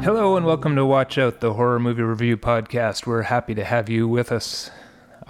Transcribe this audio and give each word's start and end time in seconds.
Hello 0.00 0.36
and 0.36 0.46
welcome 0.46 0.76
to 0.76 0.86
Watch 0.86 1.18
Out, 1.18 1.40
the 1.40 1.54
horror 1.54 1.80
movie 1.80 2.02
review 2.02 2.36
podcast. 2.36 3.04
We're 3.04 3.22
happy 3.22 3.56
to 3.56 3.64
have 3.64 3.88
you 3.88 4.06
with 4.06 4.30
us. 4.30 4.70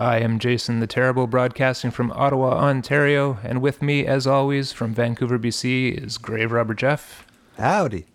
I 0.01 0.19
am 0.19 0.39
Jason 0.39 0.79
the 0.79 0.87
Terrible, 0.87 1.27
broadcasting 1.27 1.91
from 1.91 2.13
Ottawa, 2.13 2.51
Ontario, 2.53 3.41
and 3.43 3.61
with 3.61 3.83
me, 3.83 4.07
as 4.07 4.29
always, 4.29 4.71
from 4.71 4.95
Vancouver, 4.95 5.41
BC, 5.41 6.05
is 6.05 6.19
Grave 6.19 6.53
Robber 6.53 6.75
Jeff 6.75 7.27
Howdy. 7.57 8.07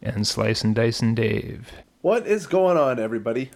and 0.00 0.24
Slice 0.24 0.62
and 0.62 0.72
Dice 0.72 1.00
and 1.00 1.16
Dave. 1.16 1.72
What 2.02 2.28
is 2.28 2.46
going 2.46 2.76
on, 2.76 3.00
everybody? 3.00 3.50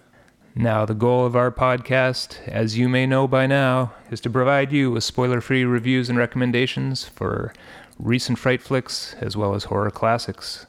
Now, 0.53 0.85
the 0.85 0.93
goal 0.93 1.25
of 1.25 1.37
our 1.37 1.49
podcast, 1.49 2.45
as 2.45 2.77
you 2.77 2.89
may 2.89 3.05
know 3.05 3.25
by 3.25 3.47
now, 3.47 3.93
is 4.11 4.19
to 4.21 4.29
provide 4.29 4.73
you 4.73 4.91
with 4.91 5.05
spoiler 5.05 5.39
free 5.39 5.63
reviews 5.63 6.09
and 6.09 6.17
recommendations 6.17 7.05
for 7.05 7.53
recent 7.97 8.37
fright 8.37 8.61
flicks 8.61 9.15
as 9.21 9.37
well 9.37 9.55
as 9.55 9.63
horror 9.65 9.91
classics. 9.91 10.65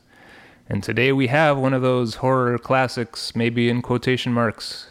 And 0.68 0.84
today 0.84 1.10
we 1.10 1.26
have 1.26 1.58
one 1.58 1.74
of 1.74 1.82
those 1.82 2.16
horror 2.16 2.58
classics, 2.58 3.34
maybe 3.34 3.68
in 3.68 3.82
quotation 3.82 4.32
marks, 4.32 4.86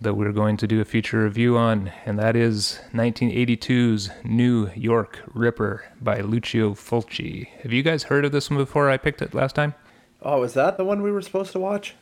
that 0.00 0.14
we're 0.14 0.32
going 0.32 0.56
to 0.58 0.66
do 0.66 0.80
a 0.80 0.84
feature 0.84 1.24
review 1.24 1.56
on, 1.56 1.90
and 2.04 2.18
that 2.18 2.36
is 2.36 2.80
1982's 2.92 4.10
New 4.24 4.70
York 4.74 5.22
Ripper 5.32 5.84
by 6.00 6.20
Lucio 6.20 6.74
Fulci. 6.74 7.48
Have 7.62 7.72
you 7.72 7.82
guys 7.82 8.04
heard 8.04 8.24
of 8.24 8.32
this 8.32 8.50
one 8.50 8.58
before 8.58 8.90
I 8.90 8.96
picked 8.96 9.22
it 9.22 9.34
last 9.34 9.54
time? 9.54 9.74
Oh, 10.22 10.42
is 10.42 10.54
that 10.54 10.76
the 10.76 10.84
one 10.84 11.02
we 11.02 11.10
were 11.10 11.22
supposed 11.22 11.52
to 11.52 11.58
watch? 11.58 11.94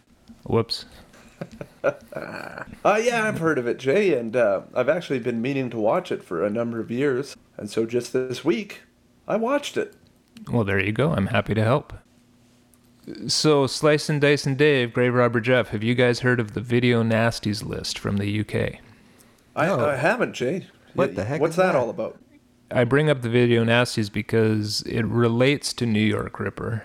Whoops. 0.44 0.84
Uh, 2.84 3.00
yeah, 3.02 3.26
I've 3.26 3.38
heard 3.38 3.58
of 3.58 3.66
it, 3.66 3.78
Jay, 3.78 4.16
and 4.16 4.36
uh, 4.36 4.62
I've 4.74 4.88
actually 4.88 5.18
been 5.18 5.42
meaning 5.42 5.70
to 5.70 5.78
watch 5.78 6.12
it 6.12 6.22
for 6.22 6.44
a 6.44 6.50
number 6.50 6.78
of 6.78 6.92
years. 6.92 7.36
And 7.56 7.68
so 7.68 7.86
just 7.86 8.12
this 8.12 8.44
week, 8.44 8.82
I 9.26 9.36
watched 9.36 9.76
it. 9.76 9.94
Well, 10.50 10.62
there 10.62 10.78
you 10.78 10.92
go. 10.92 11.12
I'm 11.12 11.26
happy 11.26 11.54
to 11.54 11.64
help. 11.64 11.92
So, 13.26 13.66
Slice 13.66 14.08
and 14.08 14.20
Dice 14.20 14.46
and 14.46 14.56
Dave, 14.56 14.92
Grave 14.92 15.14
Robber 15.14 15.40
Jeff, 15.40 15.68
have 15.70 15.82
you 15.82 15.94
guys 15.94 16.20
heard 16.20 16.38
of 16.38 16.54
the 16.54 16.60
Video 16.60 17.02
Nasties 17.02 17.64
list 17.64 17.98
from 17.98 18.16
the 18.18 18.40
UK? 18.40 18.78
I, 19.56 19.66
No. 19.66 19.84
I 19.86 19.96
haven't, 19.96 20.34
Jay. 20.34 20.66
What 20.94 21.08
Y- 21.10 21.14
the 21.16 21.24
heck 21.24 21.40
What's 21.40 21.52
is 21.52 21.56
that 21.56 21.72
that? 21.72 21.74
all 21.76 21.90
about? 21.90 22.16
I 22.70 22.84
bring 22.84 23.10
up 23.10 23.22
the 23.22 23.28
Video 23.28 23.64
Nasties 23.64 24.10
because 24.10 24.82
it 24.82 25.02
relates 25.04 25.72
to 25.74 25.86
New 25.86 26.00
York 26.00 26.38
Ripper. 26.38 26.84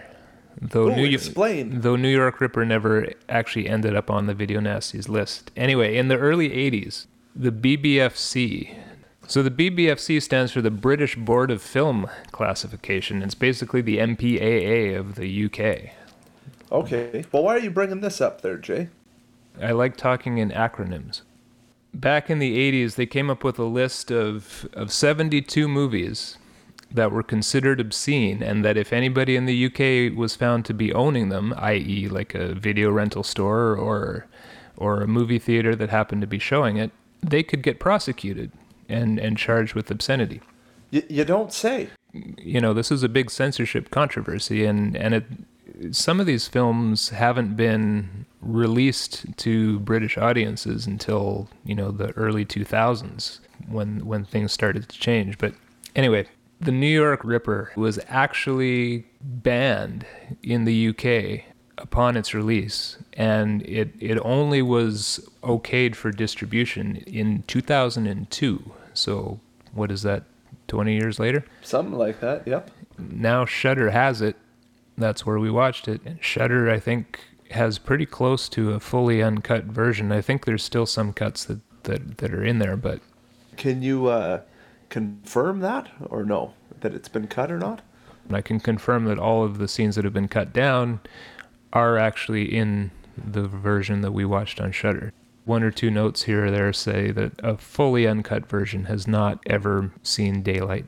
Though 0.60 0.88
Ooh, 0.90 0.95
New 0.95 1.06
explain. 1.06 1.82
though 1.82 1.95
New 1.95 2.10
York 2.10 2.42
Ripper 2.42 2.66
never 2.66 3.10
actually 3.30 3.70
ended 3.70 3.95
up 3.95 4.10
on 4.10 4.26
the 4.26 4.34
Video 4.34 4.60
Nasties 4.60 5.08
list. 5.08 5.52
Anyway, 5.56 5.95
in 5.95 6.08
the 6.08 6.18
early 6.18 6.50
80s, 6.50 7.06
the 7.36 7.52
BBFC. 7.52 8.76
So 9.28 9.44
the 9.44 9.52
BBFC 9.52 10.20
stands 10.22 10.52
for 10.52 10.62
the 10.62 10.72
British 10.72 11.16
Board 11.16 11.52
of 11.52 11.62
Film 11.62 12.10
Classification. 12.32 13.22
It's 13.22 13.36
basically 13.36 13.82
the 13.82 14.00
MPAA 14.00 14.98
of 14.98 15.14
the 15.16 15.45
UK. 15.45 15.92
Okay. 16.72 17.23
Well, 17.32 17.44
why 17.44 17.56
are 17.56 17.60
you 17.60 17.72
bringing 17.72 18.02
this 18.02 18.20
up 18.22 18.42
there, 18.42 18.58
Jay? 18.58 18.90
I 19.62 19.72
like 19.72 19.98
talking 19.98 20.38
in 20.38 20.52
acronyms. 20.52 21.22
Back 21.94 22.30
in 22.30 22.40
the 22.40 22.58
80s, 22.86 22.96
they 22.96 23.06
came 23.06 23.30
up 23.30 23.44
with 23.44 23.58
a 23.58 23.64
list 23.64 24.12
of, 24.12 24.68
of 24.73 24.92
72 24.92 25.68
movies 25.68 26.38
that 26.92 27.12
were 27.12 27.23
considered 27.23 27.80
obscene, 27.80 28.42
and 28.44 28.64
that 28.64 28.78
if 28.78 28.94
anybody 28.94 29.36
in 29.36 29.45
the 29.45 29.66
UK 29.66 30.16
was 30.17 30.36
found 30.36 30.64
to 30.66 30.73
be 30.73 30.94
owning 30.94 31.30
them, 31.30 31.54
i.e., 31.58 32.08
like 32.08 32.36
a 32.36 32.54
video 32.54 32.89
rental 32.92 33.23
store 33.23 33.76
or, 33.76 34.28
or 34.78 35.02
a 35.02 35.08
movie 35.08 35.39
theater 35.39 35.76
that 35.76 35.89
happened 35.89 36.22
to 36.22 36.28
be 36.28 36.39
showing 36.39 36.78
it, 36.78 36.92
they 37.22 37.44
could 37.44 37.64
get 37.64 37.80
prosecuted 37.80 38.52
and, 38.88 39.20
and 39.20 39.38
charged 39.38 39.73
with 39.73 39.89
obscenity 39.92 40.39
Y- 40.94 41.04
you 41.10 41.26
don't 41.26 41.52
say. 41.52 41.89
you 42.14 42.61
know 42.61 42.73
this 42.73 42.89
is 42.92 43.04
a 43.04 43.10
big 43.10 43.30
censorship 43.30 43.89
controversy 43.92 44.64
and 44.64 44.95
and 44.95 45.14
it 45.14 45.26
some 45.92 46.20
of 46.20 46.26
these 46.26 46.48
films 46.48 47.10
haven't 47.10 47.55
been 47.55 48.26
released 48.42 49.26
to 49.38 49.80
British 49.80 50.17
audiences 50.17 50.86
until 50.88 51.50
you 51.66 51.76
know 51.76 51.92
the 51.92 52.11
early 52.11 52.45
2000s 52.45 53.39
when 53.67 54.05
when 54.05 54.23
things 54.23 54.52
started 54.52 54.88
to 54.88 55.00
change 55.00 55.38
but 55.38 55.54
anyway 55.95 56.26
the 56.60 56.72
New 56.72 56.88
York 56.88 57.22
Ripper 57.23 57.72
was 57.76 58.00
actually 58.08 59.05
banned 59.22 60.05
in 60.42 60.66
the 60.66 60.88
UK 60.89 61.45
upon 61.78 62.17
its 62.17 62.34
release 62.34 62.98
and 63.14 63.61
it 63.64 63.94
it 63.99 64.17
only 64.23 64.61
was 64.61 65.28
okayed 65.44 65.95
for 65.95 66.11
distribution 66.11 66.98
in 67.08 67.44
2002 67.48 68.72
so 68.94 69.39
what 69.73 69.92
is 69.92 70.02
that 70.04 70.23
20 70.67 70.94
years 70.94 71.20
later 71.20 71.45
Something 71.61 71.98
like 71.98 72.20
that, 72.22 72.48
yep. 72.48 72.72
now 72.98 73.45
Shudder 73.45 73.92
has 73.92 74.22
it. 74.22 74.36
That's 74.98 75.26
where 75.26 75.40
we 75.40 75.52
watched 75.52 75.88
it. 75.88 76.02
And 76.06 76.24
Shudder, 76.24 76.70
I 76.70 76.80
think, 76.80 77.20
has 77.52 77.78
pretty 77.78 78.06
close 78.06 78.50
to 78.50 78.74
a 78.74 78.80
fully 78.80 79.22
uncut 79.22 79.66
version. 79.66 80.12
I 80.12 80.22
think 80.22 80.46
there's 80.46 80.64
still 80.64 80.86
some 80.86 81.14
cuts 81.14 81.46
that 81.46 81.60
that, 81.88 82.18
that 82.18 82.34
are 82.34 82.44
in 82.44 82.60
there, 82.60 82.78
but 82.78 83.00
Can 83.56 83.82
you 83.82 84.08
uh, 84.08 84.42
confirm 84.90 85.62
that 85.62 85.90
or 86.06 86.24
no? 86.24 86.54
That 86.82 86.94
it's 86.94 87.10
been 87.10 87.28
cut 87.28 87.52
or 87.52 87.58
not? 87.58 87.82
I 88.30 88.42
can 88.42 88.60
confirm 88.60 89.06
that 89.06 89.18
all 89.18 89.44
of 89.44 89.58
the 89.58 89.68
scenes 89.68 89.96
that 89.96 90.04
have 90.04 90.14
been 90.14 90.28
cut 90.28 90.54
down 90.54 91.00
are 91.74 91.98
actually 91.98 92.54
in 92.54 92.92
the 93.18 93.48
version 93.48 94.02
that 94.02 94.12
we 94.12 94.26
watched 94.26 94.60
on 94.60 94.72
Shudder. 94.72 95.14
One 95.46 95.64
or 95.64 95.72
two 95.72 95.90
notes 95.90 96.24
here 96.24 96.48
or 96.48 96.52
there 96.52 96.74
say 96.74 97.12
that 97.12 97.32
a 97.42 97.58
fully 97.58 98.06
uncut 98.06 98.48
version 98.50 98.86
has 98.86 99.08
not 99.08 99.40
ever 99.46 99.92
seen 100.04 100.44
daylight. 100.44 100.86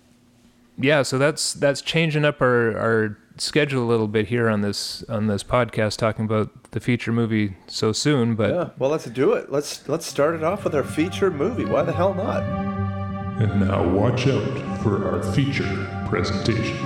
Yeah, 0.78 1.04
so 1.04 1.18
that's 1.18 1.54
that's 1.54 1.82
changing 1.82 2.26
up 2.26 2.42
our, 2.42 2.78
our 2.78 3.18
schedule 3.42 3.84
a 3.84 3.88
little 3.90 4.08
bit 4.08 4.28
here 4.28 4.50
on 4.50 4.62
this 4.62 5.04
on 5.10 5.28
this 5.28 5.44
podcast 5.44 5.98
talking 5.98 6.26
about 6.26 6.72
the 6.72 6.80
feature 6.80 7.12
movie 7.12 7.56
so 7.68 7.92
soon, 7.92 8.36
but 8.36 8.50
Yeah. 8.52 8.70
Well, 8.78 8.90
let's 8.90 9.06
do 9.06 9.34
it. 9.34 9.52
Let's 9.52 9.88
let's 9.88 10.06
start 10.06 10.36
it 10.36 10.44
off 10.44 10.64
with 10.64 10.76
our 10.76 10.84
feature 10.84 11.32
movie. 11.32 11.66
Why 11.66 11.84
the 11.84 11.94
hell 11.94 12.14
not? 12.14 12.44
And 13.42 13.62
now 13.68 13.88
watch 13.88 14.28
out 14.28 14.82
for 14.82 15.08
our 15.08 15.24
feature 15.34 15.88
presentation. 16.10 16.78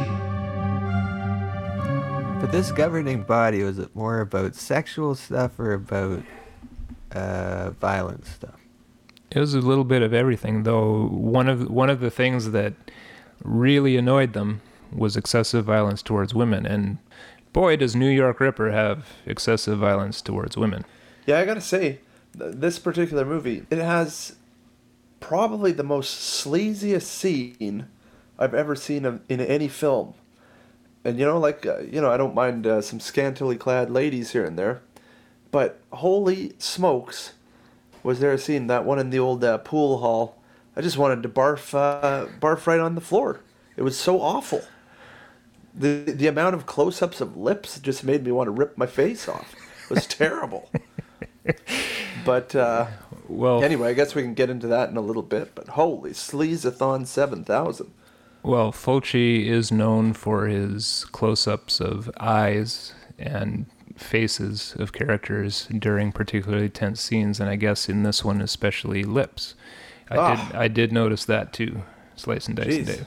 But 2.39 2.51
this 2.51 2.71
governing 2.71 3.23
body, 3.23 3.63
was 3.63 3.79
it 3.79 3.95
more 3.95 4.19
about 4.19 4.53
sexual 4.55 5.15
stuff 5.15 5.57
or 5.59 5.73
about 5.73 6.21
uh, 7.13 7.71
violent 7.79 8.25
stuff? 8.25 8.59
It 9.31 9.39
was 9.39 9.53
a 9.55 9.61
little 9.61 9.85
bit 9.85 10.01
of 10.01 10.13
everything, 10.13 10.63
though. 10.63 11.07
One 11.07 11.47
of 11.49 11.69
one 11.71 11.89
of 11.89 12.01
the 12.01 12.11
things 12.11 12.51
that 12.51 12.73
really 13.43 13.97
annoyed 13.97 14.33
them 14.33 14.61
was 14.95 15.15
excessive 15.17 15.65
violence 15.65 16.01
towards 16.01 16.33
women, 16.33 16.65
and 16.65 16.97
boy, 17.51 17.75
does 17.75 17.95
New 17.95 18.09
York 18.09 18.39
Ripper 18.39 18.71
have 18.71 19.07
excessive 19.25 19.77
violence 19.79 20.21
towards 20.21 20.57
women. 20.57 20.85
Yeah, 21.25 21.39
I 21.39 21.45
gotta 21.45 21.61
say, 21.61 21.99
th- 22.37 22.55
this 22.55 22.79
particular 22.79 23.25
movie, 23.25 23.65
it 23.69 23.77
has 23.77 24.35
probably 25.19 25.71
the 25.71 25.83
most 25.83 26.45
sleaziest 26.45 27.03
scene 27.03 27.87
I've 28.37 28.53
ever 28.53 28.75
seen 28.75 29.05
of- 29.05 29.21
in 29.29 29.39
any 29.39 29.67
film. 29.67 30.13
And 31.05 31.19
you 31.19 31.25
know, 31.25 31.37
like 31.37 31.65
uh, 31.65 31.79
you 31.79 32.01
know, 32.01 32.11
I 32.11 32.17
don't 32.17 32.35
mind 32.35 32.65
uh, 32.65 32.81
some 32.81 32.99
scantily 32.99 33.57
clad 33.57 33.89
ladies 33.89 34.31
here 34.31 34.45
and 34.45 34.57
there, 34.57 34.81
but 35.51 35.79
holy 35.91 36.53
smokes, 36.59 37.33
was 38.03 38.19
there 38.19 38.31
a 38.33 38.37
scene 38.37 38.67
that 38.67 38.85
one 38.85 38.99
in 38.99 39.09
the 39.09 39.19
old 39.19 39.43
uh, 39.43 39.57
pool 39.59 39.99
hall? 39.99 40.37
I 40.75 40.81
just 40.81 40.97
wanted 40.97 41.21
to 41.23 41.29
barf, 41.29 41.73
uh, 41.75 42.25
barf 42.39 42.65
right 42.65 42.79
on 42.79 42.95
the 42.95 43.01
floor. 43.01 43.41
It 43.77 43.83
was 43.83 43.97
so 43.97 44.19
awful. 44.21 44.61
The 45.75 46.03
the 46.15 46.27
amount 46.27 46.55
of 46.55 46.65
close-ups 46.65 47.19
of 47.21 47.35
lips 47.35 47.79
just 47.79 48.03
made 48.03 48.23
me 48.23 48.31
want 48.31 48.47
to 48.47 48.51
rip 48.51 48.77
my 48.77 48.85
face 48.85 49.27
off. 49.27 49.55
It 49.89 49.95
was 49.95 50.07
terrible. 50.21 50.69
But 52.25 52.55
uh, 52.55 52.87
Well, 53.27 53.63
anyway, 53.63 53.89
I 53.89 53.93
guess 53.93 54.15
we 54.15 54.21
can 54.21 54.33
get 54.33 54.49
into 54.49 54.67
that 54.67 54.89
in 54.89 54.97
a 54.97 55.01
little 55.01 55.23
bit. 55.23 55.55
But 55.55 55.69
holy 55.69 56.11
sleazathon 56.11 57.05
seven 57.07 57.43
thousand. 57.43 57.91
Well, 58.43 58.71
Fulci 58.71 59.47
is 59.47 59.71
known 59.71 60.13
for 60.13 60.47
his 60.47 61.05
close-ups 61.11 61.79
of 61.79 62.11
eyes 62.19 62.93
and 63.17 63.65
faces 63.95 64.75
of 64.79 64.91
characters 64.91 65.67
during 65.79 66.11
particularly 66.11 66.67
tense 66.69 66.99
scenes, 67.01 67.39
and 67.39 67.49
I 67.49 67.55
guess 67.55 67.87
in 67.87 68.03
this 68.03 68.23
one 68.23 68.41
especially 68.41 69.03
lips. 69.03 69.55
I 70.11 70.17
Ah. 70.17 70.35
did 70.35 70.55
I 70.55 70.67
did 70.67 70.91
notice 70.91 71.25
that 71.25 71.51
too, 71.53 71.83
Slice 72.15 72.47
and 72.47 72.55
Dice 72.57 72.75
and 72.77 72.85
Dave. 72.87 73.05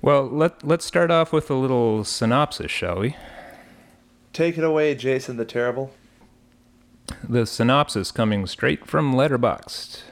Well, 0.00 0.26
let 0.26 0.64
let's 0.64 0.84
start 0.84 1.10
off 1.10 1.32
with 1.32 1.50
a 1.50 1.54
little 1.54 2.04
synopsis, 2.04 2.70
shall 2.70 3.00
we? 3.00 3.16
Take 4.32 4.56
it 4.56 4.64
away, 4.64 4.94
Jason 4.94 5.36
the 5.36 5.44
Terrible. 5.44 5.92
The 7.28 7.46
synopsis 7.46 8.12
coming 8.12 8.46
straight 8.46 8.86
from 8.86 9.14
Letterboxd. 9.14 10.02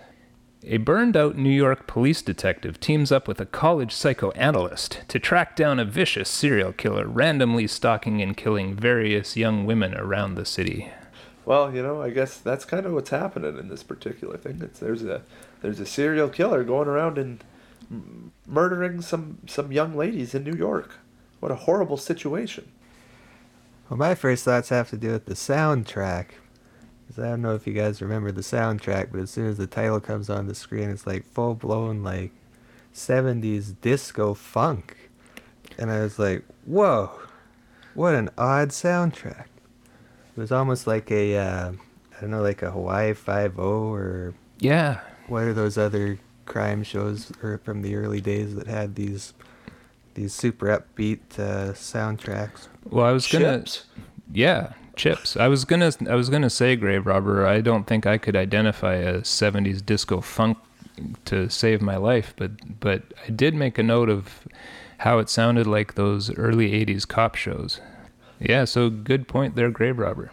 A 0.64 0.78
burned 0.78 1.16
out 1.16 1.36
New 1.36 1.50
York 1.50 1.86
police 1.86 2.22
detective 2.22 2.80
teams 2.80 3.12
up 3.12 3.28
with 3.28 3.40
a 3.40 3.46
college 3.46 3.92
psychoanalyst 3.92 5.02
to 5.06 5.20
track 5.20 5.54
down 5.54 5.78
a 5.78 5.84
vicious 5.84 6.28
serial 6.28 6.72
killer 6.72 7.06
randomly 7.06 7.68
stalking 7.68 8.20
and 8.20 8.36
killing 8.36 8.74
various 8.74 9.36
young 9.36 9.64
women 9.64 9.94
around 9.94 10.34
the 10.34 10.44
city. 10.44 10.90
Well, 11.44 11.72
you 11.72 11.80
know, 11.80 12.02
I 12.02 12.10
guess 12.10 12.38
that's 12.38 12.64
kind 12.64 12.84
of 12.84 12.92
what's 12.92 13.10
happening 13.10 13.56
in 13.56 13.68
this 13.68 13.84
particular 13.84 14.36
thing. 14.36 14.60
It's 14.60 14.80
there's 14.80 15.04
a 15.04 15.22
there's 15.62 15.78
a 15.78 15.86
serial 15.86 16.28
killer 16.28 16.64
going 16.64 16.88
around 16.88 17.18
and 17.18 17.44
m- 17.90 18.32
murdering 18.46 19.00
some 19.00 19.38
some 19.46 19.72
young 19.72 19.96
ladies 19.96 20.34
in 20.34 20.44
New 20.44 20.54
York. 20.56 20.94
What 21.40 21.52
a 21.52 21.56
horrible 21.56 21.96
situation. 21.96 22.68
Well, 23.88 23.98
my 23.98 24.14
first 24.14 24.44
thoughts 24.44 24.70
have 24.70 24.90
to 24.90 24.96
do 24.96 25.12
with 25.12 25.26
the 25.26 25.34
soundtrack. 25.34 26.26
'Cause 27.08 27.20
I 27.24 27.28
don't 27.28 27.42
know 27.42 27.54
if 27.54 27.66
you 27.68 27.72
guys 27.72 28.02
remember 28.02 28.32
the 28.32 28.40
soundtrack, 28.40 29.12
but 29.12 29.20
as 29.20 29.30
soon 29.30 29.46
as 29.46 29.58
the 29.58 29.68
title 29.68 30.00
comes 30.00 30.28
on 30.28 30.48
the 30.48 30.54
screen, 30.56 30.90
it's 30.90 31.06
like 31.06 31.24
full 31.24 31.54
blown 31.54 32.02
like 32.02 32.32
70s 32.92 33.72
disco 33.80 34.34
funk. 34.34 34.96
And 35.78 35.90
I 35.90 36.00
was 36.00 36.18
like, 36.18 36.42
whoa, 36.64 37.10
what 37.94 38.14
an 38.14 38.30
odd 38.36 38.70
soundtrack. 38.70 39.44
It 40.36 40.40
was 40.40 40.50
almost 40.50 40.86
like 40.88 41.10
a, 41.12 41.36
uh, 41.36 41.72
I 42.16 42.20
don't 42.20 42.30
know, 42.30 42.42
like 42.42 42.62
a 42.62 42.70
Hawaii 42.72 43.12
Five 43.12 43.58
O 43.58 43.92
or 43.94 44.34
Yeah. 44.58 45.00
what 45.28 45.44
are 45.44 45.54
those 45.54 45.78
other 45.78 46.18
crime 46.46 46.82
shows 46.82 47.32
or 47.42 47.58
from 47.58 47.82
the 47.82 47.96
early 47.96 48.20
days 48.20 48.54
that 48.54 48.66
had 48.66 48.94
these 48.94 49.34
these 50.14 50.32
super 50.32 50.66
upbeat 50.66 51.20
uh, 51.38 51.72
soundtracks? 51.72 52.68
Well, 52.84 53.06
I 53.06 53.12
was 53.12 53.26
gonna. 53.26 53.58
Chips. 53.58 53.84
Yeah, 54.32 54.72
chips. 54.96 55.36
I 55.36 55.48
was 55.48 55.64
gonna. 55.64 55.92
I 56.08 56.14
was 56.14 56.28
gonna 56.28 56.50
say, 56.50 56.74
grave 56.76 57.06
robber. 57.06 57.46
I 57.46 57.60
don't 57.60 57.86
think 57.86 58.06
I 58.06 58.18
could 58.18 58.34
identify 58.34 58.94
a 58.94 59.20
'70s 59.20 59.84
disco 59.84 60.20
funk 60.20 60.58
to 61.26 61.48
save 61.50 61.82
my 61.82 61.96
life, 61.96 62.34
but 62.36 62.80
but 62.80 63.02
I 63.26 63.30
did 63.30 63.54
make 63.54 63.78
a 63.78 63.82
note 63.82 64.08
of 64.08 64.48
how 64.98 65.18
it 65.18 65.28
sounded 65.28 65.66
like 65.66 65.94
those 65.94 66.34
early 66.36 66.72
'80s 66.72 67.06
cop 67.06 67.34
shows. 67.34 67.80
Yeah, 68.40 68.64
so 68.64 68.90
good 68.90 69.28
point 69.28 69.54
there, 69.54 69.70
grave 69.70 69.98
robber. 69.98 70.30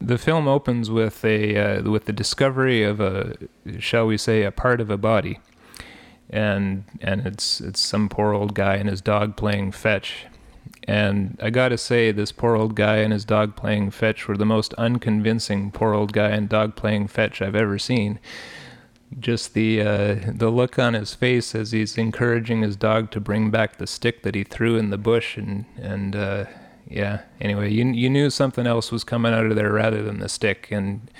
The 0.00 0.16
film 0.16 0.48
opens 0.48 0.90
with 0.90 1.24
a 1.24 1.56
uh, 1.56 1.90
with 1.90 2.06
the 2.06 2.12
discovery 2.12 2.82
of 2.82 3.00
a, 3.00 3.36
shall 3.78 4.06
we 4.06 4.16
say, 4.16 4.44
a 4.44 4.50
part 4.50 4.80
of 4.80 4.90
a 4.90 4.96
body, 4.96 5.40
and 6.30 6.84
and 7.02 7.26
it's 7.26 7.60
it's 7.60 7.80
some 7.80 8.08
poor 8.08 8.32
old 8.32 8.54
guy 8.54 8.76
and 8.76 8.88
his 8.88 9.02
dog 9.02 9.36
playing 9.36 9.72
fetch, 9.72 10.26
and 10.88 11.38
I 11.42 11.50
gotta 11.50 11.76
say, 11.76 12.12
this 12.12 12.32
poor 12.32 12.56
old 12.56 12.74
guy 12.74 12.96
and 12.96 13.12
his 13.12 13.26
dog 13.26 13.56
playing 13.56 13.90
fetch 13.90 14.26
were 14.26 14.38
the 14.38 14.46
most 14.46 14.72
unconvincing 14.74 15.70
poor 15.70 15.92
old 15.92 16.14
guy 16.14 16.30
and 16.30 16.48
dog 16.48 16.76
playing 16.76 17.08
fetch 17.08 17.42
I've 17.42 17.54
ever 17.54 17.78
seen. 17.78 18.18
Just 19.18 19.54
the 19.54 19.82
uh, 19.82 20.16
the 20.32 20.50
look 20.50 20.78
on 20.78 20.94
his 20.94 21.14
face 21.14 21.54
as 21.54 21.72
he's 21.72 21.98
encouraging 21.98 22.62
his 22.62 22.76
dog 22.76 23.10
to 23.10 23.20
bring 23.20 23.50
back 23.50 23.76
the 23.76 23.86
stick 23.86 24.22
that 24.22 24.34
he 24.34 24.44
threw 24.44 24.76
in 24.76 24.90
the 24.90 24.98
bush, 24.98 25.36
and 25.36 25.66
and 25.76 26.16
uh, 26.16 26.44
yeah. 26.90 27.22
Anyway, 27.40 27.70
you 27.70 27.86
you 27.86 28.10
knew 28.10 28.28
something 28.28 28.66
else 28.66 28.90
was 28.90 29.04
coming 29.04 29.32
out 29.32 29.46
of 29.46 29.56
there 29.56 29.72
rather 29.72 30.02
than 30.02 30.18
the 30.18 30.28
stick, 30.28 30.68
and 30.70 31.10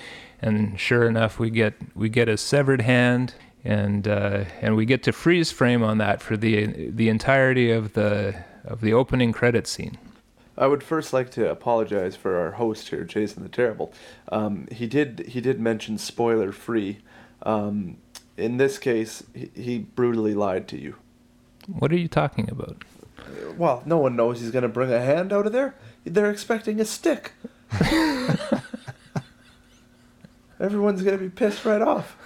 and 0.43 0.79
sure 0.79 1.07
enough, 1.07 1.39
we 1.39 1.49
get 1.49 1.75
we 1.95 2.09
get 2.09 2.29
a 2.29 2.37
severed 2.37 2.83
hand, 2.83 3.35
and 3.65 4.09
uh, 4.09 4.45
and 4.61 4.77
we 4.77 4.85
get 4.85 5.03
to 5.05 5.13
freeze 5.13 5.53
frame 5.53 5.83
on 5.83 5.99
that 5.99 6.21
for 6.21 6.37
the 6.37 6.91
the 6.91 7.09
entirety 7.09 7.71
of 7.71 7.93
the 7.93 8.45
of 8.65 8.81
the 8.81 8.93
opening 8.93 9.33
credit 9.33 9.67
scene. 9.67 9.97
I 10.59 10.67
would 10.67 10.83
first 10.83 11.13
like 11.13 11.31
to 11.31 11.51
apologize 11.51 12.17
for 12.17 12.39
our 12.39 12.53
host 12.53 12.89
here, 12.89 13.05
Jason 13.05 13.43
the 13.43 13.49
Terrible. 13.49 13.95
Um, 14.31 14.67
he 14.71 14.87
did 14.87 15.27
he 15.29 15.41
did 15.41 15.61
mention 15.61 15.99
spoiler 15.99 16.53
free. 16.53 16.99
Um, 17.43 17.97
in 18.37 18.57
this 18.57 18.79
case, 18.79 19.23
he, 19.35 19.51
he 19.55 19.79
brutally 19.79 20.35
lied 20.35 20.67
to 20.69 20.79
you. 20.79 20.97
What 21.67 21.93
are 21.93 21.97
you 21.97 22.09
talking 22.09 22.51
about? 22.51 22.85
Well, 23.57 23.83
no 23.85 23.99
one 23.99 24.17
knows 24.17 24.41
he's 24.41 24.51
going 24.51 24.63
to 24.63 24.69
bring 24.69 24.93
a 24.93 25.01
hand 25.01 25.33
out 25.33 25.47
of 25.47 25.53
there. 25.53 25.75
They're 26.05 26.31
expecting 26.31 26.81
a 26.81 26.85
stick. 26.85 27.33
Everyone's 30.61 31.03
going 31.03 31.19
to 31.19 31.25
be 31.25 31.31
pissed 31.31 31.65
right 31.65 31.83
off. 31.83 32.17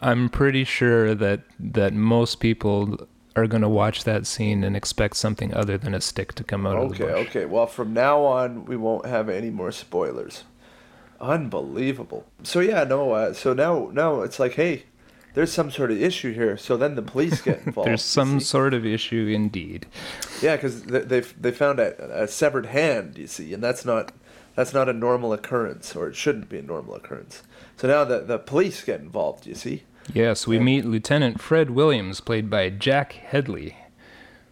I'm 0.00 0.28
pretty 0.28 0.64
sure 0.64 1.14
that 1.14 1.40
that 1.58 1.94
most 1.94 2.40
people 2.40 3.08
are 3.36 3.46
going 3.46 3.62
to 3.62 3.68
watch 3.68 4.04
that 4.04 4.26
scene 4.26 4.62
and 4.62 4.76
expect 4.76 5.16
something 5.16 5.52
other 5.54 5.76
than 5.76 5.94
a 5.94 6.00
stick 6.00 6.34
to 6.34 6.44
come 6.44 6.66
out 6.66 6.76
of 6.76 6.82
Okay, 6.90 6.98
the 6.98 7.04
bush. 7.04 7.12
Okay, 7.12 7.28
okay. 7.30 7.44
Well, 7.46 7.66
from 7.66 7.92
now 7.92 8.22
on, 8.24 8.64
we 8.64 8.76
won't 8.76 9.06
have 9.06 9.28
any 9.28 9.50
more 9.50 9.72
spoilers. 9.72 10.44
Unbelievable. 11.20 12.26
So 12.42 12.60
yeah, 12.60 12.84
no. 12.84 13.12
Uh, 13.12 13.32
so 13.32 13.52
now, 13.54 13.90
now 13.92 14.20
it's 14.20 14.38
like, 14.38 14.54
hey, 14.54 14.84
there's 15.34 15.52
some 15.52 15.70
sort 15.70 15.90
of 15.90 16.00
issue 16.00 16.32
here. 16.32 16.56
So 16.56 16.76
then 16.76 16.94
the 16.94 17.02
police 17.02 17.40
get 17.42 17.62
involved. 17.66 17.88
There's 17.88 18.04
some 18.04 18.40
sort 18.40 18.72
of 18.72 18.86
issue 18.86 19.26
indeed. 19.26 19.86
Yeah, 20.40 20.56
because 20.56 20.84
they 20.84 21.00
they 21.00 21.20
they 21.20 21.50
found 21.50 21.80
a, 21.80 22.22
a 22.22 22.28
severed 22.28 22.66
hand. 22.66 23.18
You 23.18 23.26
see, 23.26 23.52
and 23.52 23.62
that's 23.62 23.84
not 23.84 24.12
that's 24.54 24.72
not 24.72 24.88
a 24.88 24.92
normal 24.92 25.32
occurrence, 25.32 25.94
or 25.94 26.08
it 26.08 26.16
shouldn't 26.16 26.48
be 26.48 26.58
a 26.58 26.62
normal 26.62 26.94
occurrence. 26.94 27.42
So 27.76 27.88
now 27.88 28.04
the 28.04 28.20
the 28.20 28.38
police 28.38 28.82
get 28.82 29.00
involved. 29.00 29.46
You 29.46 29.54
see. 29.54 29.82
Yes, 30.12 30.46
we 30.46 30.58
meet 30.58 30.84
Lieutenant 30.84 31.40
Fred 31.40 31.70
Williams, 31.70 32.20
played 32.20 32.50
by 32.50 32.68
Jack 32.68 33.12
Hedley, 33.14 33.74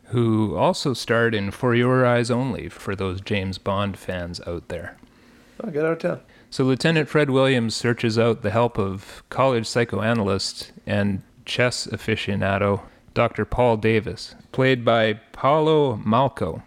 who 0.05 0.57
also 0.57 0.95
starred 0.95 1.35
in 1.35 1.51
For 1.51 1.75
Your 1.75 2.07
Eyes 2.07 2.31
Only 2.31 2.71
for 2.71 2.97
those 2.97 3.21
James 3.21 3.59
Bond 3.59 3.99
fans 3.99 4.41
out 4.47 4.69
there. 4.69 4.97
Oh, 5.63 5.69
get 5.69 5.85
out 5.85 5.93
of 5.93 5.99
town. 5.99 6.21
So 6.53 6.65
Lieutenant 6.65 7.09
Fred 7.09 7.31
Williams 7.31 7.75
searches 7.75 8.19
out 8.19 8.43
the 8.43 8.51
help 8.51 8.79
of 8.79 9.23
college 9.31 9.67
psychoanalyst 9.67 10.72
and 10.87 11.23
chess 11.45 11.87
aficionado 11.87 12.83
Dr. 13.15 13.45
Paul 13.45 13.77
Davis, 13.77 14.35
played 14.53 14.85
by 14.85 15.15
Paolo 15.33 15.97
Malco. 15.97 16.63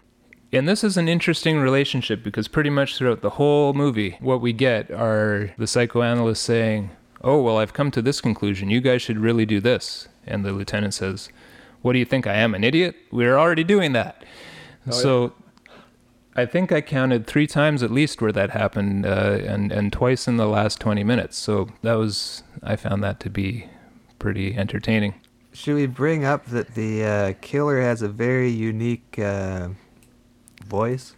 And 0.52 0.70
this 0.70 0.84
is 0.84 0.96
an 0.96 1.10
interesting 1.10 1.58
relationship 1.60 2.24
because 2.24 2.48
pretty 2.48 2.70
much 2.70 2.98
throughout 2.98 3.22
the 3.22 3.32
whole 3.32 3.74
movie, 3.74 4.18
what 4.20 4.42
we 4.42 4.54
get 4.54 4.92
are 4.92 5.52
the 5.58 5.68
psychoanalyst 5.68 6.44
saying, 6.44 6.92
Oh, 7.22 7.42
well, 7.42 7.58
I've 7.58 7.74
come 7.74 7.90
to 7.92 8.02
this 8.02 8.22
conclusion. 8.22 8.70
You 8.70 8.82
guys 8.82 9.02
should 9.02 9.18
really 9.18 9.46
do 9.48 9.60
this. 9.60 10.08
And 10.28 10.46
the 10.46 10.52
lieutenant 10.54 10.94
says, 10.94 11.30
What 11.82 11.94
do 11.94 12.00
you 12.00 12.06
think? 12.06 12.28
I 12.28 12.36
am 12.36 12.54
an 12.54 12.64
idiot? 12.64 12.96
We're 13.12 13.38
already 13.38 13.64
doing 13.64 13.94
that. 13.94 14.24
so 14.92 15.34
I 16.36 16.46
think 16.46 16.72
I 16.72 16.82
counted 16.82 17.26
three 17.26 17.48
times 17.48 17.82
at 17.82 17.90
least 17.92 18.22
where 18.22 18.32
that 18.32 18.52
happened, 18.52 19.06
uh, 19.06 19.40
and 19.46 19.72
and 19.72 19.92
twice 19.92 20.28
in 20.28 20.38
the 20.38 20.48
last 20.48 20.80
twenty 20.80 21.04
minutes. 21.04 21.38
So 21.38 21.70
that 21.82 21.94
was 21.94 22.44
I 22.62 22.76
found 22.76 23.04
that 23.04 23.20
to 23.22 23.30
be 23.30 23.68
pretty 24.26 24.58
entertaining. 24.58 25.14
Should 25.54 25.76
we 25.76 25.86
bring 25.86 26.26
up 26.26 26.48
that 26.48 26.74
the 26.74 27.04
uh, 27.04 27.34
killer 27.42 27.80
has 27.80 28.02
a 28.02 28.08
very 28.08 28.50
unique 28.50 29.20
uh, 29.20 29.70
voice? 30.66 31.14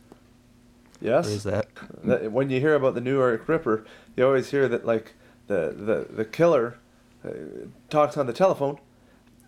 Yes. 1.00 1.26
Or 1.26 1.30
is 1.32 1.44
that? 1.44 1.68
that, 2.04 2.34
when 2.34 2.50
you 2.50 2.60
hear 2.60 2.76
about 2.76 2.96
the 2.96 3.02
New 3.02 3.14
York 3.16 3.48
Ripper, 3.48 3.86
you 4.18 4.26
always 4.26 4.52
hear 4.52 4.68
that 4.68 4.86
like 4.86 5.14
the 5.48 5.74
the 5.74 6.14
the 6.14 6.26
killer 6.26 6.80
uh, 7.24 7.30
talks 7.90 8.18
on 8.18 8.28
the 8.28 8.34
telephone 8.34 8.78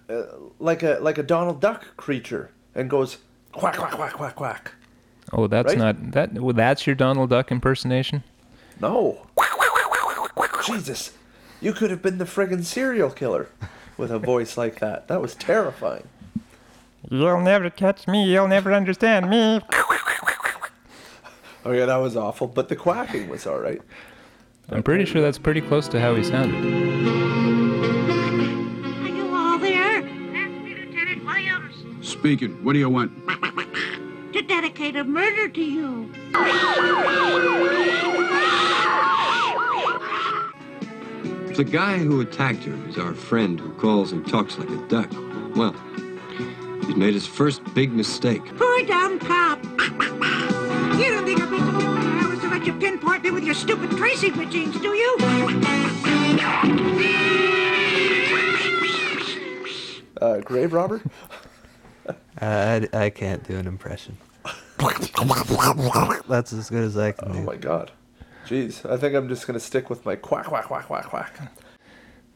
uh, 0.09 0.23
like 0.57 0.81
a 0.83 0.99
like 1.01 1.17
a 1.17 1.23
Donald 1.23 1.59
Duck 1.59 1.97
creature 1.97 2.51
and 2.73 2.89
goes 2.89 3.17
quack 3.51 3.75
quack 3.75 3.91
quack 3.91 4.13
quack 4.13 4.35
quack. 4.37 4.71
Oh, 5.33 5.47
that's 5.47 5.73
Right? 5.75 5.77
not 5.77 6.11
that. 6.13 6.31
Well, 6.33 6.53
that's 6.53 6.87
your 6.87 6.95
Donald 6.95 7.29
Duck 7.29 7.51
impersonation. 7.51 8.23
No. 8.79 9.27
Jesus, 10.65 11.11
you 11.61 11.73
could 11.73 11.91
have 11.91 12.01
been 12.01 12.17
the 12.17 12.25
friggin' 12.25 12.63
serial 12.63 13.09
killer 13.09 13.49
with 13.97 14.11
a 14.11 14.19
voice 14.19 14.57
like 14.57 14.79
that. 14.79 15.07
That 15.07 15.21
was 15.21 15.35
terrifying. 15.35 16.07
You'll 17.09 17.41
never 17.41 17.69
catch 17.69 18.07
me. 18.07 18.31
You'll 18.31 18.47
never 18.47 18.73
understand 18.73 19.29
me. 19.29 19.61
Oh 21.65 21.71
yeah, 21.71 21.85
that 21.85 21.97
was 21.97 22.15
awful. 22.15 22.47
But 22.47 22.69
the 22.69 22.75
quacking 22.75 23.29
was 23.29 23.45
all 23.45 23.59
right. 23.59 23.81
I'm 24.69 24.83
pretty 24.83 25.05
sure 25.05 25.21
that's 25.21 25.37
pretty 25.37 25.61
close 25.61 25.87
to 25.89 25.99
how 25.99 26.15
he 26.15 26.23
sounded. 26.23 26.55
Are 29.03 29.07
you 29.07 29.35
all 29.35 29.57
there? 29.57 30.01
That's 30.01 30.63
me, 30.63 30.75
Lieutenant 30.75 31.25
Williams. 31.25 32.07
Speaking. 32.07 32.63
What 32.63 32.73
do 32.73 32.79
you 32.79 32.89
want? 32.89 33.11
To 34.33 34.41
dedicate 34.43 34.95
a 34.95 35.03
murder 35.03 35.49
to 35.49 35.61
you. 35.61 36.13
If 41.59 41.65
the 41.65 41.71
guy 41.73 41.97
who 41.97 42.21
attacked 42.21 42.63
her 42.63 42.87
is 42.87 42.97
our 42.97 43.13
friend 43.13 43.59
who 43.59 43.73
calls 43.73 44.13
and 44.13 44.25
talks 44.25 44.57
like 44.57 44.69
a 44.69 44.77
duck, 44.87 45.11
well, 45.57 45.75
he's 46.85 46.95
made 46.95 47.13
his 47.13 47.27
first 47.27 47.61
big 47.73 47.91
mistake. 47.91 48.41
Poor 48.55 48.83
dumb 48.85 49.19
cop. 49.19 49.61
You 49.65 51.09
don't 51.09 51.25
think 51.25 51.41
I've 51.41 51.49
been 51.49 51.59
so 51.59 51.91
many 51.91 52.21
hours 52.21 52.39
to 52.39 52.47
let 52.47 52.65
you 52.65 52.71
pinpoint 52.71 53.23
me 53.25 53.31
with 53.31 53.43
your 53.43 53.55
stupid 53.55 53.91
tracing 53.97 54.37
machines, 54.37 54.79
do 54.79 54.87
you? 54.93 55.17
Uh, 60.21 60.37
grave 60.39 60.71
robber. 60.71 61.01
Uh, 62.41 62.79
I, 62.93 62.97
I 63.05 63.09
can't 63.09 63.45
do 63.45 63.57
an 63.57 63.67
impression. 63.67 64.17
That's 64.79 66.53
as 66.53 66.69
good 66.69 66.85
as 66.85 66.95
I 66.95 67.11
can 67.11 67.31
Oh 67.31 67.33
do. 67.33 67.41
my 67.43 67.57
god. 67.57 67.91
Jeez, 68.49 68.89
I 68.89 68.97
think 68.97 69.13
I'm 69.13 69.29
just 69.29 69.45
gonna 69.45 69.59
stick 69.59 69.89
with 69.89 70.05
my 70.05 70.15
quack 70.15 70.45
quack 70.45 70.65
quack 70.65 70.87
quack 70.87 71.05
quack. 71.05 71.39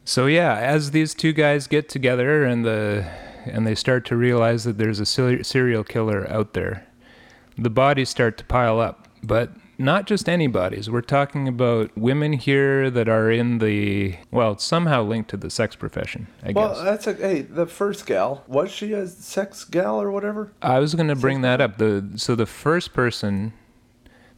So 0.04 0.26
yeah, 0.26 0.56
as 0.56 0.92
these 0.92 1.12
two 1.14 1.32
guys 1.32 1.66
get 1.66 1.88
together 1.88 2.44
and 2.44 2.64
the 2.64 3.04
and 3.46 3.66
they 3.66 3.74
start 3.74 4.04
to 4.06 4.16
realize 4.16 4.62
that 4.64 4.78
there's 4.78 5.00
a 5.00 5.06
serial 5.06 5.82
killer 5.84 6.30
out 6.30 6.52
there, 6.52 6.86
the 7.58 7.70
bodies 7.70 8.08
start 8.10 8.38
to 8.38 8.44
pile 8.44 8.78
up. 8.80 9.08
But 9.22 9.50
not 9.76 10.06
just 10.06 10.28
any 10.28 10.46
bodies. 10.46 10.88
We're 10.88 11.00
talking 11.00 11.48
about 11.48 11.96
women 11.96 12.34
here 12.34 12.90
that 12.90 13.08
are 13.08 13.30
in 13.30 13.58
the 13.58 14.16
well, 14.30 14.56
somehow 14.58 15.02
linked 15.02 15.30
to 15.30 15.36
the 15.36 15.50
sex 15.50 15.74
profession. 15.74 16.28
I 16.44 16.52
Well, 16.52 16.74
guess. 16.74 16.82
that's 16.84 17.06
a 17.08 17.14
hey. 17.14 17.42
The 17.42 17.66
first 17.66 18.06
gal 18.06 18.44
was 18.46 18.70
she 18.70 18.92
a 18.92 19.06
sex 19.08 19.64
gal 19.64 20.00
or 20.00 20.10
whatever? 20.12 20.52
I 20.62 20.78
was 20.78 20.94
going 20.94 21.08
to 21.08 21.16
bring 21.16 21.40
that 21.40 21.60
up. 21.60 21.78
The 21.78 22.04
so 22.16 22.34
the 22.36 22.46
first 22.46 22.92
person 22.92 23.52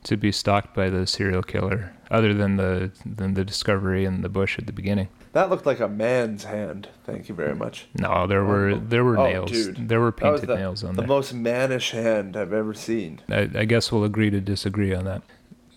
to 0.07 0.17
be 0.17 0.31
stalked 0.33 0.75
by 0.75 0.89
the 0.89 1.07
serial 1.07 1.43
killer, 1.43 1.93
other 2.11 2.33
than 2.33 2.57
the 2.57 2.91
than 3.05 3.35
the 3.35 3.45
discovery 3.45 4.05
in 4.05 4.23
the 4.23 4.29
bush 4.29 4.59
at 4.59 4.67
the 4.67 4.73
beginning. 4.73 5.09
That 5.33 5.51
looked 5.51 5.67
like 5.67 5.81
a 5.81 5.89
man's 5.89 6.45
hand. 6.45 6.89
Thank 7.05 7.29
you 7.29 7.35
very 7.35 7.55
much. 7.55 7.87
No, 7.99 8.27
there 8.27 8.45
were 8.45 8.71
oh, 8.71 8.79
there 8.83 9.05
were 9.05 9.19
Oh, 9.19 9.25
nails. 9.27 9.51
dude. 9.51 9.89
There 9.89 10.01
were 10.01 10.13
painted 10.13 10.47
the, 10.47 10.57
nails 10.57 10.83
on 10.85 10.95
the 10.97 11.03
there. 11.03 11.09
most 11.09 11.35
mannish 11.35 11.91
hand 11.91 12.37
I've 12.37 12.53
ever 12.53 12.73
seen. 12.75 13.21
I, 13.29 13.51
I 13.55 13.65
guess 13.65 13.91
we'll 13.93 14.05
agree 14.05 14.31
to 14.31 14.41
disagree 14.41 14.95
on 14.95 15.05
that. 15.05 15.23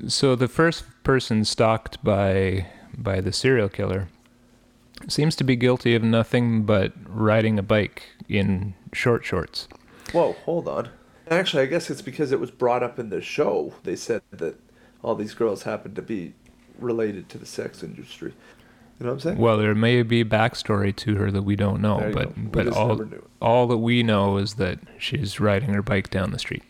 So 0.07 0.35
the 0.35 0.47
first 0.47 0.83
person 1.03 1.43
stalked 1.43 2.01
by 2.03 2.67
by 2.97 3.19
the 3.21 3.33
serial 3.33 3.67
killer 3.69 4.07
seems 5.07 5.35
to 5.37 5.43
be 5.43 5.55
guilty 5.55 5.95
of 5.95 6.03
nothing 6.03 6.63
but 6.63 6.93
riding 7.07 7.57
a 7.57 7.63
bike 7.63 8.03
in 8.27 8.73
short 8.93 9.25
shorts. 9.25 9.67
Whoa, 10.11 10.33
hold 10.45 10.67
on. 10.67 10.89
Actually, 11.29 11.63
I 11.63 11.65
guess 11.67 11.89
it's 11.89 12.01
because 12.01 12.31
it 12.31 12.39
was 12.39 12.51
brought 12.51 12.83
up 12.83 12.97
in 12.97 13.09
the 13.09 13.21
show. 13.21 13.73
They 13.83 13.95
said 13.95 14.21
that 14.31 14.55
all 15.03 15.15
these 15.15 15.33
girls 15.33 15.63
happened 15.63 15.95
to 15.95 16.01
be 16.01 16.33
related 16.79 17.29
to 17.29 17.37
the 17.37 17.45
sex 17.45 17.83
industry. 17.83 18.33
You 18.99 19.05
know 19.05 19.11
what 19.11 19.13
I'm 19.13 19.19
saying? 19.21 19.37
Well, 19.37 19.57
there 19.57 19.75
may 19.75 20.03
be 20.03 20.25
backstory 20.25 20.93
to 20.97 21.15
her 21.15 21.31
that 21.31 21.43
we 21.43 21.55
don't 21.55 21.81
know, 21.81 22.11
but. 22.13 22.51
But 22.51 22.67
all 22.69 23.01
all 23.41 23.67
that 23.67 23.77
we 23.77 24.03
know 24.03 24.37
is 24.37 24.55
that 24.55 24.79
she's 24.97 25.39
riding 25.39 25.73
her 25.73 25.81
bike 25.81 26.09
down 26.09 26.31
the 26.31 26.39
street. 26.39 26.63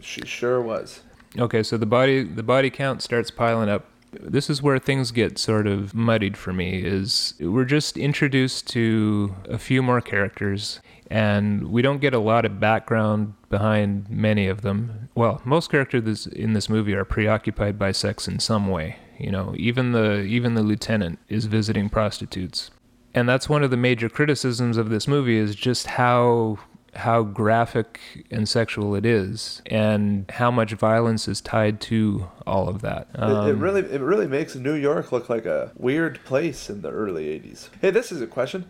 She 0.00 0.22
sure 0.22 0.60
was. 0.60 1.02
Okay, 1.38 1.62
so 1.62 1.76
the 1.76 1.86
body 1.86 2.24
the 2.24 2.42
body 2.42 2.70
count 2.70 3.02
starts 3.02 3.30
piling 3.30 3.68
up. 3.68 3.84
This 4.10 4.48
is 4.48 4.62
where 4.62 4.78
things 4.78 5.10
get 5.12 5.38
sort 5.38 5.66
of 5.66 5.94
muddied 5.94 6.36
for 6.36 6.52
me 6.52 6.82
is 6.82 7.34
we're 7.38 7.66
just 7.66 7.98
introduced 7.98 8.66
to 8.68 9.34
a 9.44 9.58
few 9.58 9.82
more 9.82 10.00
characters 10.00 10.80
and 11.08 11.70
we 11.70 11.82
don't 11.82 12.00
get 12.00 12.14
a 12.14 12.18
lot 12.18 12.44
of 12.44 12.60
background 12.60 13.34
behind 13.48 14.08
many 14.10 14.46
of 14.46 14.60
them. 14.62 15.08
Well, 15.14 15.40
most 15.44 15.70
characters 15.70 16.26
in 16.26 16.52
this 16.52 16.68
movie 16.68 16.94
are 16.94 17.04
preoccupied 17.04 17.78
by 17.78 17.92
sex 17.92 18.28
in 18.28 18.38
some 18.40 18.68
way. 18.68 18.96
You 19.18 19.32
know, 19.32 19.54
even 19.56 19.92
the 19.92 20.20
even 20.22 20.54
the 20.54 20.62
lieutenant 20.62 21.18
is 21.28 21.46
visiting 21.46 21.88
prostitutes. 21.88 22.70
And 23.14 23.28
that's 23.28 23.48
one 23.48 23.64
of 23.64 23.70
the 23.70 23.76
major 23.76 24.08
criticisms 24.08 24.76
of 24.76 24.90
this 24.90 25.08
movie 25.08 25.38
is 25.38 25.54
just 25.56 25.86
how 25.86 26.58
how 26.94 27.22
graphic 27.22 28.00
and 28.30 28.48
sexual 28.48 28.94
it 28.94 29.04
is 29.06 29.62
and 29.66 30.28
how 30.30 30.50
much 30.50 30.72
violence 30.72 31.28
is 31.28 31.40
tied 31.40 31.80
to 31.80 32.28
all 32.46 32.68
of 32.68 32.80
that. 32.82 33.08
It, 33.14 33.20
it 33.20 33.22
Um, 33.22 33.60
really, 33.60 33.80
it 33.82 34.00
really 34.00 34.26
makes 34.26 34.54
New 34.56 34.74
York 34.74 35.12
look 35.12 35.28
like 35.28 35.46
a 35.46 35.72
weird 35.76 36.20
place 36.24 36.68
in 36.70 36.82
the 36.82 36.90
early 36.90 37.26
'80s. 37.26 37.70
Hey, 37.80 37.90
this 37.90 38.12
is 38.12 38.20
a 38.20 38.26
question. 38.26 38.66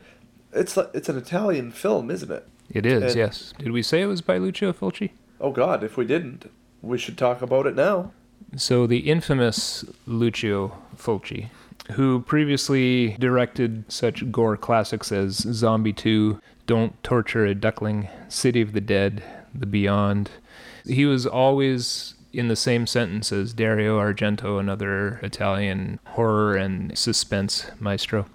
It's 0.52 0.76
it's 0.94 1.08
an 1.08 1.16
Italian 1.18 1.70
film, 1.72 2.10
isn't 2.10 2.30
it? 2.30 2.46
it 2.70 2.84
is, 2.86 3.02
and- 3.02 3.14
yes. 3.16 3.54
Did 3.58 3.72
we 3.72 3.82
say 3.82 4.02
it 4.02 4.06
was 4.06 4.20
by 4.22 4.38
Lucio 4.38 4.72
Fulci? 4.72 5.10
Oh 5.40 5.52
God, 5.52 5.82
if 5.84 5.96
we 5.96 6.04
didn't, 6.04 6.50
we 6.82 6.98
should 6.98 7.16
talk 7.16 7.42
about 7.42 7.66
it 7.66 7.74
now. 7.76 8.12
So 8.56 8.86
the 8.86 8.98
infamous 9.10 9.84
Lucio 10.06 10.76
Fulci, 10.96 11.48
who 11.92 12.20
previously 12.20 13.16
directed 13.18 13.84
such 13.90 14.30
gore 14.32 14.56
classics 14.56 15.12
as 15.12 15.36
Zombie 15.36 15.92
2, 15.92 16.40
Don't 16.66 17.02
Torture 17.02 17.44
a 17.46 17.54
Duckling, 17.54 18.08
City 18.28 18.60
of 18.60 18.72
the 18.72 18.80
Dead, 18.80 19.22
The 19.54 19.66
Beyond. 19.66 20.30
He 20.86 21.04
was 21.04 21.26
always 21.26 22.14
in 22.32 22.48
the 22.48 22.56
same 22.56 22.86
sentence 22.86 23.32
as 23.32 23.52
Dario 23.52 23.98
Argento, 23.98 24.58
another 24.58 25.20
Italian 25.22 25.98
horror 26.08 26.56
and 26.56 26.96
suspense 26.96 27.70
maestro. 27.78 28.26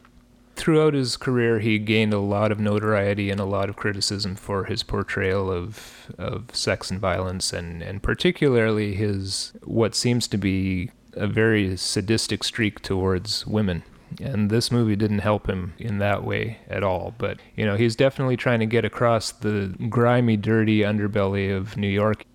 Throughout 0.55 0.93
his 0.93 1.17
career, 1.17 1.60
he 1.60 1.79
gained 1.79 2.13
a 2.13 2.19
lot 2.19 2.51
of 2.51 2.60
notoriety 2.60 3.29
and 3.31 3.39
a 3.39 3.45
lot 3.45 3.69
of 3.69 3.75
criticism 3.75 4.36
for 4.36 4.65
his 4.65 4.83
portrayal 4.83 5.51
of 5.51 6.12
of 6.17 6.55
sex 6.55 6.91
and 6.91 7.00
violence, 7.00 7.51
and 7.51 7.81
and 7.81 8.03
particularly 8.03 8.93
his 8.95 9.53
what 9.63 9.95
seems 9.95 10.27
to 10.27 10.38
be 10.38 10.91
a 11.13 11.27
very 11.27 11.75
sadistic 11.77 12.43
streak 12.43 12.81
towards 12.81 13.45
women. 13.48 13.83
And 14.22 14.51
this 14.51 14.72
movie 14.72 14.95
didn't 14.95 15.19
help 15.19 15.48
him 15.48 15.74
in 15.79 15.98
that 15.98 16.24
way 16.24 16.60
at 16.69 16.83
all. 16.83 17.15
But 17.17 17.39
you 17.55 17.65
know, 17.65 17.75
he's 17.75 17.95
definitely 17.95 18.38
trying 18.38 18.60
to 18.60 18.67
get 18.67 18.86
across 18.86 19.31
the 19.31 19.75
grimy, 19.89 20.38
dirty 20.38 20.79
underbelly 20.79 21.55
of 21.55 21.77
New 21.77 21.88
York. 21.88 22.25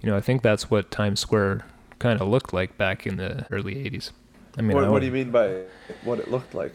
You 0.00 0.10
know, 0.10 0.16
I 0.16 0.20
think 0.20 0.42
that's 0.42 0.68
what 0.68 0.90
Times 0.90 1.20
Square 1.20 1.64
kind 2.00 2.20
of 2.20 2.26
looked 2.26 2.52
like 2.52 2.76
back 2.76 3.06
in 3.06 3.18
the 3.18 3.46
early 3.52 3.76
'80s. 3.76 4.10
I 4.58 4.62
mean, 4.62 4.76
I 4.76 4.80
what, 4.80 4.90
what 4.90 5.00
do 5.00 5.06
you 5.06 5.12
mean 5.12 5.30
by 5.30 5.62
what 6.02 6.18
it 6.18 6.28
looked 6.30 6.54
like? 6.54 6.74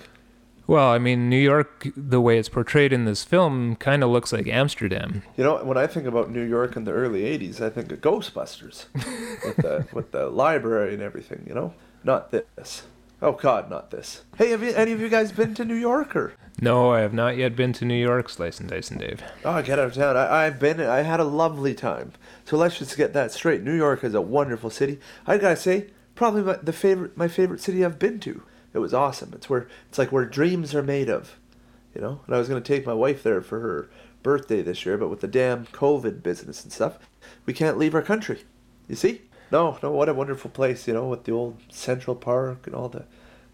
Well, 0.67 0.89
I 0.89 0.99
mean, 0.99 1.29
New 1.29 1.39
York, 1.39 1.87
the 1.95 2.19
way 2.19 2.37
it's 2.37 2.49
portrayed 2.49 2.91
in 2.91 3.05
this 3.05 3.23
film, 3.23 3.77
kind 3.77 4.03
of 4.03 4.09
looks 4.09 4.33
like 4.33 4.47
Amsterdam. 4.47 5.23
You 5.37 5.45
know, 5.45 5.63
when 5.63 5.77
I 5.77 5.87
think 5.87 6.05
about 6.05 6.29
New 6.29 6.43
York 6.43 6.75
in 6.75 6.83
the 6.83 6.91
early 6.91 7.21
'80s, 7.21 7.61
I 7.61 7.69
think 7.69 7.91
of 7.91 8.01
Ghostbusters 8.01 8.85
with 8.93 9.57
the 9.57 9.87
with 9.93 10.11
the 10.11 10.27
library 10.27 10.93
and 10.93 11.01
everything. 11.01 11.45
You 11.47 11.55
know, 11.55 11.73
not 12.03 12.31
this. 12.31 12.83
Oh 13.21 13.31
God, 13.31 13.69
not 13.69 13.89
this. 13.89 14.23
Hey, 14.37 14.49
have 14.49 14.61
you, 14.61 14.73
any 14.73 14.91
of 14.91 15.01
you 15.01 15.09
guys 15.09 15.31
been 15.31 15.55
to 15.55 15.65
New 15.65 15.75
York 15.75 16.15
or? 16.15 16.33
No, 16.61 16.91
I 16.91 16.99
have 16.99 17.13
not 17.13 17.37
yet 17.37 17.55
been 17.55 17.73
to 17.73 17.85
New 17.85 17.95
York, 17.95 18.29
Slice 18.29 18.59
and 18.59 18.69
Dice 18.69 18.91
and 18.91 18.99
Dave. 18.99 19.23
Oh, 19.45 19.61
get 19.61 19.79
out 19.79 19.85
of 19.85 19.93
town. 19.93 20.17
I, 20.17 20.45
I've 20.45 20.59
been. 20.59 20.79
I 20.81 21.01
had 21.01 21.19
a 21.19 21.23
lovely 21.23 21.73
time. 21.73 22.11
So 22.45 22.57
let's 22.57 22.77
just 22.77 22.97
get 22.97 23.13
that 23.13 23.31
straight. 23.31 23.63
New 23.63 23.75
York 23.75 24.03
is 24.03 24.13
a 24.13 24.21
wonderful 24.21 24.69
city. 24.69 24.99
I 25.25 25.37
gotta 25.37 25.55
say, 25.55 25.87
probably 26.13 26.43
my, 26.43 26.57
the 26.61 26.73
favorite, 26.73 27.17
my 27.17 27.27
favorite 27.27 27.61
city 27.61 27.85
I've 27.85 27.99
been 27.99 28.19
to. 28.21 28.43
It 28.77 28.81
was 28.81 28.93
awesome. 28.93 29.31
It's 29.33 29.49
where 29.49 29.67
it's 29.89 29.97
like 29.97 30.11
where 30.11 30.23
dreams 30.23 30.75
are 30.75 30.83
made 30.83 31.09
of, 31.09 31.39
you 31.95 31.99
know. 31.99 32.21
And 32.27 32.35
I 32.35 32.37
was 32.37 32.47
gonna 32.47 32.61
take 32.61 32.85
my 32.85 32.93
wife 32.93 33.23
there 33.23 33.41
for 33.41 33.59
her 33.59 33.89
birthday 34.21 34.61
this 34.61 34.85
year, 34.85 34.99
but 34.99 35.09
with 35.09 35.21
the 35.21 35.27
damn 35.27 35.65
COVID 35.65 36.21
business 36.21 36.63
and 36.63 36.71
stuff, 36.71 36.99
we 37.47 37.53
can't 37.53 37.79
leave 37.79 37.95
our 37.95 38.03
country. 38.03 38.43
You 38.87 38.95
see? 38.95 39.23
No, 39.51 39.79
no. 39.81 39.89
What 39.89 40.09
a 40.09 40.13
wonderful 40.13 40.51
place, 40.51 40.87
you 40.87 40.93
know, 40.93 41.07
with 41.07 41.23
the 41.23 41.31
old 41.31 41.59
Central 41.69 42.15
Park 42.15 42.67
and 42.67 42.75
all 42.75 42.87
the 42.87 43.05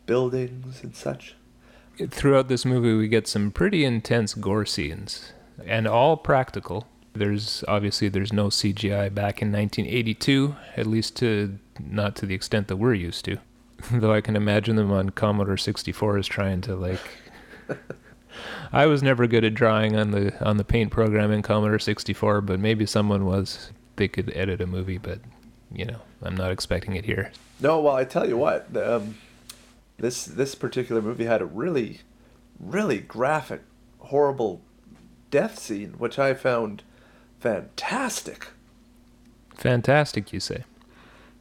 buildings 0.05 0.83
and 0.83 0.93
such. 0.93 1.35
Throughout 2.09 2.49
this 2.49 2.65
movie, 2.65 2.93
we 2.93 3.07
get 3.07 3.25
some 3.25 3.49
pretty 3.49 3.85
intense 3.85 4.33
gore 4.33 4.65
scenes, 4.65 5.31
and 5.65 5.87
all 5.87 6.17
practical. 6.17 6.85
There's 7.13 7.63
obviously 7.69 8.09
there's 8.09 8.33
no 8.33 8.47
CGI 8.47 9.13
back 9.13 9.41
in 9.41 9.53
1982, 9.53 10.53
at 10.75 10.85
least 10.85 11.15
to 11.17 11.59
not 11.79 12.17
to 12.17 12.25
the 12.25 12.35
extent 12.35 12.67
that 12.67 12.75
we're 12.75 12.93
used 12.93 13.23
to. 13.23 13.37
Though 13.91 14.13
I 14.13 14.21
can 14.21 14.35
imagine 14.35 14.75
them 14.75 14.91
on 14.91 15.09
Commodore 15.09 15.55
64s 15.55 16.25
trying 16.25 16.61
to 16.61 16.75
like. 16.75 16.99
I 18.71 18.87
was 18.87 19.03
never 19.03 19.27
good 19.27 19.43
at 19.43 19.53
drawing 19.53 19.95
on 19.95 20.11
the 20.11 20.33
on 20.43 20.57
the 20.57 20.63
paint 20.63 20.91
program 20.91 21.31
in 21.31 21.41
Commodore 21.41 21.79
64, 21.79 22.41
but 22.41 22.59
maybe 22.59 22.85
someone 22.85 23.25
was. 23.25 23.71
They 23.95 24.07
could 24.07 24.31
edit 24.35 24.59
a 24.59 24.65
movie, 24.65 24.97
but 24.97 25.19
you 25.71 25.85
know, 25.85 25.99
I'm 26.21 26.35
not 26.35 26.51
expecting 26.51 26.95
it 26.95 27.05
here. 27.05 27.31
No, 27.59 27.79
well, 27.79 27.95
I 27.95 28.05
tell 28.05 28.27
you 28.27 28.37
what, 28.37 28.73
the, 28.73 28.97
um, 28.97 29.15
this 29.97 30.25
this 30.25 30.55
particular 30.55 31.01
movie 31.01 31.25
had 31.25 31.41
a 31.41 31.45
really, 31.45 32.01
really 32.59 32.99
graphic, 32.99 33.61
horrible 33.99 34.61
death 35.29 35.59
scene, 35.59 35.93
which 35.97 36.17
I 36.17 36.33
found 36.33 36.83
fantastic. 37.39 38.47
Fantastic, 39.55 40.33
you 40.33 40.39
say? 40.39 40.63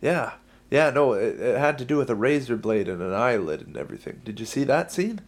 Yeah, 0.01 0.33
yeah, 0.73 0.89
no, 0.91 1.13
it, 1.13 1.39
it 1.39 1.59
had 1.59 1.77
to 1.79 1.85
do 1.85 1.99
with 1.99 2.09
a 2.09 2.15
razor 2.15 2.57
blade 2.57 2.89
and 2.89 3.03
an 3.03 3.13
eyelid 3.13 3.61
and 3.67 3.77
everything. 3.77 4.23
Did 4.25 4.41
you 4.41 4.47
see 4.47 4.65
that 4.65 4.91
scene? 4.91 5.21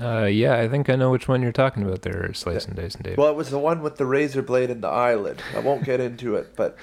Uh, 0.00 0.24
yeah, 0.24 0.56
I 0.58 0.68
think 0.68 0.88
I 0.88 0.96
know 0.96 1.10
which 1.10 1.28
one 1.28 1.42
you're 1.42 1.52
talking 1.52 1.82
about 1.82 2.00
there, 2.00 2.32
Slice 2.32 2.64
and 2.64 2.74
Dice 2.74 2.94
and 2.94 3.04
Dave. 3.04 3.18
Well, 3.18 3.28
it 3.28 3.36
was 3.36 3.50
the 3.50 3.58
one 3.58 3.82
with 3.82 3.98
the 3.98 4.06
razor 4.06 4.40
blade 4.40 4.70
and 4.70 4.82
the 4.82 4.88
eyelid. 4.88 5.42
I 5.54 5.58
won't 5.60 5.84
get 5.84 6.00
into 6.00 6.34
it, 6.36 6.56
but 6.56 6.76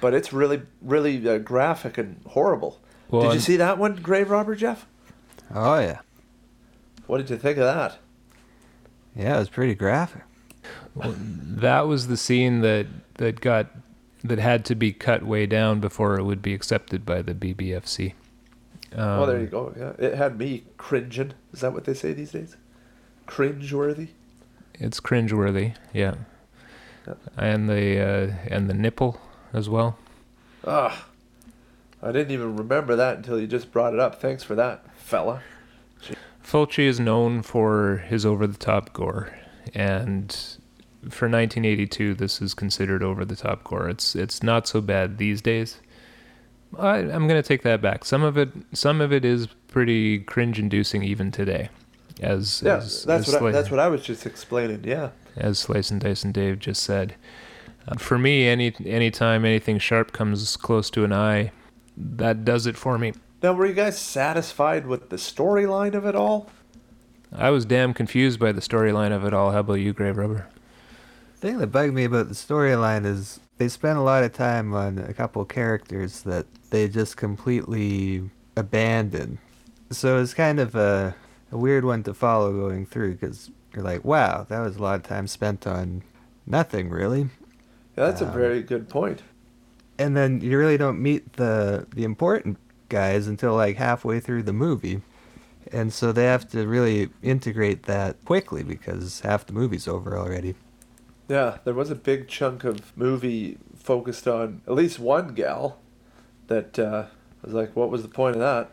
but 0.00 0.14
it's 0.14 0.32
really 0.32 0.62
really 0.80 1.28
uh, 1.28 1.36
graphic 1.38 1.98
and 1.98 2.20
horrible. 2.30 2.80
Well, 3.10 3.20
did 3.22 3.26
you 3.28 3.32
and- 3.34 3.42
see 3.42 3.56
that 3.58 3.76
one, 3.76 3.96
Grave 3.96 4.30
Robber 4.30 4.54
Jeff? 4.54 4.86
Oh 5.54 5.78
yeah, 5.78 5.98
What 7.06 7.18
did 7.18 7.28
you 7.28 7.36
think 7.36 7.58
of 7.58 7.64
that? 7.64 7.98
yeah, 9.14 9.36
it 9.36 9.38
was 9.40 9.50
pretty 9.50 9.74
graphic. 9.74 10.22
that 10.96 11.82
was 11.86 12.06
the 12.08 12.16
scene 12.16 12.60
that 12.62 12.86
that 13.16 13.40
got 13.42 13.66
that 14.24 14.38
had 14.38 14.64
to 14.64 14.74
be 14.74 14.92
cut 14.92 15.22
way 15.22 15.44
down 15.44 15.80
before 15.80 16.18
it 16.18 16.24
would 16.24 16.40
be 16.40 16.54
accepted 16.54 17.04
by 17.04 17.20
the 17.20 17.34
BBFC. 17.34 18.14
Um, 18.94 19.20
oh, 19.20 19.26
there 19.26 19.40
you 19.40 19.46
go. 19.46 19.74
Yeah, 19.76 19.92
it 19.98 20.14
had 20.14 20.38
me 20.38 20.64
cringing. 20.78 21.34
Is 21.52 21.60
that 21.60 21.74
what 21.74 21.84
they 21.84 21.94
say 21.94 22.14
these 22.14 22.32
days? 22.32 22.56
Cringe-worthy. 23.26 24.08
It's 24.74 24.98
cringeworthy, 24.98 25.74
yeah. 25.92 26.14
Yep. 27.06 27.18
And 27.36 27.68
the 27.68 28.00
uh, 28.00 28.34
and 28.48 28.68
the 28.68 28.74
nipple 28.74 29.20
as 29.52 29.68
well. 29.68 29.98
Ah, 30.66 31.06
I 32.02 32.12
didn't 32.12 32.32
even 32.32 32.56
remember 32.56 32.96
that 32.96 33.18
until 33.18 33.38
you 33.38 33.46
just 33.46 33.70
brought 33.70 33.92
it 33.92 34.00
up. 34.00 34.20
Thanks 34.20 34.42
for 34.42 34.54
that, 34.54 34.84
fella. 34.96 35.42
Fulci 36.42 36.84
is 36.84 37.00
known 37.00 37.42
for 37.42 38.04
his 38.08 38.26
over-the-top 38.26 38.92
gore, 38.92 39.34
and 39.74 40.58
for 41.10 41.28
1982, 41.28 42.14
this 42.14 42.40
is 42.42 42.54
considered 42.54 43.02
over-the-top 43.02 43.64
gore. 43.64 43.88
It's 43.88 44.14
it's 44.14 44.42
not 44.42 44.66
so 44.66 44.80
bad 44.80 45.18
these 45.18 45.40
days. 45.42 45.80
I, 46.78 46.98
I'm 46.98 47.28
gonna 47.28 47.42
take 47.42 47.62
that 47.62 47.80
back. 47.80 48.04
Some 48.04 48.22
of 48.22 48.36
it, 48.36 48.50
some 48.72 49.00
of 49.00 49.12
it 49.12 49.24
is 49.24 49.48
pretty 49.68 50.18
cringe-inducing 50.20 51.02
even 51.02 51.30
today. 51.30 51.68
As 52.20 52.62
Yeah, 52.64 52.76
as, 52.76 53.04
that's 53.04 53.28
as 53.28 53.34
what 53.34 53.48
I, 53.48 53.52
that's 53.52 53.70
what 53.70 53.80
I 53.80 53.88
was 53.88 54.02
just 54.02 54.26
explaining. 54.26 54.84
Yeah. 54.84 55.10
as 55.36 55.58
Slice 55.58 55.90
and 55.90 56.00
Dice 56.00 56.24
and 56.24 56.32
Dave 56.34 56.58
just 56.58 56.82
said. 56.82 57.14
Uh, 57.86 57.96
for 57.96 58.18
me, 58.18 58.46
any 58.48 58.74
anytime 58.84 59.44
anything 59.44 59.78
sharp 59.78 60.12
comes 60.12 60.56
close 60.56 60.90
to 60.90 61.04
an 61.04 61.12
eye, 61.12 61.52
that 61.96 62.44
does 62.44 62.66
it 62.66 62.76
for 62.76 62.98
me. 62.98 63.12
Now, 63.42 63.52
were 63.52 63.66
you 63.66 63.74
guys 63.74 63.98
satisfied 63.98 64.86
with 64.86 65.10
the 65.10 65.16
storyline 65.16 65.94
of 65.94 66.06
it 66.06 66.14
all? 66.14 66.50
I 67.30 67.50
was 67.50 67.64
damn 67.66 67.92
confused 67.92 68.38
by 68.40 68.52
the 68.52 68.60
storyline 68.62 69.12
of 69.12 69.24
it 69.24 69.34
all. 69.34 69.50
How 69.50 69.58
about 69.58 69.74
you, 69.74 69.92
Grave 69.92 70.16
Robber? 70.16 70.46
The 71.44 71.50
thing 71.50 71.58
that 71.58 71.66
bugged 71.66 71.92
me 71.92 72.04
about 72.04 72.28
the 72.28 72.34
storyline 72.34 73.04
is 73.04 73.38
they 73.58 73.68
spent 73.68 73.98
a 73.98 74.00
lot 74.00 74.24
of 74.24 74.32
time 74.32 74.72
on 74.72 74.98
a 74.98 75.12
couple 75.12 75.44
characters 75.44 76.22
that 76.22 76.46
they 76.70 76.88
just 76.88 77.18
completely 77.18 78.30
abandoned. 78.56 79.36
So 79.90 80.22
it's 80.22 80.32
kind 80.32 80.58
of 80.58 80.74
a, 80.74 81.14
a 81.52 81.58
weird 81.58 81.84
one 81.84 82.02
to 82.04 82.14
follow 82.14 82.50
going 82.50 82.86
through 82.86 83.16
because 83.16 83.50
you're 83.74 83.84
like, 83.84 84.06
wow, 84.06 84.46
that 84.48 84.58
was 84.60 84.76
a 84.76 84.82
lot 84.82 84.94
of 84.94 85.02
time 85.02 85.26
spent 85.26 85.66
on 85.66 86.02
nothing 86.46 86.88
really. 86.88 87.28
Yeah, 87.94 88.06
that's 88.06 88.22
a 88.22 88.26
Um, 88.26 88.32
very 88.32 88.62
good 88.62 88.88
point. 88.88 89.22
And 89.98 90.16
then 90.16 90.40
you 90.40 90.56
really 90.56 90.78
don't 90.78 91.02
meet 91.02 91.34
the 91.34 91.86
the 91.94 92.04
important 92.04 92.56
guys 92.88 93.26
until 93.26 93.54
like 93.54 93.76
halfway 93.76 94.18
through 94.18 94.44
the 94.44 94.54
movie. 94.54 95.02
And 95.70 95.92
so 95.92 96.10
they 96.10 96.24
have 96.24 96.48
to 96.52 96.66
really 96.66 97.10
integrate 97.22 97.82
that 97.82 98.24
quickly 98.24 98.62
because 98.62 99.20
half 99.20 99.44
the 99.44 99.52
movie's 99.52 99.86
over 99.86 100.16
already. 100.16 100.54
Yeah, 101.28 101.58
there 101.64 101.74
was 101.74 101.90
a 101.90 101.94
big 101.94 102.28
chunk 102.28 102.64
of 102.64 102.96
movie 102.96 103.58
focused 103.76 104.28
on 104.28 104.60
at 104.66 104.74
least 104.74 104.98
one 104.98 105.34
gal 105.34 105.78
that 106.48 106.78
uh, 106.78 107.06
was 107.42 107.54
like, 107.54 107.74
what 107.76 107.90
was 107.90 108.02
the 108.02 108.08
point 108.08 108.36
of 108.36 108.40
that? 108.40 108.70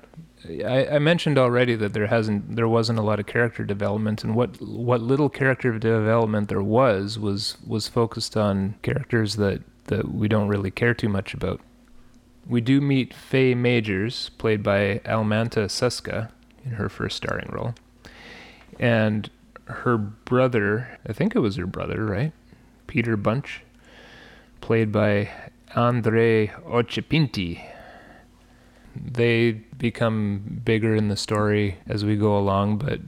I, 0.65 0.96
I 0.96 1.00
mentioned 1.00 1.38
already 1.38 1.75
that 1.75 1.93
there 1.93 2.08
hasn't, 2.08 2.55
there 2.55 2.67
wasn't 2.67 3.00
a 3.00 3.03
lot 3.03 3.20
of 3.20 3.25
character 3.27 3.63
development, 3.63 4.24
and 4.24 4.36
what 4.36 4.60
what 4.60 5.01
little 5.01 5.29
character 5.29 5.77
development 5.77 6.50
there 6.50 6.63
was 6.63 7.20
was 7.20 7.58
was 7.65 7.88
focused 7.88 8.36
on 8.36 8.75
characters 8.81 9.36
that 9.36 9.62
that 9.86 10.12
we 10.13 10.27
don't 10.27 10.48
really 10.48 10.72
care 10.72 10.93
too 10.93 11.10
much 11.10 11.34
about. 11.34 11.62
We 12.48 12.60
do 12.60 12.81
meet 12.81 13.13
Faye 13.13 13.53
Majors, 13.53 14.29
played 14.38 14.63
by 14.63 15.00
Almanta 15.05 15.65
Suska, 15.65 16.31
in 16.65 16.72
her 16.72 16.89
first 16.89 17.17
starring 17.17 17.50
role, 17.51 17.75
and 18.79 19.29
her 19.65 19.98
brother. 19.98 21.00
I 21.08 21.13
think 21.13 21.36
it 21.36 21.39
was 21.39 21.55
her 21.58 21.67
brother, 21.67 22.03
right? 22.03 22.34
Peter 22.91 23.15
Bunch, 23.15 23.62
played 24.60 24.91
by 24.91 25.29
Andre 25.75 26.48
Occhipinti 26.67 27.71
they 28.95 29.51
become 29.77 30.62
bigger 30.63 30.95
in 30.95 31.07
the 31.07 31.15
story 31.15 31.77
as 31.88 32.03
we 32.03 32.15
go 32.15 32.38
along, 32.38 32.77
but 32.77 33.00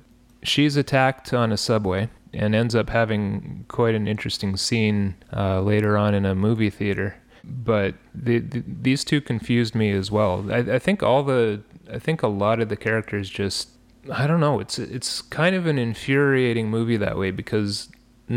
she's 0.42 0.76
attacked 0.76 1.34
on 1.34 1.52
a 1.52 1.58
subway 1.58 2.10
and 2.34 2.56
ends 2.56 2.76
up 2.76 2.90
having 2.90 3.66
quite 3.68 3.96
an 3.96 4.08
interesting 4.08 4.58
scene 4.58 5.16
uh, 5.36 5.62
later 5.62 5.98
on 5.98 6.14
in 6.14 6.26
a 6.26 6.34
movie 6.34 6.70
theater. 6.70 7.16
But 7.44 7.96
the, 8.16 8.40
the, 8.40 8.64
these 8.66 9.04
two 9.04 9.22
confused 9.22 9.76
me 9.76 9.92
as 9.92 10.10
well. 10.10 10.46
I, 10.52 10.60
I 10.60 10.80
think 10.80 11.04
all 11.04 11.24
the, 11.24 11.62
I 11.92 12.00
think 12.00 12.24
a 12.24 12.28
lot 12.28 12.60
of 12.60 12.70
the 12.70 12.78
characters 12.78 13.30
just, 13.30 13.70
I 14.12 14.28
don't 14.28 14.40
know. 14.40 14.60
It's 14.60 14.80
it's 14.80 15.22
kind 15.22 15.56
of 15.56 15.66
an 15.66 15.78
infuriating 15.78 16.70
movie 16.70 16.98
that 16.98 17.18
way 17.18 17.32
because 17.32 17.90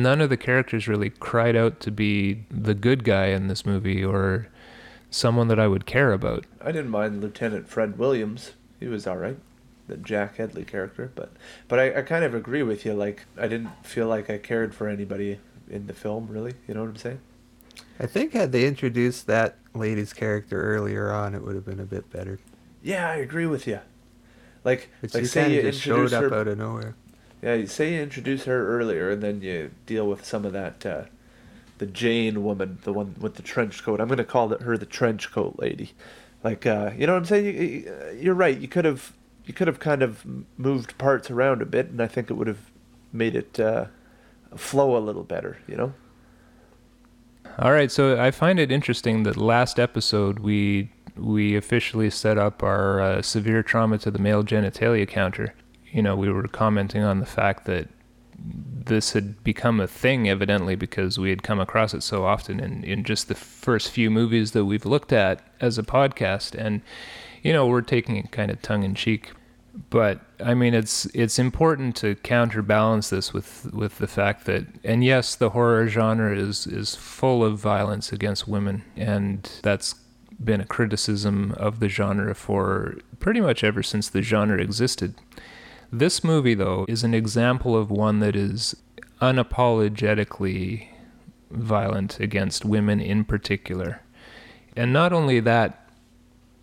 none 0.02 0.20
of 0.20 0.30
the 0.30 0.36
characters 0.36 0.86
really 0.88 1.10
cried 1.10 1.56
out 1.56 1.80
to 1.80 1.90
be 1.90 2.44
the 2.50 2.74
good 2.74 3.04
guy 3.04 3.26
in 3.26 3.48
this 3.48 3.64
movie 3.66 4.04
or 4.04 4.48
someone 5.10 5.48
that 5.48 5.58
I 5.58 5.66
would 5.68 5.86
care 5.86 6.12
about. 6.12 6.44
I 6.60 6.72
didn't 6.72 6.90
mind 6.90 7.20
Lieutenant 7.22 7.68
Fred 7.68 7.98
Williams. 7.98 8.52
He 8.78 8.86
was 8.86 9.06
all 9.06 9.16
right, 9.16 9.38
the 9.88 9.96
Jack 9.96 10.36
Hedley 10.36 10.64
character. 10.64 11.10
But 11.14 11.32
but 11.68 11.78
I, 11.78 11.98
I 11.98 12.02
kind 12.02 12.24
of 12.24 12.34
agree 12.34 12.62
with 12.62 12.84
you. 12.84 12.92
Like 12.94 13.24
I 13.38 13.48
didn't 13.48 13.70
feel 13.84 14.06
like 14.08 14.28
I 14.30 14.38
cared 14.38 14.74
for 14.74 14.88
anybody 14.88 15.38
in 15.70 15.86
the 15.86 15.94
film. 15.94 16.28
Really, 16.28 16.54
you 16.68 16.74
know 16.74 16.82
what 16.82 16.90
I'm 16.90 16.96
saying? 16.96 17.20
I 17.98 18.06
think 18.06 18.32
had 18.32 18.52
they 18.52 18.66
introduced 18.66 19.26
that 19.26 19.56
lady's 19.74 20.12
character 20.12 20.60
earlier 20.60 21.10
on, 21.12 21.34
it 21.34 21.42
would 21.42 21.54
have 21.54 21.64
been 21.64 21.80
a 21.80 21.84
bit 21.86 22.10
better. 22.10 22.38
Yeah, 22.82 23.08
I 23.10 23.16
agree 23.16 23.46
with 23.46 23.66
you. 23.66 23.80
Like 24.64 24.90
But 25.00 25.14
like 25.14 25.22
she 25.22 25.28
say 25.28 25.52
you 25.54 25.58
of 25.60 25.64
just 25.66 25.80
showed 25.80 26.12
up 26.12 26.24
her. 26.24 26.34
out 26.34 26.48
of 26.48 26.58
nowhere. 26.58 26.94
Yeah, 27.42 27.54
you 27.54 27.66
say 27.66 27.94
you 27.94 28.02
introduce 28.02 28.44
her 28.44 28.66
earlier, 28.66 29.10
and 29.10 29.22
then 29.22 29.40
you 29.42 29.70
deal 29.84 30.08
with 30.08 30.24
some 30.24 30.44
of 30.44 30.52
that. 30.52 30.84
Uh, 30.84 31.02
the 31.78 31.86
Jane 31.86 32.42
woman, 32.42 32.78
the 32.84 32.92
one 32.92 33.14
with 33.20 33.34
the 33.34 33.42
trench 33.42 33.82
coat. 33.82 34.00
I'm 34.00 34.08
gonna 34.08 34.24
call 34.24 34.48
her 34.48 34.78
the 34.78 34.86
trench 34.86 35.30
coat 35.30 35.56
lady. 35.58 35.92
Like, 36.42 36.64
uh, 36.64 36.92
you 36.96 37.06
know 37.06 37.14
what 37.14 37.20
I'm 37.20 37.24
saying? 37.24 37.44
You, 37.44 38.16
you're 38.18 38.34
right. 38.34 38.56
You 38.56 38.68
could 38.68 38.84
have, 38.84 39.12
you 39.44 39.52
could 39.52 39.66
have 39.66 39.78
kind 39.78 40.02
of 40.02 40.24
moved 40.56 40.96
parts 40.96 41.30
around 41.30 41.60
a 41.60 41.66
bit, 41.66 41.88
and 41.88 42.00
I 42.00 42.06
think 42.06 42.30
it 42.30 42.34
would 42.34 42.46
have 42.46 42.70
made 43.12 43.36
it 43.36 43.60
uh, 43.60 43.86
flow 44.56 44.96
a 44.96 45.00
little 45.00 45.24
better. 45.24 45.58
You 45.66 45.76
know? 45.76 45.94
All 47.58 47.72
right, 47.72 47.90
so 47.90 48.20
I 48.20 48.30
find 48.30 48.58
it 48.58 48.70
interesting 48.70 49.22
that 49.22 49.36
last 49.36 49.78
episode 49.78 50.40
we 50.40 50.90
we 51.16 51.56
officially 51.56 52.10
set 52.10 52.36
up 52.36 52.62
our 52.62 53.00
uh, 53.00 53.22
severe 53.22 53.62
trauma 53.62 53.96
to 53.98 54.10
the 54.10 54.18
male 54.18 54.44
genitalia 54.44 55.08
counter. 55.08 55.54
You 55.96 56.02
know, 56.02 56.14
we 56.14 56.30
were 56.30 56.46
commenting 56.46 57.02
on 57.02 57.20
the 57.20 57.26
fact 57.26 57.64
that 57.64 57.88
this 58.38 59.14
had 59.14 59.42
become 59.42 59.80
a 59.80 59.86
thing 59.86 60.28
evidently 60.28 60.76
because 60.76 61.18
we 61.18 61.30
had 61.30 61.42
come 61.42 61.58
across 61.58 61.94
it 61.94 62.02
so 62.02 62.26
often 62.26 62.60
in, 62.60 62.84
in 62.84 63.02
just 63.02 63.28
the 63.28 63.34
first 63.34 63.90
few 63.90 64.10
movies 64.10 64.52
that 64.52 64.66
we've 64.66 64.84
looked 64.84 65.10
at 65.10 65.40
as 65.58 65.78
a 65.78 65.82
podcast 65.82 66.54
and 66.54 66.82
you 67.42 67.50
know 67.50 67.66
we're 67.66 67.80
taking 67.80 68.16
it 68.16 68.30
kind 68.30 68.50
of 68.50 68.60
tongue 68.60 68.82
in 68.82 68.94
cheek 68.94 69.32
but 69.88 70.20
I 70.38 70.52
mean 70.52 70.74
it's 70.74 71.06
it's 71.06 71.38
important 71.38 71.96
to 71.96 72.14
counterbalance 72.16 73.08
this 73.08 73.32
with 73.32 73.72
with 73.72 73.96
the 73.96 74.06
fact 74.06 74.44
that 74.44 74.66
and 74.84 75.02
yes 75.02 75.34
the 75.34 75.50
horror 75.50 75.88
genre 75.88 76.36
is 76.36 76.66
is 76.66 76.94
full 76.94 77.42
of 77.42 77.58
violence 77.58 78.12
against 78.12 78.46
women 78.46 78.84
and 78.96 79.50
that's 79.62 79.94
been 80.42 80.60
a 80.60 80.66
criticism 80.66 81.52
of 81.52 81.80
the 81.80 81.88
genre 81.88 82.34
for 82.34 82.96
pretty 83.18 83.40
much 83.40 83.64
ever 83.64 83.82
since 83.82 84.08
the 84.08 84.22
genre 84.22 84.60
existed. 84.60 85.14
This 85.92 86.24
movie 86.24 86.54
though 86.54 86.84
is 86.88 87.04
an 87.04 87.14
example 87.14 87.76
of 87.76 87.90
one 87.90 88.20
that 88.20 88.36
is 88.36 88.76
unapologetically 89.20 90.88
violent 91.50 92.20
against 92.20 92.64
women 92.64 93.00
in 93.00 93.24
particular. 93.24 94.02
And 94.76 94.92
not 94.92 95.12
only 95.12 95.40
that, 95.40 95.88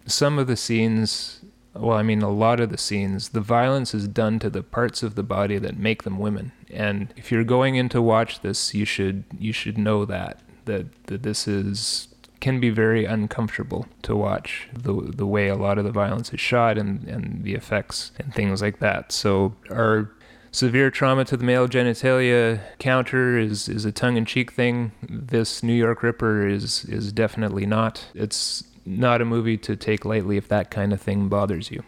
some 0.06 0.38
of 0.38 0.48
the 0.48 0.58
scenes 0.58 1.42
well, 1.76 1.98
I 1.98 2.04
mean, 2.04 2.22
a 2.22 2.30
lot 2.30 2.60
of 2.60 2.70
the 2.70 2.78
scenes, 2.78 3.30
the 3.30 3.42
violence 3.42 3.96
is 3.96 4.08
done 4.08 4.38
to 4.40 4.50
the 4.50 4.62
parts 4.62 5.02
of 5.02 5.16
the 5.16 5.24
body 5.24 5.58
that 5.58 5.78
make 5.78 6.04
them 6.04 6.20
women. 6.20 6.52
And 6.72 7.12
if 7.18 7.32
you're 7.32 7.44
going 7.44 7.76
in 7.76 7.90
to 7.90 8.02
watch 8.02 8.42
this, 8.42 8.74
you 8.74 8.86
should 8.86 9.24
you 9.38 9.54
should 9.54 9.78
know 9.78 10.06
that 10.06 10.40
that 10.66 10.86
that 11.08 11.24
this 11.24 11.48
is 11.48 12.13
can 12.44 12.60
be 12.60 12.70
very 12.70 13.06
uncomfortable 13.06 13.88
to 14.02 14.14
watch 14.14 14.68
the 14.74 14.94
the 14.94 15.26
way 15.26 15.48
a 15.48 15.56
lot 15.56 15.78
of 15.78 15.86
the 15.86 15.92
violence 15.92 16.34
is 16.34 16.42
shot 16.42 16.78
and 16.78 17.08
and 17.08 17.46
the 17.46 17.54
effects 17.54 18.12
and 18.20 18.34
things 18.34 18.62
like 18.62 18.80
that. 18.80 19.14
So 19.14 19.56
our 19.72 20.12
severe 20.52 20.92
trauma 20.92 21.24
to 21.24 21.38
the 21.38 21.46
male 21.46 21.70
genitalia 21.70 22.60
counter 22.80 23.40
is 23.40 23.70
is 23.70 23.86
a 23.86 23.94
tongue-in-cheek 23.94 24.52
thing. 24.52 24.92
This 25.10 25.64
New 25.64 25.74
York 25.86 26.04
Ripper 26.04 26.46
is 26.46 26.84
is 26.84 27.14
definitely 27.14 27.66
not. 27.66 28.08
It's 28.14 28.66
not 28.86 29.22
a 29.22 29.26
movie 29.26 29.58
to 29.60 29.78
take 29.78 30.04
lightly 30.04 30.36
if 30.36 30.50
that 30.50 30.70
kind 30.70 30.92
of 30.92 31.02
thing 31.02 31.30
bothers 31.30 31.72
you. 31.72 31.82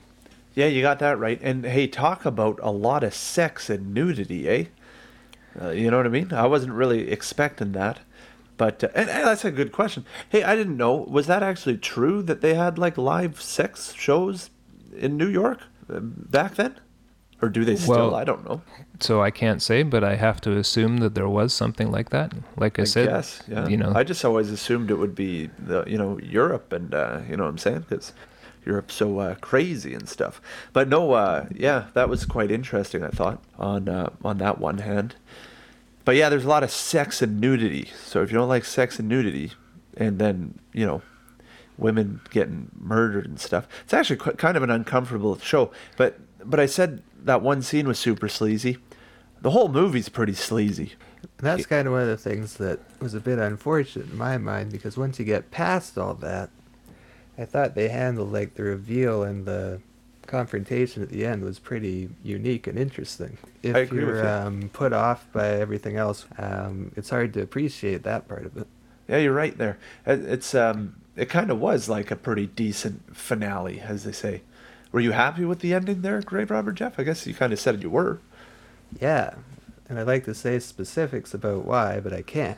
Yeah, 0.53 0.67
you 0.67 0.81
got 0.81 0.99
that 0.99 1.19
right. 1.19 1.39
And 1.43 1.65
hey, 1.65 1.85
talk 1.87 2.23
about 2.23 2.61
a 2.63 2.71
lot 2.71 3.03
of 3.03 3.13
sex 3.13 3.69
and 3.69 3.93
nudity, 3.93 4.47
eh? 4.47 4.63
Uh, 5.61 5.71
you 5.71 5.91
know 5.91 5.97
what 5.97 6.05
I 6.05 6.09
mean? 6.09 6.31
I 6.31 6.47
wasn't 6.47 6.71
really 6.71 7.11
expecting 7.11 7.73
that. 7.73 7.99
But 8.57 8.83
uh, 8.83 8.89
and, 8.95 9.09
and 9.09 9.27
that's 9.27 9.45
a 9.45 9.51
good 9.51 9.71
question. 9.71 10.05
Hey, 10.29 10.43
I 10.43 10.55
didn't 10.55 10.77
know. 10.77 10.95
Was 10.95 11.27
that 11.27 11.43
actually 11.43 11.77
true 11.77 12.21
that 12.23 12.41
they 12.41 12.53
had 12.53 12.77
like 12.77 12.97
live 12.97 13.41
sex 13.41 13.93
shows 13.93 14.49
in 14.95 15.17
New 15.17 15.27
York 15.27 15.61
uh, 15.89 15.99
back 16.01 16.55
then? 16.55 16.79
Or 17.41 17.49
do 17.49 17.65
they 17.65 17.75
still? 17.75 17.95
Well, 17.95 18.15
I 18.15 18.23
don't 18.23 18.45
know. 18.45 18.61
So 19.01 19.21
I 19.21 19.29
can't 19.29 19.61
say, 19.61 19.83
but 19.83 20.05
I 20.05 20.15
have 20.15 20.39
to 20.41 20.57
assume 20.57 20.97
that 20.97 21.15
there 21.15 21.27
was 21.27 21.53
something 21.53 21.91
like 21.91 22.09
that. 22.11 22.33
Like 22.55 22.79
I, 22.79 22.83
I 22.83 22.85
said, 22.85 23.09
guess, 23.09 23.43
yeah. 23.47 23.67
you 23.67 23.75
know, 23.75 23.91
I 23.93 24.03
just 24.03 24.23
always 24.23 24.49
assumed 24.51 24.89
it 24.89 24.95
would 24.95 25.15
be 25.15 25.49
the 25.59 25.83
you 25.85 25.97
know 25.97 26.17
Europe 26.19 26.71
and 26.71 26.93
uh, 26.93 27.21
you 27.29 27.35
know 27.35 27.43
what 27.43 27.49
I'm 27.49 27.57
saying 27.57 27.85
because 27.89 28.13
Europe's 28.65 28.93
so 28.93 29.19
uh, 29.19 29.35
crazy 29.35 29.93
and 29.93 30.07
stuff. 30.07 30.41
But 30.71 30.87
no, 30.87 31.11
uh, 31.11 31.47
yeah, 31.53 31.87
that 31.93 32.07
was 32.07 32.25
quite 32.25 32.51
interesting. 32.51 33.03
I 33.03 33.09
thought 33.09 33.43
on 33.59 33.89
uh, 33.89 34.11
on 34.23 34.37
that 34.37 34.59
one 34.59 34.77
hand, 34.77 35.15
but 36.05 36.15
yeah, 36.15 36.29
there's 36.29 36.45
a 36.45 36.47
lot 36.47 36.63
of 36.63 36.71
sex 36.71 37.21
and 37.21 37.41
nudity. 37.41 37.89
So 38.05 38.21
if 38.21 38.31
you 38.31 38.37
don't 38.37 38.47
like 38.47 38.63
sex 38.63 38.99
and 38.99 39.09
nudity, 39.09 39.51
and 39.97 40.19
then 40.19 40.59
you 40.71 40.85
know 40.85 41.01
women 41.77 42.21
getting 42.29 42.69
murdered 42.79 43.25
and 43.25 43.39
stuff, 43.39 43.67
it's 43.83 43.93
actually 43.93 44.17
quite, 44.17 44.37
kind 44.37 44.55
of 44.55 44.63
an 44.63 44.69
uncomfortable 44.69 45.37
show. 45.39 45.71
But 45.97 46.19
but 46.43 46.59
I 46.59 46.67
said 46.67 47.01
that 47.23 47.41
one 47.41 47.61
scene 47.61 47.87
was 47.87 47.99
super 47.99 48.29
sleazy. 48.29 48.77
The 49.41 49.51
whole 49.51 49.67
movie's 49.67 50.09
pretty 50.09 50.33
sleazy. 50.33 50.93
And 51.21 51.47
that's 51.47 51.65
kind 51.65 51.87
of 51.87 51.93
one 51.93 52.03
of 52.03 52.07
the 52.07 52.17
things 52.17 52.57
that 52.57 52.79
was 52.99 53.13
a 53.13 53.19
bit 53.19 53.39
unfortunate 53.39 54.11
in 54.11 54.17
my 54.17 54.37
mind 54.37 54.71
because 54.71 54.95
once 54.95 55.19
you 55.19 55.25
get 55.25 55.51
past 55.51 55.97
all 55.97 56.13
that, 56.15 56.49
I 57.37 57.45
thought 57.45 57.75
they 57.75 57.89
handled 57.89 58.31
like 58.31 58.53
the 58.53 58.63
reveal 58.63 59.23
and 59.23 59.45
the 59.45 59.81
confrontation 60.27 61.03
at 61.03 61.09
the 61.09 61.25
end 61.25 61.43
was 61.43 61.59
pretty 61.59 62.09
unique 62.23 62.67
and 62.67 62.77
interesting. 62.77 63.37
If 63.63 63.91
you're 63.91 64.23
you. 64.23 64.27
um, 64.27 64.69
put 64.73 64.93
off 64.93 65.27
by 65.31 65.47
everything 65.47 65.97
else, 65.97 66.25
um, 66.37 66.91
it's 66.95 67.09
hard 67.09 67.33
to 67.33 67.41
appreciate 67.41 68.03
that 68.03 68.27
part 68.27 68.45
of 68.45 68.57
it. 68.57 68.67
Yeah, 69.07 69.17
you're 69.17 69.33
right 69.33 69.57
there. 69.57 69.77
It, 70.05 70.21
it's 70.21 70.55
um, 70.55 70.95
it 71.15 71.29
kind 71.29 71.51
of 71.51 71.59
was 71.59 71.89
like 71.89 72.11
a 72.11 72.15
pretty 72.15 72.47
decent 72.47 73.15
finale, 73.15 73.79
as 73.79 74.03
they 74.03 74.11
say. 74.11 74.41
Were 74.91 74.99
you 74.99 75.11
happy 75.11 75.45
with 75.45 75.59
the 75.59 75.73
ending 75.73 76.01
there, 76.01 76.21
Grave 76.21 76.51
Robber 76.51 76.71
Jeff? 76.71 76.99
I 76.99 77.03
guess 77.03 77.27
you 77.27 77.33
kind 77.33 77.53
of 77.53 77.59
said 77.59 77.83
you 77.83 77.89
were. 77.89 78.19
Yeah, 78.99 79.35
and 79.89 79.99
I'd 79.99 80.07
like 80.07 80.25
to 80.25 80.33
say 80.33 80.59
specifics 80.59 81.33
about 81.33 81.65
why, 81.65 81.99
but 81.99 82.13
I 82.13 82.21
can't. 82.21 82.57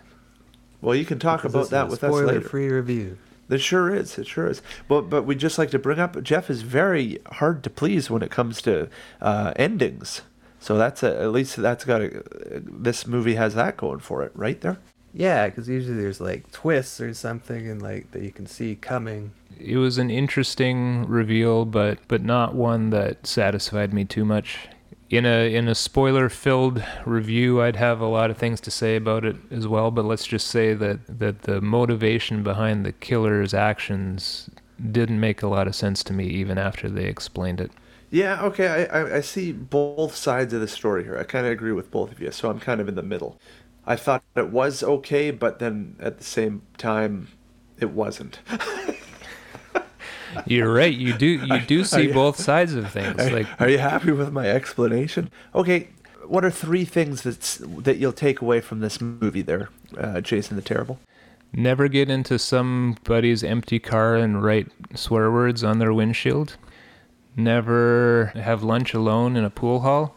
Well, 0.81 0.95
you 0.95 1.05
can 1.05 1.19
talk 1.19 1.41
because 1.41 1.53
about 1.53 1.69
that 1.71 1.89
with 1.89 2.03
us 2.03 2.11
later. 2.13 2.27
Spoiler-free 2.27 2.69
review. 2.69 3.17
It 3.49 3.59
sure 3.59 3.93
is. 3.93 4.17
It 4.17 4.27
sure 4.27 4.47
is. 4.47 4.61
But 4.87 5.09
but 5.09 5.23
we 5.23 5.35
just 5.35 5.57
like 5.57 5.71
to 5.71 5.79
bring 5.79 5.99
up 5.99 6.21
Jeff 6.23 6.49
is 6.49 6.61
very 6.61 7.19
hard 7.33 7.63
to 7.63 7.69
please 7.69 8.09
when 8.09 8.21
it 8.21 8.31
comes 8.31 8.61
to 8.63 8.89
uh, 9.21 9.53
endings. 9.55 10.21
So 10.59 10.77
that's 10.77 11.03
a, 11.03 11.21
at 11.21 11.31
least 11.31 11.55
that's 11.57 11.85
got 11.85 12.01
a. 12.01 12.23
This 12.55 13.07
movie 13.07 13.35
has 13.35 13.53
that 13.55 13.77
going 13.77 13.99
for 13.99 14.23
it, 14.23 14.31
right 14.35 14.59
there. 14.59 14.79
Yeah, 15.13 15.47
because 15.47 15.69
usually 15.69 15.95
there's 15.97 16.19
like 16.19 16.51
twists 16.51 16.99
or 16.99 17.13
something, 17.13 17.69
and 17.69 17.81
like 17.81 18.11
that 18.11 18.23
you 18.23 18.31
can 18.31 18.47
see 18.47 18.75
coming. 18.75 19.31
It 19.59 19.77
was 19.77 19.97
an 19.97 20.09
interesting 20.09 21.07
reveal, 21.07 21.65
but 21.65 21.99
but 22.07 22.23
not 22.23 22.53
one 22.53 22.89
that 22.91 23.25
satisfied 23.25 23.93
me 23.93 24.05
too 24.05 24.25
much. 24.25 24.67
In 25.09 25.25
a 25.25 25.53
in 25.53 25.69
a 25.69 25.75
spoiler-filled 25.75 26.83
review, 27.05 27.61
I'd 27.61 27.77
have 27.77 28.01
a 28.01 28.07
lot 28.07 28.29
of 28.29 28.37
things 28.37 28.59
to 28.61 28.71
say 28.71 28.97
about 28.97 29.23
it 29.23 29.37
as 29.49 29.65
well. 29.65 29.89
But 29.89 30.03
let's 30.03 30.27
just 30.27 30.47
say 30.47 30.73
that 30.73 31.19
that 31.19 31.43
the 31.43 31.61
motivation 31.61 32.43
behind 32.43 32.85
the 32.85 32.91
killer's 32.91 33.53
actions 33.53 34.49
didn't 34.91 35.19
make 35.19 35.41
a 35.41 35.47
lot 35.47 35.65
of 35.67 35.75
sense 35.75 36.03
to 36.05 36.13
me, 36.13 36.25
even 36.27 36.57
after 36.57 36.89
they 36.89 37.05
explained 37.05 37.61
it. 37.61 37.71
Yeah. 38.09 38.43
Okay. 38.43 38.67
I, 38.67 39.01
I 39.01 39.15
I 39.17 39.21
see 39.21 39.53
both 39.53 40.13
sides 40.13 40.53
of 40.53 40.59
the 40.59 40.67
story 40.67 41.05
here. 41.05 41.17
I 41.17 41.23
kind 41.23 41.45
of 41.45 41.53
agree 41.53 41.71
with 41.71 41.89
both 41.89 42.11
of 42.11 42.19
you. 42.19 42.31
So 42.31 42.49
I'm 42.49 42.59
kind 42.59 42.81
of 42.81 42.89
in 42.89 42.95
the 42.95 43.03
middle. 43.03 43.39
I 43.85 43.95
thought 43.95 44.23
it 44.35 44.49
was 44.49 44.83
okay, 44.83 45.31
but 45.31 45.59
then 45.59 45.95
at 46.01 46.17
the 46.17 46.25
same 46.25 46.63
time, 46.77 47.29
it 47.79 47.91
wasn't. 47.91 48.39
You're 50.45 50.71
right. 50.73 50.93
You 50.93 51.13
do 51.17 51.25
you 51.25 51.59
do 51.59 51.83
see 51.83 52.07
you- 52.07 52.13
both 52.13 52.39
sides 52.39 52.73
of 52.73 52.91
things. 52.91 53.19
Are, 53.19 53.29
Like 53.31 53.47
are 53.61 53.69
you 53.69 53.77
happy 53.77 54.11
with 54.11 54.31
my 54.31 54.47
explanation? 54.49 55.29
Okay, 55.55 55.89
what 56.25 56.43
are 56.43 56.51
three 56.51 56.85
things 56.85 57.21
that's 57.21 57.57
that 57.79 57.97
you'll 57.97 58.11
take 58.13 58.41
away 58.41 58.59
from 58.61 58.79
this 58.79 58.99
movie 59.01 59.41
there, 59.41 59.69
uh, 59.97 60.21
Jason 60.21 60.55
the 60.55 60.61
Terrible? 60.61 60.99
Never 61.53 61.87
get 61.87 62.09
into 62.09 62.37
somebody's 62.37 63.43
empty 63.43 63.79
car 63.79 64.15
and 64.15 64.43
write 64.43 64.67
swear 64.95 65.31
words 65.31 65.63
on 65.63 65.79
their 65.79 65.93
windshield. 65.93 66.57
Never 67.35 68.31
have 68.35 68.63
lunch 68.63 68.93
alone 68.93 69.35
in 69.37 69.43
a 69.45 69.49
pool 69.49 69.81
hall. 69.81 70.16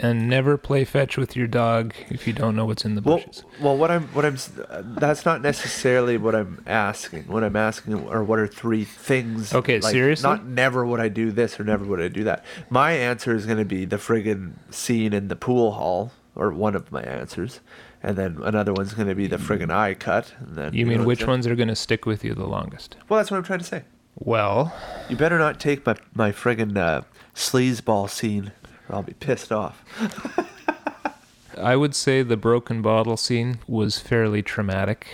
And 0.00 0.28
never 0.28 0.56
play 0.56 0.84
fetch 0.84 1.16
with 1.16 1.34
your 1.34 1.48
dog 1.48 1.92
if 2.08 2.26
you 2.28 2.32
don't 2.32 2.54
know 2.54 2.64
what's 2.66 2.84
in 2.84 2.94
the 2.94 3.00
bushes. 3.00 3.42
well, 3.60 3.76
what 3.76 3.90
I'm, 3.90 4.04
what 4.08 4.24
I'm, 4.24 4.36
uh, 4.70 4.82
that's 4.84 5.24
not 5.24 5.42
necessarily 5.42 6.16
what 6.16 6.36
I'm 6.36 6.62
asking. 6.68 7.24
What 7.24 7.42
I'm 7.42 7.56
asking 7.56 8.08
are 8.08 8.22
what 8.22 8.38
are 8.38 8.46
three 8.46 8.84
things? 8.84 9.52
Okay, 9.52 9.80
like, 9.80 9.90
seriously? 9.90 10.28
Not 10.30 10.46
never 10.46 10.86
would 10.86 11.00
I 11.00 11.08
do 11.08 11.32
this 11.32 11.58
or 11.58 11.64
never 11.64 11.84
would 11.84 12.00
I 12.00 12.06
do 12.06 12.22
that. 12.24 12.44
My 12.70 12.92
answer 12.92 13.34
is 13.34 13.44
going 13.44 13.58
to 13.58 13.64
be 13.64 13.84
the 13.84 13.96
friggin' 13.96 14.52
scene 14.70 15.12
in 15.12 15.26
the 15.26 15.36
pool 15.36 15.72
hall, 15.72 16.12
or 16.36 16.52
one 16.52 16.76
of 16.76 16.92
my 16.92 17.02
answers, 17.02 17.58
and 18.00 18.16
then 18.16 18.38
another 18.44 18.72
one's 18.72 18.94
going 18.94 19.08
to 19.08 19.16
be 19.16 19.26
the 19.26 19.36
friggin' 19.38 19.72
eye 19.72 19.94
cut. 19.94 20.32
And 20.38 20.54
then 20.54 20.74
You 20.74 20.86
mean 20.86 21.04
which 21.06 21.26
ones 21.26 21.44
are 21.48 21.56
going 21.56 21.66
to 21.66 21.74
stick 21.76 22.06
with 22.06 22.22
you 22.24 22.34
the 22.34 22.46
longest? 22.46 22.94
Well, 23.08 23.18
that's 23.18 23.32
what 23.32 23.38
I'm 23.38 23.42
trying 23.42 23.58
to 23.58 23.64
say. 23.64 23.82
Well, 24.14 24.72
You 25.08 25.16
better 25.16 25.38
not 25.38 25.58
take 25.58 25.84
my 25.84 25.96
my 26.14 26.30
friggin' 26.30 26.76
uh, 26.76 27.02
sleazeball 27.34 28.08
scene, 28.10 28.52
I'll 28.90 29.02
be 29.02 29.14
pissed 29.14 29.52
off. 29.52 29.82
I 31.58 31.76
would 31.76 31.94
say 31.94 32.22
the 32.22 32.36
broken 32.36 32.82
bottle 32.82 33.16
scene 33.16 33.58
was 33.66 33.98
fairly 33.98 34.42
traumatic. 34.42 35.06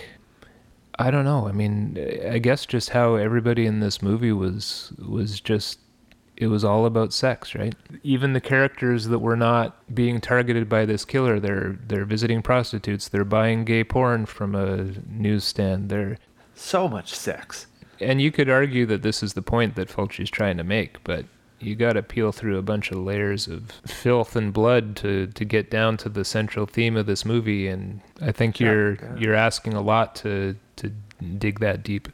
I 0.99 1.11
don't 1.11 1.25
know. 1.25 1.47
I 1.47 1.51
mean, 1.51 1.97
I 2.29 2.37
guess 2.37 2.65
just 2.65 2.91
how 2.91 3.15
everybody 3.15 3.65
in 3.65 3.79
this 3.79 4.01
movie 4.01 4.31
was 4.31 4.93
was 5.05 5.39
just 5.41 5.79
it 6.37 6.47
was 6.47 6.63
all 6.63 6.85
about 6.85 7.13
sex, 7.13 7.55
right? 7.55 7.73
Even 8.03 8.33
the 8.33 8.41
characters 8.41 9.05
that 9.07 9.19
were 9.19 9.37
not 9.37 9.93
being 9.95 10.19
targeted 10.21 10.69
by 10.69 10.85
this 10.85 11.03
killer, 11.03 11.39
they're 11.39 11.77
they're 11.87 12.05
visiting 12.05 12.41
prostitutes, 12.41 13.07
they're 13.09 13.23
buying 13.25 13.65
gay 13.65 13.83
porn 13.83 14.25
from 14.25 14.53
a 14.55 14.91
newsstand. 15.09 15.89
They're 15.89 16.17
So 16.53 16.87
much 16.87 17.13
sex. 17.13 17.67
and 17.99 18.21
you 18.21 18.31
could 18.31 18.49
argue 18.49 18.85
that 18.85 19.01
this 19.01 19.23
is 19.23 19.33
the 19.33 19.41
point 19.41 19.75
that 19.75 19.89
Fulci's 19.89 20.29
trying 20.29 20.57
to 20.57 20.63
make, 20.63 21.03
but 21.03 21.25
you 21.59 21.75
got 21.75 21.93
to 21.93 22.03
peel 22.03 22.31
through 22.31 22.57
a 22.57 22.61
bunch 22.61 22.91
of 22.91 22.97
layers 22.97 23.47
of 23.47 23.71
filth 23.85 24.35
and 24.35 24.53
blood 24.53 24.95
to 24.97 25.27
to 25.27 25.45
get 25.45 25.69
down 25.69 25.97
to 25.97 26.09
the 26.09 26.25
central 26.25 26.65
theme 26.65 26.97
of 26.97 27.05
this 27.05 27.25
movie, 27.25 27.67
and 27.67 28.01
I 28.21 28.31
think 28.31 28.59
you're 28.59 28.95
yeah. 28.95 29.15
you're 29.17 29.35
asking 29.35 29.73
a 29.73 29.81
lot 29.81 30.15
to 30.17 30.55
to 30.77 30.91
dig 31.37 31.59
that 31.59 31.83
deep. 31.83 32.09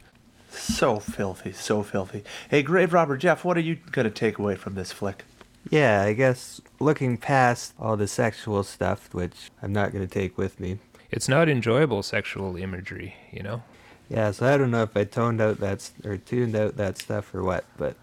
So 0.50 1.00
filthy, 1.00 1.52
so 1.52 1.82
filthy. 1.82 2.24
Hey, 2.50 2.62
Grave 2.62 2.92
Robber 2.92 3.16
Jeff, 3.16 3.44
what 3.44 3.56
are 3.56 3.60
you 3.60 3.78
gonna 3.90 4.10
take 4.10 4.38
away 4.38 4.54
from 4.54 4.74
this 4.74 4.92
flick? 4.92 5.24
Yeah, 5.70 6.02
I 6.02 6.12
guess 6.12 6.60
looking 6.80 7.16
past 7.16 7.74
all 7.78 7.96
the 7.96 8.08
sexual 8.08 8.62
stuff, 8.64 9.12
which 9.14 9.50
I'm 9.62 9.72
not 9.72 9.92
going 9.92 10.06
to 10.06 10.12
take 10.12 10.36
with 10.36 10.58
me. 10.58 10.78
It's 11.10 11.28
not 11.28 11.48
enjoyable 11.48 12.02
sexual 12.02 12.56
imagery, 12.56 13.14
you 13.30 13.42
know. 13.42 13.62
Yeah, 14.08 14.30
so 14.32 14.46
I 14.46 14.56
don't 14.56 14.70
know 14.70 14.82
if 14.82 14.96
I 14.96 15.04
toned 15.04 15.40
out 15.40 15.58
that 15.60 15.90
or 16.04 16.16
tuned 16.16 16.56
out 16.56 16.76
that 16.76 16.98
stuff 16.98 17.34
or 17.34 17.42
what, 17.42 17.64
but 17.76 17.96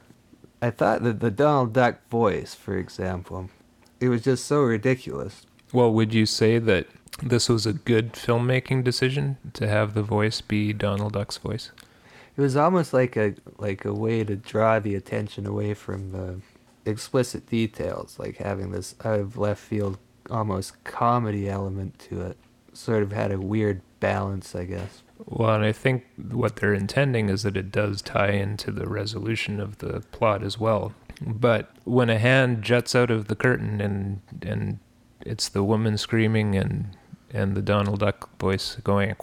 I 0.61 0.71
thought 0.71 1.03
that 1.03 1.19
the 1.21 1.31
Donald 1.31 1.73
Duck 1.73 2.07
voice, 2.09 2.53
for 2.53 2.77
example, 2.77 3.49
it 3.99 4.09
was 4.09 4.23
just 4.23 4.45
so 4.45 4.61
ridiculous. 4.61 5.45
Well, 5.71 5.93
would 5.93 6.13
you 6.13 6.25
say 6.25 6.59
that 6.59 6.87
this 7.23 7.47
was 7.47 7.65
a 7.65 7.73
good 7.73 8.13
filmmaking 8.13 8.83
decision 8.83 9.37
to 9.53 9.67
have 9.67 9.93
the 9.93 10.03
voice 10.03 10.41
be 10.41 10.73
Donald 10.73 11.13
Duck's 11.13 11.37
voice? 11.37 11.71
It 12.35 12.41
was 12.41 12.55
almost 12.55 12.93
like 12.93 13.15
a 13.17 13.35
like 13.57 13.85
a 13.85 13.93
way 13.93 14.23
to 14.23 14.35
draw 14.35 14.79
the 14.79 14.95
attention 14.95 15.45
away 15.45 15.73
from 15.73 16.11
the 16.11 16.41
explicit 16.89 17.47
details, 17.47 18.17
like 18.17 18.37
having 18.37 18.71
this 18.71 18.95
out 19.03 19.19
of 19.19 19.37
left 19.37 19.61
field 19.61 19.97
almost 20.29 20.81
comedy 20.83 21.49
element 21.49 21.99
to 22.09 22.21
it. 22.21 22.37
Sort 22.73 23.03
of 23.03 23.11
had 23.11 23.31
a 23.31 23.39
weird 23.39 23.81
balance, 23.99 24.55
I 24.55 24.65
guess. 24.65 25.03
Well, 25.25 25.55
and 25.55 25.65
I 25.65 25.71
think 25.71 26.05
what 26.31 26.57
they're 26.57 26.73
intending 26.73 27.29
is 27.29 27.43
that 27.43 27.57
it 27.57 27.71
does 27.71 28.01
tie 28.01 28.31
into 28.31 28.71
the 28.71 28.87
resolution 28.87 29.59
of 29.59 29.79
the 29.79 30.01
plot 30.11 30.43
as 30.43 30.57
well. 30.57 30.93
But 31.21 31.71
when 31.83 32.09
a 32.09 32.17
hand 32.17 32.63
juts 32.63 32.95
out 32.95 33.11
of 33.11 33.27
the 33.27 33.35
curtain 33.35 33.81
and 33.81 34.21
and 34.41 34.79
it's 35.21 35.49
the 35.49 35.63
woman 35.63 35.97
screaming 35.97 36.55
and 36.55 36.95
and 37.31 37.55
the 37.55 37.61
Donald 37.61 37.99
Duck 37.99 38.37
voice 38.39 38.77
going, 38.83 39.15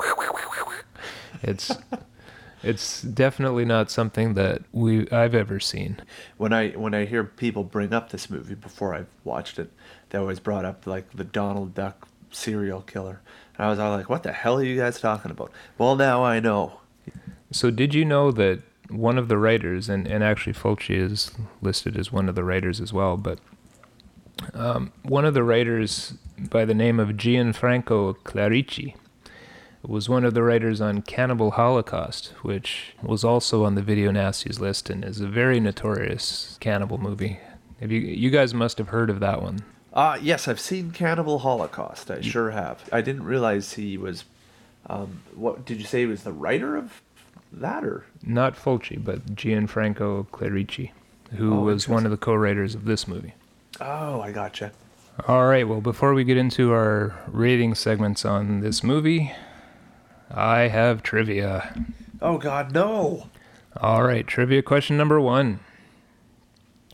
it's 1.43 1.73
it's 2.63 3.03
definitely 3.03 3.65
not 3.65 3.91
something 3.91 4.35
that 4.35 4.63
we 4.73 5.09
I've 5.11 5.35
ever 5.35 5.59
seen. 5.59 6.01
When 6.37 6.53
I 6.53 6.71
when 6.71 6.95
I 6.95 7.07
hear 7.07 7.25
people 7.25 7.65
bring 7.65 7.95
up 7.95 8.11
this 8.11 8.29
movie 8.29 8.55
before 8.55 8.95
I've 8.95 9.09
watched 9.25 9.59
it, 9.59 9.73
they 10.11 10.19
always 10.19 10.41
brought 10.41 10.67
up 10.67 10.87
like 10.87 11.11
the 11.17 11.25
Donald 11.25 11.75
Duck 11.75 12.09
serial 12.31 12.83
killer. 12.83 13.21
And 13.57 13.67
I 13.67 13.71
was 13.71 13.79
all 13.79 13.97
like, 13.97 14.09
"What 14.09 14.23
the 14.23 14.33
hell 14.33 14.59
are 14.59 14.65
you 14.65 14.77
guys 14.77 15.01
talking 15.01 15.31
about?" 15.31 15.53
Well, 15.79 15.97
now 15.97 16.25
I 16.25 16.41
know. 16.41 16.81
So 17.51 17.71
did 17.71 17.95
you 17.95 18.05
know 18.05 18.31
that 18.33 18.63
one 18.91 19.19
of 19.19 19.29
the 19.29 19.39
writers, 19.39 19.89
and, 19.89 20.07
and 20.07 20.23
actually 20.23 20.53
Fulci 20.53 20.97
is 20.97 21.31
listed 21.61 21.97
as 21.97 22.13
one 22.13 22.29
of 22.29 22.35
the 22.35 22.45
writers 22.45 22.81
as 22.81 22.93
well, 22.93 23.17
but 23.17 23.39
um, 24.55 24.93
one 25.03 25.25
of 25.25 25.35
the 25.35 25.43
writers 25.43 26.15
by 26.39 26.65
the 26.65 26.75
name 26.75 27.01
of 27.01 27.11
Gianfranco 27.11 28.17
Clerici 28.25 28.95
was 29.83 30.09
one 30.09 30.25
of 30.25 30.35
the 30.35 30.43
writers 30.43 30.81
on 30.81 31.03
Cannibal 31.03 31.53
Holocaust, 31.53 32.29
which 32.43 32.95
was 33.03 33.25
also 33.25 33.65
on 33.65 33.77
the 33.77 33.83
Video 33.83 34.11
Nasties 34.11 34.59
list 34.59 34.91
and 34.91 35.05
is 35.05 35.21
a 35.21 35.29
very 35.29 35.61
notorious 35.61 36.59
cannibal 36.61 36.99
movie. 36.99 37.39
Have 37.81 37.93
you 37.93 38.01
you 38.01 38.31
guys 38.31 38.53
must 38.53 38.79
have 38.79 38.89
heard 38.89 39.11
of 39.11 39.21
that 39.21 39.43
one? 39.43 39.61
Uh 39.97 40.19
yes, 40.21 40.47
I've 40.47 40.61
seen 40.61 40.91
Cannibal 40.93 41.39
Holocaust. 41.41 42.11
I 42.11 42.21
sure 42.21 42.51
have. 42.51 42.87
I 42.93 43.01
didn't 43.01 43.25
realize 43.25 43.73
he 43.73 43.97
was. 43.99 44.25
Um, 44.89 45.23
what 45.35 45.65
did 45.65 45.79
you 45.81 45.87
say? 45.87 46.01
He 46.01 46.07
was 46.07 46.23
the 46.23 46.33
writer 46.33 46.77
of 46.77 47.01
that, 47.53 47.83
or 47.83 48.05
Not 48.23 48.55
Fulci, 48.57 49.03
but 49.03 49.35
Gianfranco 49.35 50.29
Clerici, 50.29 50.91
who 51.37 51.55
Oh, 51.55 51.61
was 51.63 51.89
one 51.89 52.05
of 52.05 52.11
the 52.13 52.17
co-writers 52.19 52.75
of 52.75 52.85
this 52.85 53.09
movie. 53.09 53.33
oh, 53.81 54.21
I 54.21 54.31
gotcha. 54.33 54.71
All 55.27 55.47
right, 55.47 55.67
well, 55.67 55.81
before 55.81 56.13
we 56.13 56.25
get 56.25 56.37
into 56.37 56.73
our 56.73 57.19
rating 57.29 57.75
segments 57.75 58.25
on 58.27 58.61
this 58.61 58.85
movie, 58.85 59.33
I 60.31 60.69
have 60.69 61.03
trivia. 61.03 61.75
Oh 62.21 62.37
God, 62.37 62.73
no! 62.75 63.29
All 63.81 64.03
right, 64.05 64.27
trivia 64.27 64.61
question 64.63 64.97
number 64.99 65.19
one. 65.21 65.61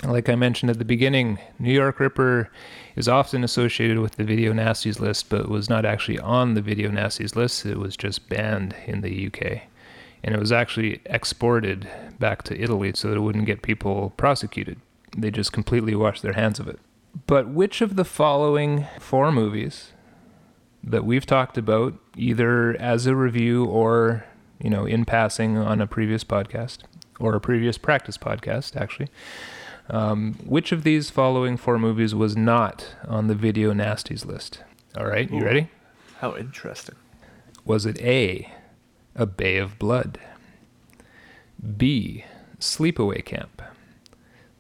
Like 0.05 0.29
I 0.29 0.35
mentioned 0.37 0.71
at 0.71 0.79
the 0.79 0.85
beginning, 0.85 1.39
New 1.59 1.73
York 1.73 1.99
Ripper 2.01 2.49
is 2.97 3.09
often 3.09 3.45
associated 3.45 3.99
with 3.99 4.17
the 4.17 4.25
Video 4.25 4.53
Nasties 4.53 5.01
list, 5.01 5.29
but 5.29 5.49
was 5.49 5.69
not 5.69 5.85
actually 5.85 6.19
on 6.19 6.55
the 6.55 6.63
Video 6.63 6.91
Nasties 6.91 7.37
list. 7.37 7.65
It 7.65 7.79
was 7.79 7.97
just 7.97 8.29
banned 8.29 8.75
in 8.87 9.01
the 9.01 9.27
UK. 9.27 9.63
And 10.25 10.35
it 10.35 10.39
was 10.39 10.53
actually 10.53 11.01
exported 11.07 11.89
back 12.19 12.43
to 12.45 12.61
Italy 12.61 12.93
so 12.95 13.09
that 13.09 13.17
it 13.17 13.21
wouldn't 13.21 13.47
get 13.47 13.63
people 13.63 14.13
prosecuted. 14.17 14.79
They 15.17 15.31
just 15.31 15.53
completely 15.53 15.95
washed 15.95 16.23
their 16.23 16.35
hands 16.35 16.61
of 16.61 16.69
it. 16.69 16.79
But 17.27 17.49
which 17.49 17.81
of 17.81 17.97
the 17.97 18.05
following 18.05 18.87
four 18.99 19.33
movies 19.33 19.93
that 20.83 21.05
we've 21.05 21.27
talked 21.27 21.59
about, 21.59 21.95
either 22.17 22.77
as 22.81 23.07
a 23.07 23.15
review 23.15 23.65
or, 23.65 24.25
you 24.61 24.71
know, 24.71 24.85
in 24.87 25.05
passing 25.05 25.57
on 25.57 25.81
a 25.81 25.87
previous 25.87 26.25
podcast 26.25 26.79
or 27.21 27.35
a 27.35 27.41
previous 27.41 27.79
practice 27.79 28.17
podcast, 28.17 28.77
actually, 28.77 29.09
um, 29.89 30.35
which 30.45 30.73
of 30.73 30.85
these 30.85 31.11
following 31.11 31.57
four 31.57 31.79
movies 31.79 32.15
was 32.15 32.37
not 32.37 32.95
on 33.07 33.27
the 33.27 33.35
Video 33.35 33.73
Nasties 33.73 34.25
list? 34.25 34.63
All 34.97 35.07
right, 35.07 35.31
you 35.31 35.41
Ooh. 35.41 35.45
ready? 35.45 35.69
How 36.19 36.37
interesting. 36.37 36.97
Was 37.65 37.87
it 37.87 38.01
A, 38.01 38.53
A 39.15 39.27
Bay 39.27 39.59
of 39.59 39.79
Blood? 39.79 40.19
B, 41.77 42.25
Sleepaway 42.59 43.25
Camp? 43.25 43.63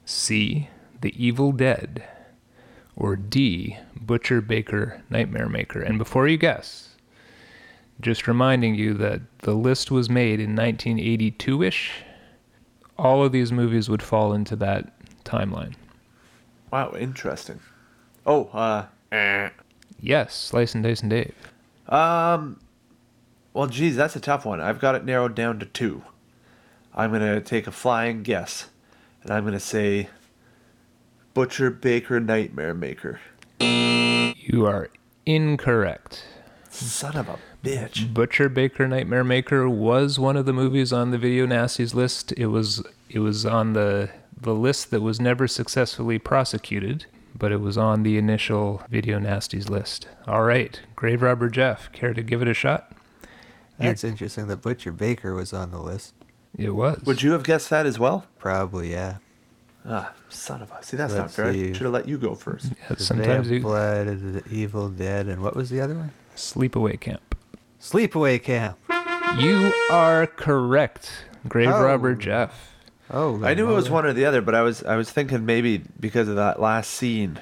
C, 0.04 0.68
The 1.00 1.14
Evil 1.24 1.52
Dead? 1.52 2.04
Or 2.94 3.16
D, 3.16 3.78
Butcher 3.96 4.40
Baker 4.40 5.02
Nightmare 5.08 5.48
Maker? 5.48 5.80
And 5.80 5.98
before 5.98 6.28
you 6.28 6.36
guess, 6.36 6.96
just 8.00 8.26
reminding 8.26 8.74
you 8.74 8.94
that 8.94 9.20
the 9.38 9.54
list 9.54 9.90
was 9.90 10.10
made 10.10 10.40
in 10.40 10.56
1982 10.56 11.62
ish. 11.62 11.92
All 12.98 13.24
of 13.24 13.32
these 13.32 13.52
movies 13.52 13.88
would 13.88 14.02
fall 14.02 14.32
into 14.32 14.56
that 14.56 14.92
timeline. 15.24 15.74
Wow, 16.70 16.94
interesting. 16.98 17.60
Oh, 18.26 18.44
uh, 18.52 18.86
eh. 19.10 19.50
Yes, 20.00 20.34
Slice 20.34 20.74
and 20.74 20.82
Dice 20.82 21.00
and 21.00 21.10
Dave. 21.10 21.34
um, 21.88 22.60
well, 23.52 23.66
geez, 23.66 23.96
that's 23.96 24.16
a 24.16 24.20
tough 24.20 24.44
one. 24.46 24.60
I've 24.60 24.78
got 24.78 24.94
it 24.94 25.04
narrowed 25.04 25.34
down 25.34 25.58
to 25.58 25.66
two. 25.66 26.02
I'm 26.94 27.12
gonna 27.12 27.40
take 27.40 27.66
a 27.66 27.72
flying 27.72 28.22
guess, 28.22 28.68
and 29.22 29.30
I'm 29.30 29.44
gonna 29.44 29.60
say 29.60 30.08
Butcher 31.34 31.70
Baker 31.70 32.20
Nightmare 32.20 32.74
Maker. 32.74 33.20
You 33.60 34.66
are 34.66 34.88
incorrect. 35.26 36.24
Son 36.70 37.16
of 37.16 37.28
a 37.28 37.38
bitch. 37.62 38.12
Butcher 38.12 38.48
Baker 38.48 38.88
Nightmare 38.88 39.24
Maker 39.24 39.68
was 39.68 40.18
one 40.18 40.36
of 40.36 40.46
the 40.46 40.52
movies 40.52 40.92
on 40.92 41.10
the 41.10 41.18
Video 41.18 41.46
Nasties 41.46 41.94
list. 41.94 42.32
It 42.36 42.46
was 42.46 42.82
it 43.08 43.20
was 43.20 43.46
on 43.46 43.74
the 43.74 44.10
the 44.42 44.54
list 44.54 44.90
that 44.90 45.00
was 45.00 45.20
never 45.20 45.48
successfully 45.48 46.18
prosecuted, 46.18 47.06
but 47.36 47.52
it 47.52 47.60
was 47.60 47.78
on 47.78 48.02
the 48.02 48.18
initial 48.18 48.82
Video 48.90 49.18
Nasties 49.18 49.70
list. 49.70 50.08
All 50.26 50.42
right, 50.42 50.80
Grave 50.96 51.22
Robber 51.22 51.48
Jeff, 51.48 51.90
care 51.92 52.12
to 52.14 52.22
give 52.22 52.42
it 52.42 52.48
a 52.48 52.54
shot? 52.54 52.92
That's 53.78 54.04
interesting 54.04 54.46
that 54.48 54.62
Butcher 54.62 54.92
Baker 54.92 55.34
was 55.34 55.52
on 55.52 55.70
the 55.70 55.80
list. 55.80 56.14
It 56.56 56.70
was. 56.74 57.02
Would 57.04 57.22
you 57.22 57.32
have 57.32 57.42
guessed 57.42 57.70
that 57.70 57.86
as 57.86 57.98
well? 57.98 58.26
Probably, 58.38 58.90
yeah. 58.92 59.16
Ah, 59.84 60.12
son 60.28 60.62
of 60.62 60.70
a. 60.70 60.82
See, 60.84 60.96
that's 60.96 61.14
not 61.14 61.22
Let's 61.22 61.34
fair. 61.36 61.46
I 61.46 61.72
should 61.72 61.76
have 61.78 61.92
let 61.92 62.06
you 62.06 62.18
go 62.18 62.34
first. 62.36 62.66
Yeah, 62.66 62.88
The 62.90 62.94
Bay 62.96 63.02
sometimes 63.02 63.46
of 63.48 63.52
you 63.54 63.60
Blood, 63.60 64.06
The 64.06 64.42
Evil 64.50 64.88
Dead, 64.88 65.26
and 65.26 65.42
what 65.42 65.56
was 65.56 65.70
the 65.70 65.80
other 65.80 65.94
one? 65.94 66.12
sleepaway 66.36 67.00
camp. 67.00 67.34
Sleepaway 67.80 68.40
Camp. 68.42 68.78
You 69.38 69.72
are 69.90 70.26
correct, 70.26 71.10
Grave 71.48 71.70
Oh. 71.70 71.82
Robber 71.82 72.14
Jeff. 72.14 72.71
Oh, 73.12 73.44
I 73.44 73.52
knew 73.54 73.70
it 73.70 73.74
was 73.74 73.90
one 73.90 74.06
or 74.06 74.14
the 74.14 74.24
other, 74.24 74.40
but 74.40 74.54
I 74.54 74.62
was 74.62 74.82
I 74.82 74.96
was 74.96 75.10
thinking 75.10 75.44
maybe 75.44 75.82
because 76.00 76.28
of 76.28 76.36
that 76.36 76.60
last 76.60 76.90
scene, 76.90 77.38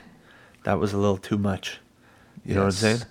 that 0.65 0.81
was 0.81 0.93
a 0.93 0.99
little 0.99 1.17
too 1.17 1.39
much. 1.39 1.79
You 2.45 2.55
know 2.55 2.61
what 2.63 2.67
I'm 2.67 2.73
saying? 2.73 3.03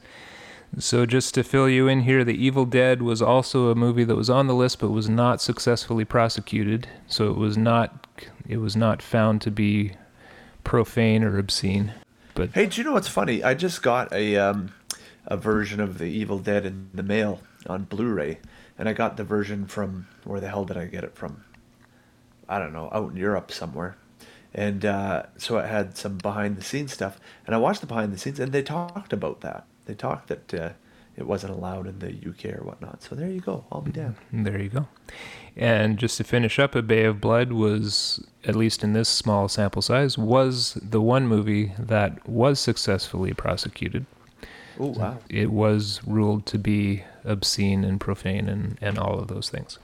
So 0.78 1.06
just 1.06 1.34
to 1.34 1.44
fill 1.44 1.68
you 1.68 1.88
in 1.88 2.02
here, 2.02 2.24
The 2.24 2.34
Evil 2.34 2.66
Dead 2.66 3.02
was 3.02 3.22
also 3.22 3.70
a 3.70 3.76
movie 3.76 4.04
that 4.04 4.16
was 4.16 4.30
on 4.30 4.48
the 4.48 4.54
list 4.54 4.80
but 4.80 4.90
was 4.90 5.10
not 5.10 5.42
successfully 5.42 6.06
prosecuted. 6.06 6.88
So 7.08 7.30
it 7.32 7.38
was 7.38 7.58
not 7.58 8.08
it 8.48 8.58
was 8.58 8.76
not 8.76 9.02
found 9.02 9.42
to 9.44 9.52
be 9.52 9.94
profane 10.64 11.24
or 11.24 11.38
obscene. 11.38 11.94
But 12.36 12.52
Hey, 12.52 12.68
do 12.68 12.82
you 12.82 12.86
know 12.86 12.94
what's 12.94 13.08
funny? 13.08 13.44
I 13.44 13.54
just 13.54 13.82
got 13.82 14.12
a 14.14 14.36
um, 14.36 14.74
a 15.26 15.38
version 15.38 15.80
of 15.80 15.98
The 15.98 16.06
Evil 16.06 16.40
Dead 16.40 16.66
in 16.66 16.90
the 16.94 17.04
mail 17.04 17.40
on 17.68 17.84
Blu-ray, 17.84 18.40
and 18.78 18.90
I 18.90 18.94
got 18.94 19.18
the 19.18 19.24
version 19.24 19.66
from 19.66 20.08
where 20.24 20.40
the 20.40 20.50
hell 20.50 20.66
did 20.66 20.78
I 20.78 20.86
get 20.86 21.04
it 21.04 21.16
from? 21.16 21.44
I 22.50 22.60
don't 22.60 22.74
know, 22.74 22.90
out 22.92 23.12
in 23.12 23.18
Europe 23.18 23.52
somewhere. 23.52 23.96
And 24.54 24.84
uh, 24.84 25.24
so 25.38 25.60
it 25.60 25.68
had 25.68 25.96
some 25.96 26.18
behind 26.18 26.58
the 26.58 26.64
scenes 26.64 26.92
stuff, 26.92 27.20
and 27.46 27.56
I 27.56 27.60
watched 27.60 27.82
the 27.82 27.88
behind 27.88 28.12
the 28.12 28.18
scenes, 28.18 28.40
and 28.40 28.52
they 28.52 28.64
talked 28.64 29.14
about 29.14 29.42
that. 29.42 29.66
They 29.86 29.94
talked 29.94 30.28
that 30.28 30.54
uh, 30.54 30.70
it 31.16 31.28
wasn't 31.28 31.54
allowed 31.54 31.86
in 31.86 32.00
the 32.00 32.10
UK 32.10 32.58
or 32.58 32.64
whatnot. 32.64 33.04
So 33.04 33.14
there 33.14 33.30
you 33.30 33.42
go. 33.42 33.66
I'll 33.72 33.82
be 33.82 33.92
damned. 33.92 34.16
there 34.32 34.60
you 34.60 34.70
go. 34.70 34.88
And 35.56 36.00
just 36.00 36.18
to 36.18 36.24
finish 36.24 36.58
up, 36.58 36.74
A 36.74 36.82
Bay 36.82 37.04
of 37.04 37.22
Blood 37.22 37.52
was, 37.52 38.26
at 38.46 38.56
least 38.56 38.84
in 38.84 38.94
this 38.94 39.10
small 39.10 39.48
sample 39.48 39.82
size, 39.82 40.18
was 40.18 40.80
the 40.82 41.02
one 41.02 41.28
movie 41.28 41.74
that 41.78 42.28
was 42.28 42.60
successfully 42.60 43.34
prosecuted. 43.34 44.06
Oh 44.82 44.88
wow! 44.88 45.18
it 45.30 45.52
was 45.52 46.00
ruled 46.08 46.46
to 46.46 46.58
be 46.58 47.04
obscene 47.26 47.84
and 47.84 48.00
profane 48.00 48.48
and, 48.48 48.78
and 48.82 48.98
all 48.98 49.20
of 49.20 49.28
those 49.28 49.50
things. 49.50 49.78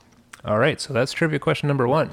All 0.45 0.57
right, 0.57 0.79
so 0.79 0.93
that's 0.93 1.11
trivia 1.11 1.37
question 1.37 1.67
number 1.67 1.85
one. 1.85 2.09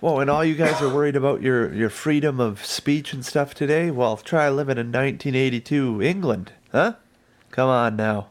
Whoa, 0.00 0.20
and 0.20 0.28
all 0.28 0.44
you 0.44 0.54
guys 0.54 0.82
are 0.82 0.92
worried 0.92 1.16
about 1.16 1.40
your, 1.40 1.72
your 1.72 1.88
freedom 1.88 2.38
of 2.38 2.64
speech 2.64 3.12
and 3.14 3.24
stuff 3.24 3.54
today? 3.54 3.90
Well, 3.90 4.18
try 4.18 4.48
living 4.50 4.76
in 4.76 4.88
1982 4.92 6.02
England, 6.02 6.52
huh? 6.70 6.94
Come 7.50 7.70
on 7.70 7.96
now. 7.96 8.28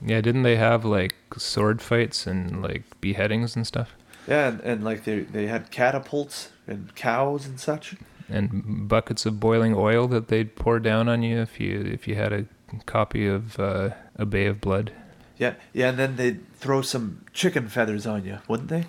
Yeah, 0.00 0.20
didn't 0.22 0.44
they 0.44 0.56
have 0.56 0.84
like 0.86 1.14
sword 1.36 1.82
fights 1.82 2.26
and 2.26 2.62
like 2.62 2.84
beheadings 3.02 3.54
and 3.54 3.66
stuff? 3.66 3.94
Yeah, 4.26 4.48
and, 4.48 4.60
and 4.60 4.84
like 4.84 5.04
they, 5.04 5.20
they 5.20 5.46
had 5.46 5.70
catapults 5.70 6.50
and 6.66 6.94
cows 6.94 7.46
and 7.46 7.60
such. 7.60 7.96
And 8.30 8.88
buckets 8.88 9.26
of 9.26 9.38
boiling 9.40 9.74
oil 9.74 10.06
that 10.08 10.28
they'd 10.28 10.54
pour 10.56 10.78
down 10.80 11.08
on 11.08 11.22
you 11.22 11.38
if 11.40 11.58
you 11.60 11.80
if 11.80 12.06
you 12.06 12.14
had 12.14 12.32
a 12.32 12.44
copy 12.86 13.26
of 13.26 13.58
uh, 13.58 13.90
A 14.16 14.26
Bay 14.26 14.46
of 14.46 14.60
Blood, 14.60 14.92
Yeah, 15.38 15.54
yeah, 15.72 15.88
and 15.90 15.98
then 15.98 16.16
they'd 16.16 16.40
throw 16.56 16.82
some 16.82 17.24
chicken 17.32 17.68
feathers 17.68 18.06
on 18.06 18.24
you, 18.24 18.38
wouldn't 18.48 18.68
they? 18.68 18.84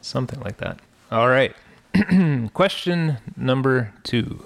something 0.00 0.40
like 0.40 0.56
that. 0.58 0.78
All 1.10 1.30
right, 1.30 1.56
question 2.52 3.16
number 3.34 3.94
two, 4.02 4.44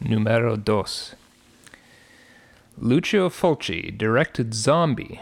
numero 0.00 0.54
dos. 0.54 1.16
Lucio 2.78 3.28
Fulci 3.28 3.98
directed 3.98 4.54
Zombie, 4.54 5.20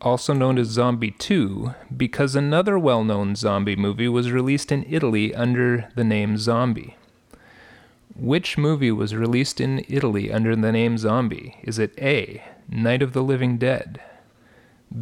also 0.00 0.32
known 0.32 0.58
as 0.58 0.68
Zombie 0.68 1.10
2, 1.10 1.74
because 1.96 2.36
another 2.36 2.78
well 2.78 3.02
known 3.02 3.34
zombie 3.34 3.74
movie 3.74 4.06
was 4.06 4.30
released 4.30 4.70
in 4.70 4.86
Italy 4.88 5.34
under 5.34 5.88
the 5.96 6.04
name 6.04 6.36
Zombie. 6.38 6.96
Which 8.14 8.56
movie 8.56 8.92
was 8.92 9.12
released 9.12 9.60
in 9.60 9.84
Italy 9.88 10.30
under 10.30 10.54
the 10.54 10.70
name 10.70 10.98
Zombie? 10.98 11.56
Is 11.64 11.80
it 11.80 11.98
A. 11.98 12.44
Night 12.68 13.02
of 13.02 13.12
the 13.12 13.24
Living 13.24 13.58
Dead, 13.58 14.00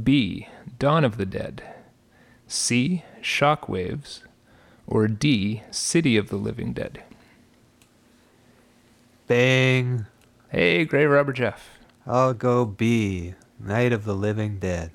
B. 0.03 0.49
Dawn 0.79 1.05
of 1.05 1.19
the 1.19 1.27
Dead, 1.27 1.63
C. 2.49 3.05
Shockwaves, 3.23 4.23
or 4.87 5.09
D. 5.09 5.63
City 5.71 6.17
of 6.17 6.29
the 6.29 6.37
Living 6.37 6.73
Dead? 6.73 7.03
Bang. 9.27 10.07
Hey, 10.51 10.85
Grave 10.85 11.11
Robber 11.11 11.33
Jeff. 11.33 11.79
I'll 12.07 12.35
go 12.35 12.65
B. 12.65 13.35
Night 13.59 13.93
of 13.93 14.05
the 14.05 14.15
Living 14.15 14.59
Dead. 14.59 14.91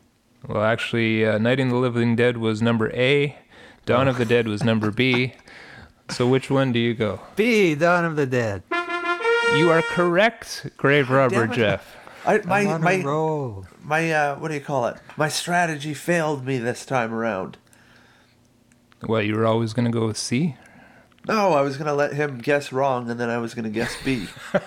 Well, 0.47 0.63
actually, 0.63 1.25
uh, 1.25 1.38
Night 1.38 1.60
in 1.60 1.69
the 1.69 1.75
Living 1.75 2.15
Dead 2.15 2.38
was 2.38 2.62
number 2.62 2.91
A, 2.93 3.38
Dawn 3.86 4.08
of 4.08 4.17
the 4.17 4.25
Dead 4.25 4.47
was 4.47 4.63
number 4.63 4.91
B. 4.91 5.34
So 6.10 6.28
which 6.28 6.49
one 6.49 6.71
do 6.71 6.80
you 6.80 6.93
go? 6.93 7.19
B. 7.36 7.75
Dawn 7.75 8.06
of 8.06 8.15
the 8.15 8.25
Dead. 8.25 8.63
You 9.56 9.71
are 9.71 9.82
correct, 9.82 10.67
Grave 10.78 11.10
Robber. 11.10 11.47
Jeff. 11.47 11.95
I, 12.25 12.36
I'm 12.36 12.47
my 12.47 12.65
on 12.65 12.82
my 12.82 12.91
a 12.93 13.04
roll. 13.04 13.65
my 13.84 14.12
uh, 14.12 14.36
what 14.36 14.49
do 14.49 14.54
you 14.54 14.60
call 14.62 14.86
it? 14.88 14.97
My 15.17 15.30
strategy 15.30 15.93
failed 15.93 16.45
me 16.45 16.58
this 16.58 16.86
time 16.86 17.13
around. 17.13 17.58
Well, 19.04 19.22
you 19.22 19.36
were 19.36 19.46
always 19.46 19.74
going 19.74 19.86
to 19.86 19.92
go 19.92 20.08
with 20.08 20.18
C? 20.18 20.56
No, 21.28 21.54
I 21.54 21.62
was 21.62 21.76
gonna 21.78 21.94
let 21.94 22.14
him 22.14 22.38
guess 22.38 22.72
wrong, 22.72 23.10
and 23.12 23.20
then 23.20 23.30
I 23.30 23.38
was 23.40 23.54
gonna 23.54 23.70
guess 23.70 23.96
B. 24.04 24.28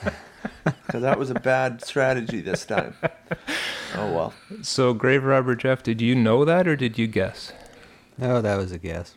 Because 0.87 1.03
that 1.03 1.19
was 1.19 1.31
a 1.31 1.35
bad 1.35 1.83
strategy 1.85 2.41
this 2.41 2.65
time. 2.65 2.95
Oh 3.95 4.11
well. 4.13 4.35
So, 4.63 4.95
Grave 4.95 5.23
Robber 5.23 5.55
Jeff, 5.55 5.83
did 5.83 6.01
you 6.01 6.15
know 6.15 6.47
that 6.47 6.67
or 6.67 6.77
did 6.77 6.97
you 6.99 7.07
guess? 7.07 7.53
Oh, 8.21 8.41
that 8.41 8.57
was 8.57 8.73
a 8.73 8.79
guess. 8.79 9.17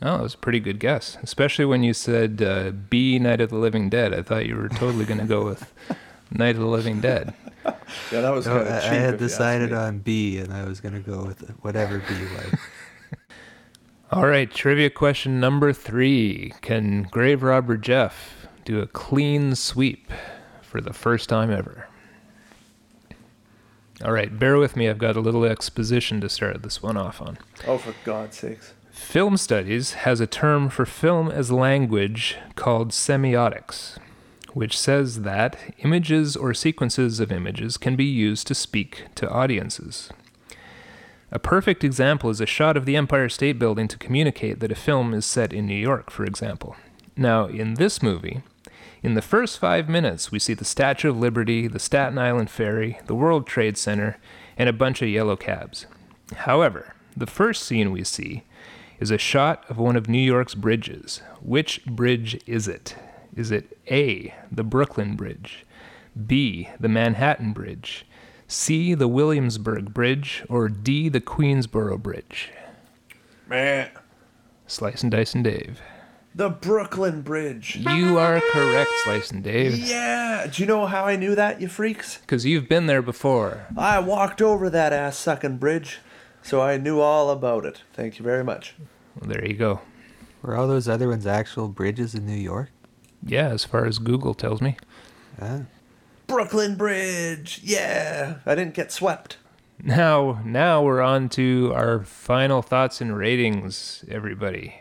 Oh, 0.00 0.16
that 0.16 0.22
was 0.22 0.32
a 0.34 0.38
pretty 0.38 0.58
good 0.58 0.78
guess, 0.80 1.18
especially 1.22 1.66
when 1.66 1.82
you 1.82 1.92
said 1.92 2.40
uh, 2.40 2.70
B, 2.70 3.18
Night 3.18 3.42
of 3.42 3.50
the 3.50 3.56
Living 3.56 3.90
Dead. 3.90 4.14
I 4.14 4.22
thought 4.22 4.46
you 4.46 4.56
were 4.56 4.70
totally 4.70 5.04
going 5.04 5.20
to 5.20 5.26
go 5.26 5.44
with 5.44 5.70
Night 6.30 6.54
of 6.54 6.62
the 6.62 6.66
Living 6.66 7.02
Dead. 7.02 7.34
Yeah, 8.10 8.22
that 8.22 8.30
was 8.30 8.46
No, 8.46 8.56
kind 8.58 8.68
I, 8.68 8.76
of 8.78 8.84
I 8.84 8.86
had 8.86 9.14
if 9.14 9.20
you 9.20 9.26
ask 9.26 9.34
decided 9.34 9.72
on 9.74 9.98
B, 9.98 10.38
and 10.38 10.50
I 10.52 10.64
was 10.64 10.80
gonna 10.80 11.00
go 11.00 11.24
with 11.24 11.40
whatever 11.60 11.98
B 11.98 12.14
was. 12.14 12.58
All 14.12 14.26
right, 14.26 14.48
trivia 14.48 14.88
question 14.88 15.40
number 15.40 15.72
three. 15.72 16.52
Can 16.60 17.02
Grave 17.10 17.42
Robber 17.42 17.76
Jeff 17.76 18.46
do 18.64 18.80
a 18.80 18.86
clean 18.86 19.54
sweep 19.54 20.12
for 20.60 20.80
the 20.80 20.92
first 20.92 21.28
time 21.28 21.50
ever. 21.50 21.88
All 24.04 24.12
right, 24.12 24.38
bear 24.38 24.58
with 24.58 24.76
me. 24.76 24.88
I've 24.88 24.98
got 24.98 25.16
a 25.16 25.20
little 25.20 25.44
exposition 25.44 26.20
to 26.20 26.28
start 26.28 26.62
this 26.62 26.82
one 26.82 26.96
off 26.96 27.22
on. 27.22 27.38
Oh, 27.66 27.78
for 27.78 27.94
God's 28.04 28.36
sakes. 28.36 28.74
Film 28.90 29.36
studies 29.36 29.94
has 29.94 30.20
a 30.20 30.26
term 30.26 30.68
for 30.68 30.84
film 30.84 31.30
as 31.30 31.50
language 31.50 32.36
called 32.56 32.90
semiotics, 32.90 33.98
which 34.52 34.78
says 34.78 35.22
that 35.22 35.58
images 35.78 36.36
or 36.36 36.52
sequences 36.52 37.20
of 37.20 37.32
images 37.32 37.76
can 37.76 37.96
be 37.96 38.04
used 38.04 38.46
to 38.46 38.54
speak 38.54 39.04
to 39.14 39.30
audiences. 39.30 40.10
A 41.32 41.40
perfect 41.40 41.82
example 41.82 42.30
is 42.30 42.40
a 42.40 42.46
shot 42.46 42.76
of 42.76 42.86
the 42.86 42.94
Empire 42.94 43.28
State 43.28 43.58
Building 43.58 43.88
to 43.88 43.98
communicate 43.98 44.60
that 44.60 44.70
a 44.70 44.76
film 44.76 45.12
is 45.12 45.26
set 45.26 45.52
in 45.52 45.66
New 45.66 45.74
York, 45.74 46.08
for 46.10 46.24
example. 46.24 46.76
Now, 47.16 47.46
in 47.46 47.74
this 47.74 48.00
movie, 48.00 48.42
in 49.02 49.14
the 49.14 49.22
first 49.22 49.58
five 49.58 49.88
minutes, 49.88 50.30
we 50.30 50.38
see 50.38 50.54
the 50.54 50.64
Statue 50.64 51.10
of 51.10 51.18
Liberty, 51.18 51.66
the 51.66 51.80
Staten 51.80 52.16
Island 52.16 52.48
Ferry, 52.48 53.00
the 53.06 53.14
World 53.14 53.44
Trade 53.46 53.76
Center, 53.76 54.18
and 54.56 54.68
a 54.68 54.72
bunch 54.72 55.02
of 55.02 55.08
yellow 55.08 55.34
cabs. 55.34 55.86
However, 56.34 56.94
the 57.16 57.26
first 57.26 57.64
scene 57.64 57.90
we 57.90 58.04
see 58.04 58.44
is 59.00 59.10
a 59.10 59.18
shot 59.18 59.64
of 59.68 59.78
one 59.78 59.96
of 59.96 60.08
New 60.08 60.22
York's 60.22 60.54
bridges. 60.54 61.22
Which 61.42 61.84
bridge 61.86 62.40
is 62.46 62.68
it? 62.68 62.94
Is 63.34 63.50
it 63.50 63.76
A, 63.90 64.32
the 64.52 64.64
Brooklyn 64.64 65.16
Bridge, 65.16 65.66
B, 66.26 66.68
the 66.78 66.88
Manhattan 66.88 67.52
Bridge, 67.52 68.06
C, 68.48 68.94
the 68.94 69.08
Williamsburg 69.08 69.92
Bridge, 69.92 70.44
or 70.48 70.68
D, 70.68 71.08
the 71.08 71.20
Queensboro 71.20 71.98
Bridge? 72.00 72.50
Man. 73.48 73.90
Slice 74.66 75.02
and 75.02 75.10
Dice 75.12 75.34
and 75.34 75.44
Dave. 75.44 75.80
The 76.34 76.50
Brooklyn 76.50 77.22
Bridge. 77.22 77.76
You 77.76 78.18
are 78.18 78.40
correct, 78.52 78.90
Slice 79.04 79.30
and 79.30 79.42
Dave, 79.42 79.74
Yeah. 79.78 80.46
Do 80.52 80.62
you 80.62 80.66
know 80.66 80.86
how 80.86 81.04
I 81.04 81.16
knew 81.16 81.34
that, 81.34 81.60
you 81.60 81.68
freaks? 81.68 82.18
because 82.18 82.44
you've 82.44 82.68
been 82.68 82.86
there 82.86 83.02
before. 83.02 83.66
I 83.76 83.98
walked 84.00 84.42
over 84.42 84.68
that 84.70 84.92
ass 84.92 85.16
sucking 85.16 85.56
bridge, 85.58 86.00
so 86.42 86.60
I 86.60 86.76
knew 86.76 87.00
all 87.00 87.30
about 87.30 87.64
it. 87.64 87.82
Thank 87.94 88.18
you 88.18 88.24
very 88.24 88.44
much. 88.44 88.74
Well, 89.18 89.30
there 89.30 89.46
you 89.46 89.54
go. 89.54 89.80
Were 90.42 90.56
all 90.56 90.68
those 90.68 90.88
other 90.88 91.08
ones 91.08 91.26
actual 91.26 91.68
bridges 91.68 92.14
in 92.14 92.26
New 92.26 92.34
York? 92.36 92.70
Yeah, 93.24 93.48
as 93.48 93.64
far 93.64 93.86
as 93.86 93.98
Google 93.98 94.34
tells 94.34 94.60
me. 94.60 94.76
Ah. 95.40 95.60
Brooklyn 96.26 96.76
Bridge. 96.76 97.60
Yeah. 97.62 98.36
I 98.44 98.54
didn't 98.54 98.74
get 98.74 98.92
swept. 98.92 99.36
Now, 99.82 100.40
now 100.44 100.82
we're 100.82 101.02
on 101.02 101.28
to 101.30 101.72
our 101.74 102.02
final 102.02 102.62
thoughts 102.62 103.00
and 103.00 103.16
ratings, 103.16 104.04
everybody. 104.08 104.74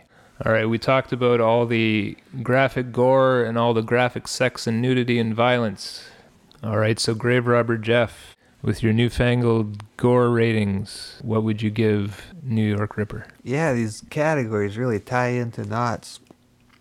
All 0.45 0.51
right, 0.51 0.67
we 0.67 0.77
talked 0.77 1.13
about 1.13 1.39
all 1.39 1.65
the 1.65 2.17
graphic 2.43 2.91
gore 2.91 3.43
and 3.43 3.57
all 3.57 3.73
the 3.73 3.81
graphic 3.81 4.27
sex 4.27 4.67
and 4.67 4.81
nudity 4.81 5.19
and 5.19 5.33
violence. 5.33 6.05
All 6.63 6.77
right, 6.77 6.99
so 6.99 7.13
Grave 7.13 7.47
Robber 7.47 7.77
Jeff, 7.77 8.35
with 8.61 8.81
your 8.81 8.91
newfangled 8.91 9.83
gore 9.95 10.29
ratings, 10.29 11.19
what 11.21 11.43
would 11.43 11.61
you 11.61 11.69
give 11.69 12.33
New 12.43 12.75
York 12.75 12.97
Ripper? 12.97 13.27
Yeah, 13.43 13.73
these 13.73 14.03
categories 14.09 14.77
really 14.77 14.99
tie 14.99 15.29
into 15.29 15.63
knots. 15.63 16.19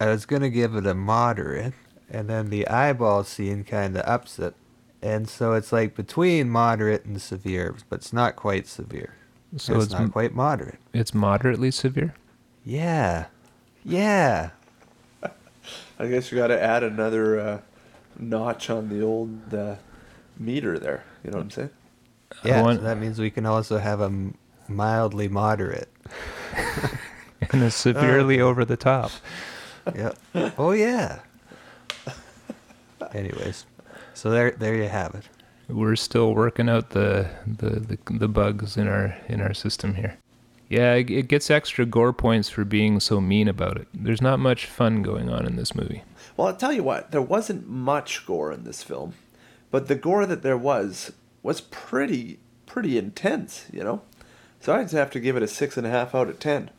I 0.01 0.07
was 0.07 0.27
gonna 0.27 0.51
give 0.51 0.75
it 0.75 0.87
a 0.87 0.95
moderate, 0.95 1.75
and 2.11 2.29
then 2.29 2.51
the 2.51 2.67
eyeball 2.69 3.25
scene 3.25 3.65
kind 3.65 3.97
of 3.97 4.05
ups 4.07 4.39
it, 4.39 4.55
and 5.03 5.29
so 5.29 5.53
it's 5.53 5.73
like 5.73 5.95
between 5.95 6.49
moderate 6.51 7.05
and 7.05 7.21
severe, 7.21 7.75
but 7.89 7.97
it's 8.01 8.13
not 8.13 8.37
quite 8.37 8.67
severe. 8.67 9.15
So 9.57 9.75
it's, 9.77 9.85
it's 9.85 9.93
not 9.93 10.03
m- 10.03 10.11
quite 10.11 10.35
moderate. 10.35 10.79
It's 10.93 11.15
moderately 11.15 11.71
severe. 11.71 12.15
Yeah, 12.65 13.27
yeah. 13.85 14.51
I 15.99 16.07
guess 16.09 16.31
you 16.33 16.39
got 16.39 16.49
to 16.49 16.61
add 16.63 16.83
another 16.83 17.39
uh, 17.39 17.61
notch 18.19 18.69
on 18.71 18.89
the 18.89 19.03
old 19.03 19.55
uh, 19.55 19.77
meter 20.39 20.79
there. 20.79 21.05
You 21.23 21.31
know 21.31 21.37
what 21.39 21.45
I'm 21.45 21.51
saying? 21.51 21.71
Yeah, 22.45 22.63
want- 22.63 22.81
so 22.81 22.85
that 22.85 22.99
means 22.99 23.19
we 23.21 23.31
can 23.31 23.47
also 23.47 23.79
have 23.79 24.01
a 24.01 24.07
m- 24.07 24.37
mildly 24.69 25.29
moderate. 25.29 25.89
And 27.53 27.63
a 27.63 27.71
severely 27.71 28.41
over 28.49 28.65
the 28.65 28.77
top. 28.77 29.11
Yep. 29.95 30.17
oh 30.57 30.73
yeah. 30.73 31.19
Anyways, 33.15 33.65
so 34.13 34.31
there, 34.31 34.51
there 34.51 34.75
you 34.75 34.89
have 34.89 35.15
it. 35.15 35.25
We're 35.69 35.97
still 35.97 36.35
working 36.35 36.69
out 36.69 36.91
the, 36.91 37.31
the, 37.47 37.81
the, 37.81 37.99
the 38.11 38.29
bugs 38.29 38.77
in 38.77 38.87
our 38.87 39.17
in 39.29 39.41
our 39.41 39.55
system 39.55 39.95
here. 39.95 40.19
Yeah, 40.69 40.95
it, 40.95 41.11
it 41.11 41.29
gets 41.29 41.51
extra 41.51 41.87
gore 41.87 42.13
points 42.13 42.49
for 42.49 42.65
being 42.65 42.99
so 43.01 43.21
mean 43.21 43.49
about 43.49 43.77
it. 43.77 43.89
There's 43.95 44.21
not 44.21 44.41
much 44.41 44.67
fun 44.67 45.03
going 45.03 45.31
on 45.31 45.47
in 45.47 45.57
this 45.57 45.75
movie. 45.75 46.03
Well, 46.37 46.49
I'll 46.49 46.57
tell 46.57 46.73
you 46.73 46.83
what, 46.83 47.13
there 47.13 47.23
wasn't 47.23 47.69
much 47.69 48.27
gore 48.27 48.51
in 48.51 48.65
this 48.65 48.83
film, 48.83 49.15
but 49.71 49.89
the 49.89 49.95
gore 49.95 50.27
that 50.27 50.43
there 50.43 50.59
was 50.59 51.13
was 51.43 51.61
pretty 51.61 52.41
pretty 52.67 52.99
intense, 52.99 53.67
you 53.73 53.85
know. 53.85 54.03
So 54.61 54.75
I'd 54.75 54.91
have 54.91 55.11
to 55.13 55.21
give 55.21 55.37
it 55.37 55.43
a 55.43 55.49
six 55.49 55.77
and 55.77 55.87
a 55.87 55.91
half 55.91 56.15
out 56.15 56.29
of 56.29 56.41
ten, 56.41 56.71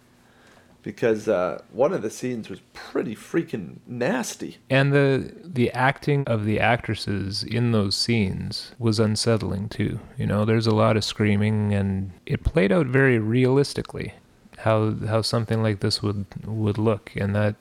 because 0.85 1.27
uh, 1.27 1.59
one 1.71 1.93
of 1.93 2.03
the 2.03 2.11
scenes 2.11 2.47
was 2.47 2.61
pretty 2.73 3.15
freaking 3.15 3.77
nasty. 3.87 4.57
And 4.69 4.93
the 4.93 5.33
the 5.43 5.71
acting 5.71 6.23
of 6.27 6.45
the 6.45 6.59
actresses 6.59 7.43
in 7.43 7.71
those 7.71 7.97
scenes 7.97 8.71
was 8.77 8.99
unsettling 8.99 9.67
too. 9.67 9.99
You 10.15 10.27
know, 10.27 10.45
there's 10.45 10.67
a 10.67 10.75
lot 10.75 10.95
of 10.95 11.03
screaming 11.03 11.73
and 11.73 12.11
it 12.27 12.43
played 12.43 12.71
out 12.71 12.85
very 12.85 13.17
realistically 13.17 14.13
how 14.59 14.93
how 15.07 15.23
something 15.23 15.63
like 15.63 15.79
this 15.79 16.03
would 16.03 16.25
would 16.45 16.77
look 16.77 17.11
and 17.15 17.35
that 17.35 17.55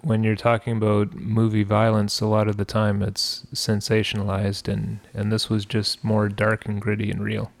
when 0.00 0.24
you're 0.24 0.34
talking 0.34 0.76
about 0.76 1.14
movie 1.14 1.62
violence 1.62 2.20
a 2.22 2.26
lot 2.26 2.48
of 2.48 2.56
the 2.56 2.64
time 2.64 3.02
it's 3.02 3.44
sensationalized 3.54 4.72
and 4.72 5.00
and 5.12 5.30
this 5.30 5.50
was 5.50 5.66
just 5.66 6.02
more 6.02 6.30
dark 6.30 6.64
and 6.66 6.80
gritty 6.80 7.10
and 7.10 7.22
real. 7.22 7.52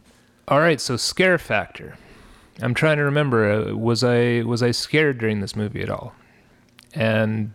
All 0.48 0.60
right, 0.60 0.80
so 0.80 0.96
scare 0.96 1.36
factor. 1.36 1.98
I'm 2.62 2.74
trying 2.74 2.98
to 2.98 3.04
remember 3.04 3.50
uh, 3.50 3.74
was 3.74 4.04
I 4.04 4.42
was 4.42 4.62
I 4.62 4.70
scared 4.70 5.18
during 5.18 5.40
this 5.40 5.56
movie 5.56 5.82
at 5.82 5.90
all? 5.90 6.12
And 6.94 7.52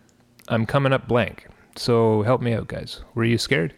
I'm 0.48 0.66
coming 0.66 0.92
up 0.92 1.06
blank. 1.06 1.46
So 1.76 2.22
help 2.22 2.40
me 2.40 2.54
out, 2.54 2.68
guys. 2.68 3.00
Were 3.14 3.24
you 3.24 3.38
scared? 3.38 3.74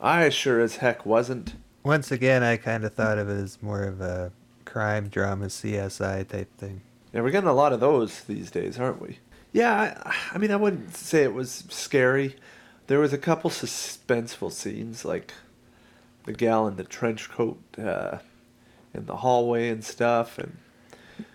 I 0.00 0.28
sure 0.28 0.60
as 0.60 0.76
heck 0.76 1.04
wasn't. 1.04 1.54
Once 1.82 2.12
again, 2.12 2.42
I 2.42 2.56
kind 2.56 2.84
of 2.84 2.94
thought 2.94 3.18
of 3.18 3.28
it 3.28 3.42
as 3.42 3.62
more 3.62 3.82
of 3.82 4.00
a 4.00 4.30
crime 4.64 5.08
drama 5.08 5.46
CSI 5.46 6.28
type 6.28 6.56
thing. 6.56 6.82
Yeah, 7.12 7.22
we're 7.22 7.30
getting 7.30 7.48
a 7.48 7.54
lot 7.54 7.72
of 7.72 7.80
those 7.80 8.22
these 8.24 8.50
days, 8.50 8.78
aren't 8.78 9.00
we? 9.00 9.18
Yeah, 9.52 10.00
I, 10.04 10.14
I 10.34 10.38
mean, 10.38 10.52
I 10.52 10.56
wouldn't 10.56 10.94
say 10.94 11.22
it 11.22 11.32
was 11.32 11.64
scary. 11.70 12.36
There 12.86 13.00
was 13.00 13.12
a 13.12 13.18
couple 13.18 13.50
suspenseful 13.50 14.52
scenes, 14.52 15.04
like 15.04 15.32
the 16.26 16.32
gal 16.32 16.68
in 16.68 16.76
the 16.76 16.84
trench 16.84 17.30
coat 17.30 17.58
uh, 17.78 18.18
in 18.98 19.06
the 19.06 19.16
hallway 19.16 19.68
and 19.68 19.84
stuff, 19.84 20.38
and 20.38 20.56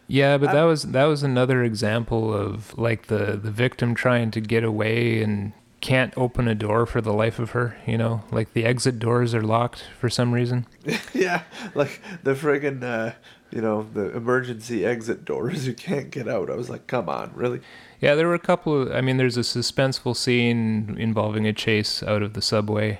Yeah, 0.08 0.38
but 0.38 0.52
that 0.52 0.64
was 0.64 0.84
that 0.84 1.06
was 1.06 1.24
another 1.24 1.64
example 1.64 2.34
of 2.34 2.78
like 2.78 3.08
the 3.08 3.40
the 3.42 3.52
victim 3.52 3.96
trying 3.96 4.32
to 4.32 4.42
get 4.42 4.64
away 4.64 5.24
and 5.24 5.54
can't 5.84 6.14
open 6.16 6.48
a 6.48 6.56
door 6.56 6.86
for 6.86 7.02
the 7.02 7.12
life 7.12 7.40
of 7.40 7.52
her, 7.52 7.76
you 7.86 7.98
know? 7.98 8.24
Like 8.32 8.54
the 8.54 8.64
exit 8.64 9.00
doors 9.00 9.36
are 9.36 9.42
locked 9.42 9.84
for 10.00 10.10
some 10.10 10.32
reason. 10.32 10.66
yeah, 11.14 11.44
like 11.76 12.00
the 12.24 12.36
friggin', 12.36 12.82
uh, 12.82 13.16
you 13.52 13.60
know, 13.60 13.86
the 13.94 14.16
emergency 14.16 14.86
exit 14.86 15.26
doors. 15.26 15.68
You 15.68 15.74
can't 15.74 16.10
get 16.10 16.30
out. 16.30 16.50
I 16.50 16.56
was 16.56 16.70
like, 16.70 16.88
come 16.88 17.10
on, 17.10 17.32
really? 17.36 17.60
Yeah, 18.00 18.16
there 18.16 18.28
were 18.28 18.34
a 18.34 18.40
couple 18.40 18.82
of 18.82 18.92
I 18.94 19.02
mean 19.02 19.18
there's 19.18 19.38
a 19.38 19.42
suspenseful 19.42 20.16
scene 20.16 20.96
involving 20.98 21.46
a 21.46 21.54
chase 21.54 22.02
out 22.02 22.24
of 22.24 22.34
the 22.34 22.42
subway 22.42 23.00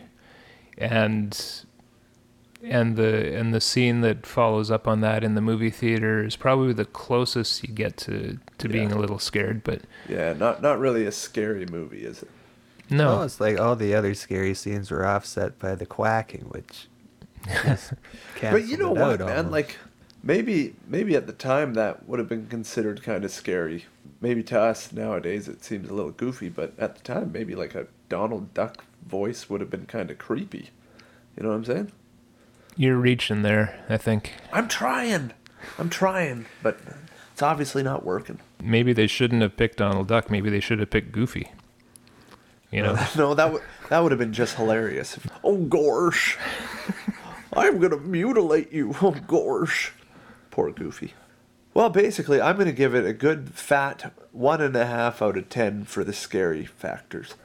and 0.78 1.64
and 2.64 2.96
the 2.96 3.36
and 3.38 3.54
the 3.54 3.62
scene 3.62 4.02
that 4.02 4.26
follows 4.26 4.72
up 4.72 4.88
on 4.88 5.02
that 5.02 5.24
in 5.24 5.36
the 5.36 5.42
movie 5.42 5.70
theater 5.70 6.24
is 6.24 6.36
probably 6.36 6.74
the 6.74 6.86
closest 6.86 7.64
you 7.64 7.74
get 7.74 7.98
to 7.98 8.40
to 8.58 8.70
being 8.70 8.92
a 8.92 8.98
little 8.98 9.20
scared, 9.20 9.64
but 9.64 9.82
Yeah, 10.08 10.34
not 10.34 10.62
not 10.62 10.80
really 10.80 11.06
a 11.06 11.12
scary 11.12 11.66
movie, 11.66 12.06
is 12.06 12.24
it? 12.24 12.30
no. 12.90 13.20
Oh, 13.20 13.24
it's 13.24 13.40
like 13.40 13.60
all 13.60 13.76
the 13.76 13.94
other 13.96 14.14
scary 14.14 14.54
scenes 14.54 14.92
were 14.92 15.06
offset 15.06 15.58
by 15.60 15.76
the 15.76 15.86
quacking, 15.86 16.46
which. 16.50 16.88
But 18.42 18.66
you 18.68 18.78
know 18.78 18.92
what, 18.92 19.22
out 19.22 19.28
man? 19.28 19.46
almost. 19.46 19.52
Like, 19.52 19.78
maybe 20.22 20.76
maybe 20.88 21.16
at 21.16 21.28
the 21.28 21.34
time 21.34 21.74
that 21.76 22.08
would 22.08 22.20
have 22.20 22.30
been 22.30 22.48
considered 22.48 23.04
kind 23.04 23.24
of 23.26 23.32
scary. 23.32 23.86
Maybe 24.22 24.44
to 24.44 24.60
us 24.60 24.92
nowadays 24.94 25.48
it 25.48 25.64
seems 25.64 25.90
a 25.90 25.94
little 25.94 26.12
goofy, 26.12 26.50
but 26.50 26.74
at 26.80 26.96
the 26.96 27.02
time 27.04 27.32
maybe 27.32 27.56
like 27.56 27.76
a 27.76 27.88
Donald 28.10 28.54
Duck 28.54 28.86
voice 29.06 29.50
would 29.50 29.60
have 29.62 29.70
been 29.70 29.86
kind 29.86 30.10
of 30.12 30.18
creepy. 30.18 30.70
You 31.36 31.44
know 31.44 31.50
what 31.50 31.56
I'm 31.56 31.66
saying? 31.66 31.92
You're 32.76 32.98
reaching 32.98 33.42
there, 33.44 33.84
I 33.90 33.98
think. 33.98 34.34
I'm 34.52 34.68
trying. 34.68 35.32
I'm 35.78 35.90
trying, 35.90 36.46
but 36.62 36.80
it's 37.32 37.42
obviously 37.42 37.84
not 37.84 38.04
working. 38.06 38.40
Maybe 38.62 38.94
they 38.94 39.08
shouldn't 39.08 39.42
have 39.42 39.58
picked 39.58 39.78
Donald 39.78 40.08
Duck. 40.08 40.30
Maybe 40.30 40.50
they 40.50 40.60
should 40.60 40.80
have 40.80 40.90
picked 40.90 41.12
Goofy. 41.12 41.52
You 42.72 42.82
know, 42.82 43.08
No, 43.16 43.34
that 43.36 43.54
would 43.54 43.62
that 43.90 44.00
would 44.00 44.12
have 44.12 44.20
been 44.20 44.34
just 44.34 44.56
hilarious. 44.56 45.20
Oh 45.44 45.58
gosh, 45.58 46.38
I'm 47.54 47.80
gonna 47.80 47.98
mutilate 47.98 48.72
you. 48.72 48.96
Oh 49.02 49.12
gosh, 49.12 49.92
poor 50.50 50.72
Goofy. 50.72 51.14
Well, 51.76 51.90
basically, 51.90 52.42
I'm 52.42 52.58
gonna 52.58 52.72
give 52.72 52.96
it 52.96 53.06
a 53.06 53.14
good 53.14 53.52
fat 53.52 54.14
one 54.32 54.62
and 54.62 54.76
a 54.76 54.86
half 54.88 55.22
out 55.22 55.38
of 55.38 55.50
ten 55.50 55.84
for 55.86 56.04
the 56.04 56.14
scary 56.14 56.66
factors. 56.66 57.36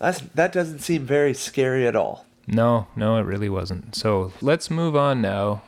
That's 0.00 0.20
that 0.34 0.52
doesn't 0.52 0.80
seem 0.80 1.06
very 1.06 1.34
scary 1.34 1.86
at 1.86 1.94
all. 1.94 2.26
No, 2.46 2.86
no, 2.94 3.16
it 3.16 3.22
really 3.22 3.48
wasn't. 3.48 3.94
So 3.94 4.32
let's 4.40 4.70
move 4.70 4.96
on 4.96 5.20
now. 5.20 5.62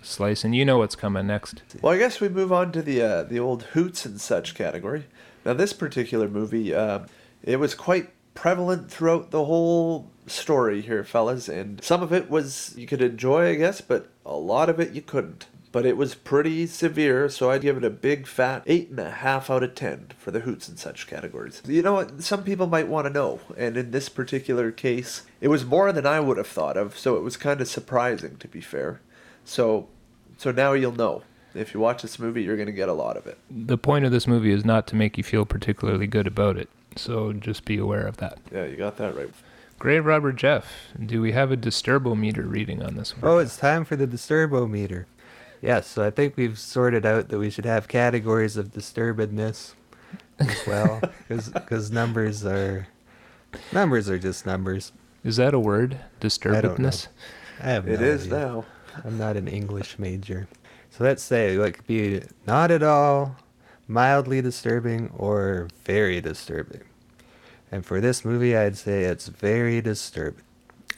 Slice, 0.00 0.42
and 0.42 0.56
you 0.56 0.64
know 0.64 0.78
what's 0.78 0.96
coming 0.96 1.26
next. 1.26 1.62
Well, 1.82 1.92
I 1.92 1.98
guess 1.98 2.20
we 2.20 2.28
move 2.30 2.50
on 2.50 2.72
to 2.72 2.80
the 2.80 3.02
uh, 3.02 3.22
the 3.24 3.38
old 3.38 3.64
hoots 3.64 4.06
and 4.06 4.20
such 4.20 4.54
category. 4.54 5.04
Now, 5.44 5.52
this 5.52 5.72
particular 5.72 6.28
movie, 6.28 6.74
uh, 6.74 7.00
it 7.42 7.58
was 7.58 7.74
quite 7.74 8.10
prevalent 8.34 8.90
throughout 8.90 9.30
the 9.30 9.44
whole 9.44 10.10
story 10.26 10.80
here, 10.80 11.04
fellas, 11.04 11.48
and 11.48 11.82
some 11.84 12.02
of 12.02 12.12
it 12.12 12.30
was 12.30 12.74
you 12.76 12.86
could 12.86 13.02
enjoy, 13.02 13.50
I 13.50 13.54
guess, 13.56 13.80
but 13.80 14.08
a 14.24 14.36
lot 14.36 14.70
of 14.70 14.80
it 14.80 14.92
you 14.92 15.02
couldn't. 15.02 15.46
But 15.72 15.86
it 15.86 15.96
was 15.96 16.14
pretty 16.14 16.66
severe, 16.66 17.30
so 17.30 17.50
I'd 17.50 17.62
give 17.62 17.78
it 17.78 17.84
a 17.84 17.90
big 17.90 18.26
fat 18.26 18.62
eight 18.66 18.90
and 18.90 19.00
a 19.00 19.10
half 19.10 19.48
out 19.48 19.62
of 19.62 19.74
ten 19.74 20.08
for 20.18 20.30
the 20.30 20.40
hoots 20.40 20.68
and 20.68 20.78
such 20.78 21.06
categories. 21.06 21.62
You 21.66 21.80
know 21.80 21.94
what? 21.94 22.22
Some 22.22 22.44
people 22.44 22.66
might 22.66 22.88
want 22.88 23.06
to 23.06 23.12
know, 23.12 23.40
and 23.56 23.78
in 23.78 23.90
this 23.90 24.10
particular 24.10 24.70
case, 24.70 25.22
it 25.40 25.48
was 25.48 25.64
more 25.64 25.90
than 25.90 26.06
I 26.06 26.20
would 26.20 26.36
have 26.36 26.46
thought 26.46 26.76
of, 26.76 26.98
so 26.98 27.16
it 27.16 27.22
was 27.22 27.38
kind 27.38 27.60
of 27.62 27.68
surprising, 27.68 28.36
to 28.36 28.48
be 28.48 28.60
fair. 28.60 29.00
So, 29.46 29.88
so 30.36 30.52
now 30.52 30.74
you'll 30.74 30.92
know. 30.92 31.22
If 31.54 31.74
you 31.74 31.80
watch 31.80 32.02
this 32.02 32.18
movie, 32.18 32.42
you're 32.42 32.56
going 32.56 32.66
to 32.66 32.72
get 32.72 32.88
a 32.88 32.94
lot 32.94 33.16
of 33.16 33.26
it. 33.26 33.38
The 33.50 33.78
point 33.78 34.04
of 34.04 34.10
this 34.10 34.26
movie 34.26 34.52
is 34.52 34.64
not 34.64 34.86
to 34.88 34.96
make 34.96 35.18
you 35.18 35.24
feel 35.24 35.44
particularly 35.44 36.06
good 36.06 36.26
about 36.26 36.56
it. 36.56 36.68
So 36.96 37.32
just 37.32 37.64
be 37.64 37.78
aware 37.78 38.06
of 38.06 38.18
that. 38.18 38.38
Yeah, 38.52 38.64
you 38.64 38.76
got 38.76 38.96
that 38.98 39.16
right. 39.16 39.30
Grave 39.78 40.06
Robber 40.06 40.32
Jeff, 40.32 40.66
do 41.04 41.20
we 41.20 41.32
have 41.32 41.50
a 41.50 41.56
disturbometer 41.56 42.48
reading 42.48 42.82
on 42.82 42.94
this 42.94 43.16
one? 43.16 43.30
Oh, 43.30 43.38
it's 43.38 43.56
time 43.56 43.84
for 43.84 43.96
the 43.96 44.06
disturbometer. 44.06 45.06
Yes, 45.62 45.86
so 45.86 46.04
I 46.04 46.10
think 46.10 46.36
we've 46.36 46.58
sorted 46.58 47.06
out 47.06 47.28
that 47.28 47.38
we 47.38 47.48
should 47.48 47.64
have 47.64 47.86
categories 47.88 48.56
of 48.56 48.72
disturbedness 48.72 49.74
as 50.38 50.66
well, 50.66 51.00
because 51.28 51.90
numbers 51.90 52.44
are 52.44 52.88
numbers 53.72 54.10
are 54.10 54.18
just 54.18 54.44
numbers. 54.44 54.92
Is 55.24 55.36
that 55.36 55.54
a 55.54 55.60
word? 55.60 55.94
I 55.94 55.96
don't 56.60 56.78
know. 56.80 56.88
Disturbedness? 56.88 57.08
I 57.60 57.66
have 57.70 57.88
It 57.88 58.00
no 58.00 58.06
is 58.06 58.22
idea. 58.26 58.38
now. 58.38 58.64
I'm 59.04 59.16
not 59.16 59.36
an 59.36 59.46
English 59.48 59.98
major. 59.98 60.48
So 60.90 61.04
let's 61.04 61.22
say 61.22 61.54
it 61.56 61.74
could 61.74 61.86
be 61.86 62.22
not 62.46 62.70
at 62.72 62.82
all, 62.82 63.36
mildly 63.86 64.42
disturbing, 64.42 65.10
or 65.16 65.68
very 65.84 66.20
disturbing. 66.20 66.82
And 67.70 67.86
for 67.86 68.00
this 68.00 68.24
movie, 68.24 68.54
I'd 68.56 68.76
say 68.76 69.04
it's 69.04 69.28
very 69.28 69.80
disturbing. 69.80 70.42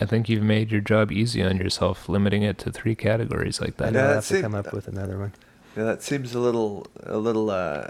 I 0.00 0.06
think 0.06 0.28
you've 0.28 0.42
made 0.42 0.70
your 0.70 0.80
job 0.80 1.12
easy 1.12 1.42
on 1.42 1.56
yourself, 1.56 2.08
limiting 2.08 2.42
it 2.42 2.58
to 2.58 2.72
three 2.72 2.94
categories 2.94 3.60
like 3.60 3.76
that. 3.76 3.92
know 3.92 4.00
Yeah, 4.00 4.00
I'll 4.00 4.06
have 4.06 4.16
that's 4.16 4.28
to 4.28 4.42
come 4.42 4.54
up 4.54 4.72
with 4.72 4.88
another 4.88 5.18
one. 5.18 5.32
Yeah, 5.76 5.84
that 5.84 6.02
seems 6.02 6.34
a 6.34 6.40
little 6.40 6.86
a 7.02 7.18
little 7.18 7.50
uh, 7.50 7.88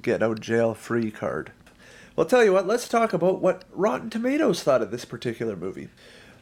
get 0.00 0.22
out 0.22 0.40
jail 0.40 0.74
free 0.74 1.10
card. 1.10 1.52
Well, 2.14 2.26
tell 2.26 2.42
you 2.42 2.52
what. 2.52 2.66
Let's 2.66 2.88
talk 2.88 3.12
about 3.12 3.42
what 3.42 3.64
Rotten 3.72 4.08
Tomatoes 4.08 4.62
thought 4.62 4.80
of 4.80 4.90
this 4.90 5.04
particular 5.04 5.54
movie. 5.54 5.88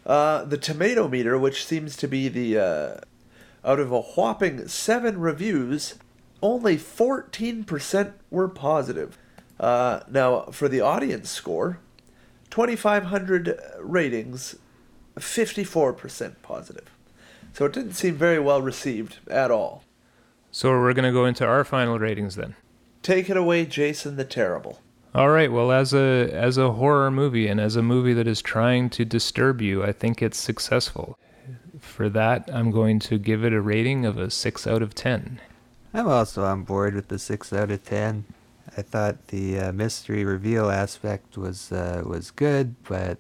Uh, 0.07 0.45
the 0.45 0.59
tomato 0.59 1.09
meter, 1.09 1.39
which 1.39 1.65
seems 1.65 1.97
to 1.97 2.07
be 2.07 2.29
the 2.29 2.59
uh, 2.59 2.97
out 3.65 3.81
of 3.81 3.91
a 3.91 4.01
whopping 4.01 4.69
seven 4.69 5.19
reviews, 5.19 5.95
only 6.43 6.77
fourteen 6.77 7.65
percent 7.65 8.12
were 8.31 8.49
positive. 8.49 9.19
Uh, 9.59 10.01
now, 10.11 10.43
for 10.53 10.69
the 10.69 10.81
audience 10.81 11.31
score, 11.31 11.79
twenty 12.51 12.77
five 12.77 13.05
hundred 13.05 13.59
ratings, 13.81 14.57
fifty 15.19 15.65
four 15.65 15.93
percent 15.93 16.43
positive. 16.43 16.91
So 17.53 17.67
it 17.67 17.73
didn't 17.73 17.95
seem 17.95 18.17
very 18.17 18.39
well 18.39 18.62
received 18.62 19.19
at 19.31 19.51
all. 19.51 19.85
So 20.51 20.71
we're 20.71 20.93
going 20.93 21.05
to 21.05 21.12
go 21.12 21.25
into 21.25 21.47
our 21.47 21.65
final 21.65 21.99
ratings 21.99 22.37
then. 22.37 22.57
Take 23.03 23.29
it 23.29 23.37
away, 23.37 23.67
Jason 23.67 24.17
the 24.17 24.25
Terrible. 24.25 24.81
All 25.15 25.29
right. 25.29 25.53
Well, 25.53 25.71
as 25.71 25.93
a 25.93 26.31
as 26.33 26.59
a 26.59 26.73
horror 26.73 27.11
movie 27.11 27.47
and 27.47 27.61
as 27.61 27.77
a 27.77 27.83
movie 27.83 28.15
that 28.15 28.27
is 28.27 28.43
trying 28.43 28.91
to 28.91 29.05
disturb 29.05 29.61
you, 29.61 29.85
I 29.85 29.93
think 29.93 30.21
it's 30.21 30.39
successful. 30.39 31.19
For 31.79 32.09
that, 32.09 32.49
I'm 32.53 32.71
going 32.71 32.99
to 33.01 33.19
give 33.19 33.45
it 33.45 33.53
a 33.53 33.61
rating 33.61 34.07
of 34.07 34.19
a 34.19 34.31
six 34.31 34.67
out 34.67 34.83
of 34.83 34.95
ten. 34.95 35.41
I'm 35.93 36.09
also 36.09 36.45
on 36.45 36.65
board 36.65 36.95
with 36.95 37.09
the 37.09 37.19
six 37.19 37.53
out 37.53 37.71
of 37.71 37.85
ten. 37.85 38.25
I 38.77 38.83
thought 38.83 39.29
the 39.29 39.59
uh, 39.61 39.73
mystery 39.73 40.25
reveal 40.25 40.71
aspect 40.71 41.37
was 41.37 41.71
uh, 41.71 42.03
was 42.05 42.33
good, 42.33 42.75
but 42.85 43.19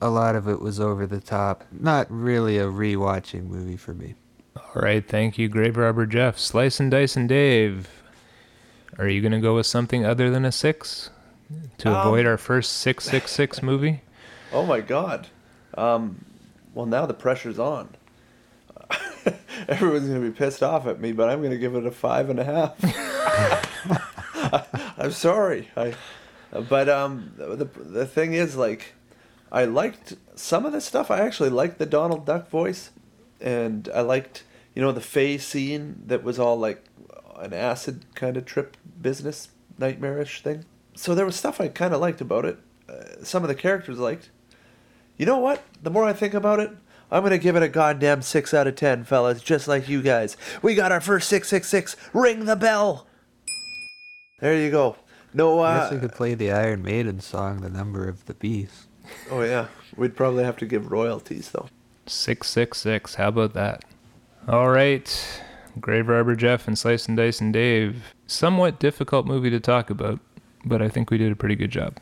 a 0.00 0.10
lot 0.10 0.36
of 0.36 0.48
it 0.48 0.60
was 0.60 0.78
over 0.80 1.06
the 1.06 1.20
top. 1.20 1.64
Not 1.72 2.06
really 2.10 2.58
a 2.58 2.66
rewatching 2.66 3.44
movie 3.44 3.76
for 3.76 3.94
me. 3.94 4.14
All 4.56 4.82
right. 4.82 5.06
Thank 5.06 5.38
you, 5.38 5.48
Grave 5.48 5.76
Robber 5.76 6.06
Jeff. 6.06 6.38
Slice 6.38 6.80
and 6.80 6.90
Dice 6.90 7.16
and 7.16 7.28
Dave. 7.28 7.88
Are 8.98 9.08
you 9.08 9.20
going 9.20 9.32
to 9.32 9.40
go 9.40 9.54
with 9.56 9.66
something 9.66 10.04
other 10.04 10.30
than 10.30 10.44
a 10.44 10.52
six 10.52 11.10
to 11.78 11.88
Um, 11.90 11.96
avoid 11.96 12.26
our 12.26 12.38
first 12.38 12.72
six 12.72 13.04
six 13.04 13.30
six 13.30 13.62
movie? 13.70 14.00
Oh 14.52 14.64
my 14.64 14.80
God. 14.80 15.28
Um, 15.76 16.24
well, 16.74 16.86
now 16.86 17.04
the 17.06 17.14
pressure's 17.14 17.58
on. 17.58 17.90
Everyone's 19.68 20.06
gonna 20.08 20.20
be 20.20 20.30
pissed 20.30 20.62
off 20.62 20.86
at 20.86 21.00
me, 21.00 21.12
but 21.12 21.28
I'm 21.28 21.42
gonna 21.42 21.56
give 21.56 21.74
it 21.74 21.84
a 21.84 21.90
five 21.90 22.30
and 22.30 22.38
a 22.38 22.44
half. 22.44 22.74
I'm 24.98 25.10
sorry. 25.10 25.68
I, 25.76 25.94
but 26.68 26.88
um, 26.88 27.32
the 27.36 27.64
the 27.64 28.06
thing 28.06 28.34
is, 28.34 28.54
like, 28.56 28.94
I 29.50 29.64
liked 29.64 30.14
some 30.34 30.66
of 30.66 30.72
the 30.72 30.80
stuff. 30.80 31.10
I 31.10 31.20
actually 31.20 31.50
liked 31.50 31.78
the 31.78 31.86
Donald 31.86 32.26
Duck 32.26 32.50
voice, 32.50 32.90
and 33.40 33.88
I 33.94 34.00
liked, 34.00 34.44
you 34.74 34.82
know, 34.82 34.92
the 34.92 35.00
Faye 35.00 35.38
scene 35.38 36.02
that 36.06 36.22
was 36.22 36.38
all 36.38 36.58
like 36.58 36.84
an 37.36 37.52
acid 37.52 38.04
kind 38.14 38.36
of 38.36 38.44
trip 38.44 38.76
business 39.00 39.48
nightmarish 39.78 40.42
thing. 40.42 40.64
So 40.94 41.14
there 41.14 41.26
was 41.26 41.36
stuff 41.36 41.60
I 41.60 41.68
kind 41.68 41.94
of 41.94 42.00
liked 42.00 42.20
about 42.20 42.44
it. 42.44 42.58
Uh, 42.88 43.22
some 43.22 43.42
of 43.44 43.48
the 43.48 43.54
characters 43.54 43.98
liked. 43.98 44.30
You 45.16 45.26
know 45.26 45.38
what? 45.38 45.62
The 45.82 45.90
more 45.90 46.04
I 46.04 46.12
think 46.12 46.34
about 46.34 46.60
it, 46.60 46.70
I'm 47.10 47.22
gonna 47.22 47.38
give 47.38 47.56
it 47.56 47.62
a 47.62 47.68
goddamn 47.68 48.22
six 48.22 48.52
out 48.52 48.66
of 48.66 48.74
ten, 48.74 49.04
fellas. 49.04 49.42
Just 49.42 49.68
like 49.68 49.88
you 49.88 50.02
guys. 50.02 50.36
We 50.62 50.74
got 50.74 50.92
our 50.92 51.00
first 51.00 51.28
six 51.28 51.48
six 51.48 51.68
six. 51.68 51.96
Ring 52.12 52.46
the 52.46 52.56
bell. 52.56 53.06
There 54.40 54.56
you 54.56 54.70
go. 54.70 54.96
No, 55.32 55.60
I 55.60 55.78
guess 55.78 55.90
we 55.90 55.96
uh, 55.98 56.00
could 56.00 56.12
play 56.12 56.34
the 56.34 56.50
Iron 56.50 56.82
Maiden 56.82 57.20
song, 57.20 57.60
"The 57.60 57.70
Number 57.70 58.08
of 58.08 58.24
the 58.26 58.34
Beast." 58.34 58.88
Oh 59.30 59.42
yeah, 59.42 59.68
we'd 59.96 60.16
probably 60.16 60.44
have 60.44 60.56
to 60.58 60.66
give 60.66 60.90
royalties 60.90 61.50
though. 61.50 61.68
Six 62.06 62.48
six 62.48 62.78
six. 62.78 63.14
How 63.16 63.28
about 63.28 63.54
that? 63.54 63.84
All 64.48 64.68
right, 64.70 65.42
Grave 65.80 66.08
Robber 66.08 66.36
Jeff 66.36 66.68
and 66.68 66.78
Slice 66.78 67.06
and 67.06 67.16
Dice 67.16 67.40
and 67.40 67.52
Dave. 67.52 68.14
Somewhat 68.26 68.78
difficult 68.78 69.26
movie 69.26 69.50
to 69.50 69.60
talk 69.60 69.90
about, 69.90 70.20
but 70.64 70.80
I 70.82 70.88
think 70.88 71.10
we 71.10 71.18
did 71.18 71.32
a 71.32 71.36
pretty 71.36 71.56
good 71.56 71.70
job. 71.70 71.98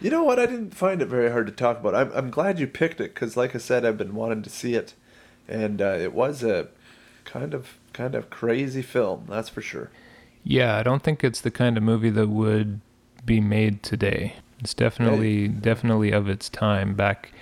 You 0.00 0.10
know 0.10 0.22
what? 0.24 0.38
I 0.38 0.46
didn't 0.46 0.74
find 0.74 1.00
it 1.00 1.06
very 1.06 1.30
hard 1.30 1.46
to 1.46 1.52
talk 1.52 1.80
about. 1.80 1.94
I'm 1.94 2.12
I'm 2.12 2.30
glad 2.30 2.58
you 2.58 2.66
picked 2.66 3.00
it 3.00 3.14
because, 3.14 3.36
like 3.36 3.54
I 3.54 3.58
said, 3.58 3.84
I've 3.84 3.98
been 3.98 4.14
wanting 4.14 4.42
to 4.42 4.50
see 4.50 4.74
it, 4.74 4.94
and 5.48 5.80
uh, 5.80 5.96
it 5.98 6.12
was 6.12 6.42
a 6.42 6.68
kind 7.24 7.54
of 7.54 7.78
kind 7.92 8.14
of 8.14 8.30
crazy 8.30 8.82
film. 8.82 9.26
That's 9.28 9.48
for 9.48 9.62
sure. 9.62 9.90
Yeah, 10.42 10.76
I 10.76 10.82
don't 10.82 11.02
think 11.02 11.24
it's 11.24 11.40
the 11.40 11.50
kind 11.50 11.76
of 11.78 11.82
movie 11.82 12.10
that 12.10 12.28
would 12.28 12.80
be 13.24 13.40
made 13.40 13.82
today. 13.82 14.36
It's 14.64 14.72
definitely 14.72 15.48
definitely 15.48 16.10
of 16.10 16.26
its 16.26 16.48
time. 16.48 16.94
Back, 16.94 17.32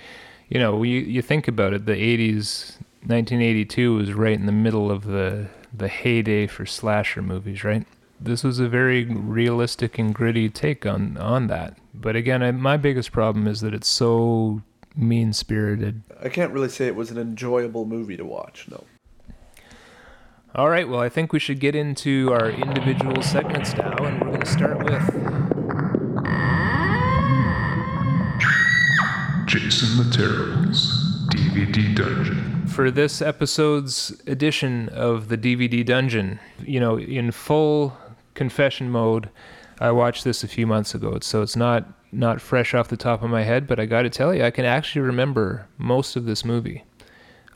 you 0.49 0.59
know, 0.59 0.83
you 0.83 0.99
you 0.99 1.21
think 1.21 1.47
about 1.47 1.73
it, 1.73 1.85
the 1.85 1.93
'80s, 1.93 2.75
1982 3.05 3.95
was 3.95 4.13
right 4.13 4.37
in 4.37 4.45
the 4.45 4.51
middle 4.51 4.91
of 4.91 5.05
the 5.05 5.47
the 5.73 5.87
heyday 5.87 6.47
for 6.47 6.65
slasher 6.65 7.21
movies, 7.21 7.63
right? 7.63 7.87
This 8.19 8.43
was 8.43 8.59
a 8.59 8.67
very 8.67 9.05
realistic 9.05 9.97
and 9.97 10.13
gritty 10.13 10.49
take 10.49 10.85
on 10.85 11.15
on 11.15 11.47
that. 11.47 11.77
But 11.93 12.17
again, 12.17 12.43
I, 12.43 12.51
my 12.51 12.75
biggest 12.75 13.13
problem 13.13 13.47
is 13.47 13.61
that 13.61 13.73
it's 13.73 13.87
so 13.87 14.61
mean 14.93 15.31
spirited. 15.31 16.01
I 16.21 16.27
can't 16.27 16.51
really 16.51 16.67
say 16.67 16.87
it 16.87 16.95
was 16.95 17.09
an 17.09 17.17
enjoyable 17.17 17.85
movie 17.85 18.17
to 18.17 18.25
watch. 18.25 18.67
No. 18.69 18.83
All 20.55 20.69
right, 20.69 20.87
well, 20.87 20.99
I 20.99 21.07
think 21.07 21.31
we 21.31 21.39
should 21.39 21.61
get 21.61 21.73
into 21.73 22.31
our 22.33 22.49
individual 22.49 23.23
segments 23.23 23.73
now, 23.75 23.95
and 23.95 24.21
we're 24.21 24.27
going 24.27 24.41
to 24.41 24.45
start 24.45 24.83
with 24.83 25.22
Jason 29.63 30.03
DVD 31.29 31.95
Dungeon. 31.95 32.67
for 32.67 32.91
this 32.91 33.21
episode's 33.21 34.11
edition 34.27 34.89
of 34.89 35.29
the 35.29 35.37
DVD 35.37 35.85
Dungeon. 35.85 36.41
You 36.65 36.81
know, 36.81 36.99
in 36.99 37.31
full 37.31 37.97
confession 38.33 38.89
mode, 38.89 39.29
I 39.79 39.91
watched 39.91 40.25
this 40.25 40.43
a 40.43 40.49
few 40.49 40.67
months 40.67 40.93
ago, 40.93 41.17
so 41.21 41.41
it's 41.41 41.55
not 41.55 41.85
not 42.11 42.41
fresh 42.41 42.73
off 42.73 42.89
the 42.89 42.97
top 42.97 43.23
of 43.23 43.29
my 43.29 43.43
head. 43.43 43.65
But 43.65 43.79
I 43.79 43.85
got 43.85 44.01
to 44.01 44.09
tell 44.09 44.35
you, 44.35 44.43
I 44.43 44.51
can 44.51 44.65
actually 44.65 45.03
remember 45.03 45.65
most 45.77 46.17
of 46.17 46.25
this 46.25 46.43
movie. 46.43 46.83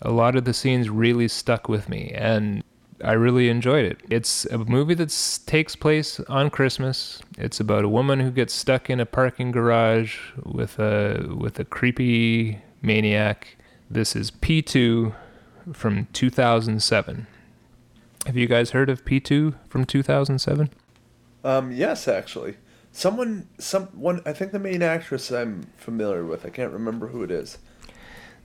A 0.02 0.10
lot 0.10 0.38
of 0.38 0.46
the 0.46 0.54
scenes 0.54 0.90
really 0.90 1.28
stuck 1.28 1.68
with 1.68 1.90
me, 1.90 2.14
and 2.16 2.64
I 3.04 3.14
really 3.14 3.50
enjoyed 3.50 3.86
it. 3.86 4.00
It's 4.10 4.46
a 4.46 4.58
movie 4.58 4.96
that 4.96 5.42
takes 5.46 5.76
place 5.76 6.20
on 6.22 6.50
Christmas. 6.50 7.22
It's 7.38 7.60
about 7.60 7.86
a 7.86 7.90
woman 7.90 8.20
who 8.20 8.32
gets 8.32 8.54
stuck 8.54 8.90
in 8.90 9.00
a 9.00 9.06
parking 9.06 9.52
garage 9.52 10.18
with 10.44 10.80
a 10.80 11.36
with 11.38 11.60
a 11.60 11.66
creepy 11.66 12.62
maniac. 12.82 13.58
This 13.90 14.16
is 14.16 14.32
P2 14.32 15.14
from 15.74 16.08
2007. 16.14 17.28
Have 18.26 18.36
you 18.36 18.48
guys 18.48 18.72
heard 18.72 18.90
of 18.90 19.06
P2 19.06 19.54
from 19.70 19.86
2007? 19.86 20.70
Um, 21.44 21.72
yes, 21.72 22.08
actually. 22.08 22.58
Someone, 22.92 23.48
some 23.60 23.86
one. 23.88 24.22
I 24.26 24.34
think 24.34 24.52
the 24.52 24.60
main 24.60 24.82
actress 24.82 25.32
I'm 25.32 25.68
familiar 25.78 26.26
with. 26.26 26.46
I 26.46 26.50
can't 26.50 26.74
remember 26.74 27.08
who 27.08 27.24
it 27.24 27.30
is. 27.30 27.60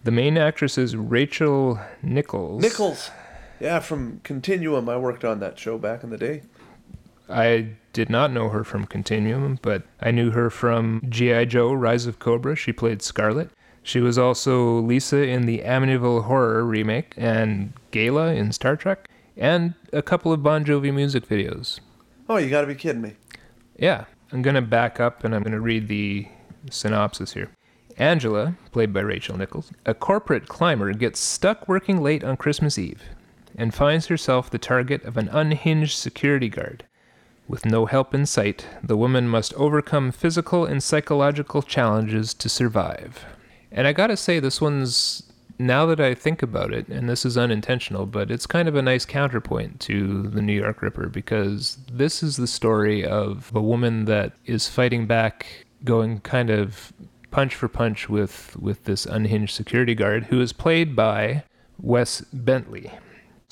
The 0.04 0.10
main 0.10 0.36
actress 0.36 0.76
is 0.76 0.94
Rachel 0.94 1.80
Nichols. 2.02 2.60
Nichols. 2.60 3.10
Yeah, 3.62 3.78
from 3.78 4.18
Continuum. 4.24 4.88
I 4.88 4.96
worked 4.96 5.24
on 5.24 5.38
that 5.38 5.56
show 5.56 5.78
back 5.78 6.02
in 6.02 6.10
the 6.10 6.18
day. 6.18 6.42
I 7.28 7.74
did 7.92 8.10
not 8.10 8.32
know 8.32 8.48
her 8.48 8.64
from 8.64 8.86
Continuum, 8.86 9.60
but 9.62 9.84
I 10.00 10.10
knew 10.10 10.32
her 10.32 10.50
from 10.50 11.00
G.I. 11.08 11.44
Joe 11.44 11.72
Rise 11.72 12.06
of 12.06 12.18
Cobra. 12.18 12.56
She 12.56 12.72
played 12.72 13.02
Scarlett. 13.02 13.50
She 13.84 14.00
was 14.00 14.18
also 14.18 14.80
Lisa 14.80 15.22
in 15.22 15.46
the 15.46 15.60
Amityville 15.60 16.24
Horror 16.24 16.64
remake 16.64 17.14
and 17.16 17.72
Gaila 17.92 18.34
in 18.34 18.50
Star 18.50 18.74
Trek, 18.74 19.08
and 19.36 19.74
a 19.92 20.02
couple 20.02 20.32
of 20.32 20.42
Bon 20.42 20.64
Jovi 20.64 20.92
music 20.92 21.28
videos. 21.28 21.78
Oh, 22.28 22.38
you 22.38 22.50
got 22.50 22.62
to 22.62 22.66
be 22.66 22.74
kidding 22.74 23.02
me. 23.02 23.14
Yeah, 23.76 24.06
I'm 24.32 24.42
to 24.42 24.60
back 24.60 24.98
up 24.98 25.22
and 25.22 25.36
I'm 25.36 25.44
to 25.52 25.60
read 25.60 25.86
the 25.86 26.26
synopsis 26.68 27.34
here. 27.34 27.52
Angela, 27.96 28.56
played 28.72 28.92
by 28.92 29.02
Rachel 29.02 29.38
Nichols, 29.38 29.70
a 29.86 29.94
corporate 29.94 30.48
climber, 30.48 30.92
gets 30.94 31.20
stuck 31.20 31.68
working 31.68 32.02
late 32.02 32.24
on 32.24 32.36
Christmas 32.36 32.76
Eve 32.76 33.04
and 33.56 33.74
finds 33.74 34.06
herself 34.06 34.50
the 34.50 34.58
target 34.58 35.04
of 35.04 35.16
an 35.16 35.28
unhinged 35.28 35.96
security 35.96 36.48
guard. 36.48 36.84
With 37.48 37.66
no 37.66 37.86
help 37.86 38.14
in 38.14 38.24
sight, 38.26 38.66
the 38.82 38.96
woman 38.96 39.28
must 39.28 39.52
overcome 39.54 40.12
physical 40.12 40.64
and 40.64 40.82
psychological 40.82 41.60
challenges 41.62 42.32
to 42.34 42.48
survive. 42.48 43.24
And 43.70 43.86
I 43.86 43.92
gotta 43.92 44.16
say, 44.16 44.38
this 44.38 44.60
one's, 44.60 45.24
now 45.58 45.86
that 45.86 46.00
I 46.00 46.14
think 46.14 46.42
about 46.42 46.72
it, 46.72 46.88
and 46.88 47.08
this 47.08 47.24
is 47.24 47.36
unintentional, 47.36 48.06
but 48.06 48.30
it's 48.30 48.46
kind 48.46 48.68
of 48.68 48.76
a 48.76 48.82
nice 48.82 49.04
counterpoint 49.04 49.80
to 49.80 50.28
the 50.28 50.40
New 50.40 50.58
York 50.58 50.82
Ripper 50.82 51.08
because 51.08 51.78
this 51.90 52.22
is 52.22 52.36
the 52.36 52.46
story 52.46 53.04
of 53.04 53.50
a 53.54 53.60
woman 53.60 54.04
that 54.06 54.32
is 54.46 54.68
fighting 54.68 55.06
back, 55.06 55.66
going 55.84 56.20
kind 56.20 56.48
of 56.48 56.92
punch 57.30 57.54
for 57.54 57.68
punch 57.68 58.08
with, 58.08 58.56
with 58.56 58.84
this 58.84 59.04
unhinged 59.04 59.54
security 59.54 59.94
guard 59.94 60.24
who 60.24 60.40
is 60.40 60.52
played 60.52 60.94
by 60.94 61.44
Wes 61.78 62.20
Bentley. 62.32 62.92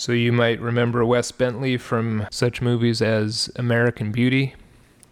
So 0.01 0.12
you 0.12 0.32
might 0.32 0.62
remember 0.62 1.05
Wes 1.05 1.30
Bentley 1.30 1.76
from 1.76 2.26
such 2.30 2.62
movies 2.62 3.03
as 3.03 3.51
American 3.57 4.12
Beauty, 4.12 4.55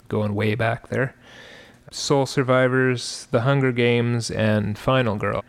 going 0.09 0.35
way 0.35 0.55
back 0.55 0.89
there, 0.89 1.15
Soul 1.91 2.25
Survivors, 2.25 3.29
The 3.31 3.43
Hunger 3.43 3.71
Games, 3.71 4.31
and 4.31 4.79
Final 4.79 5.17
Girl. 5.17 5.45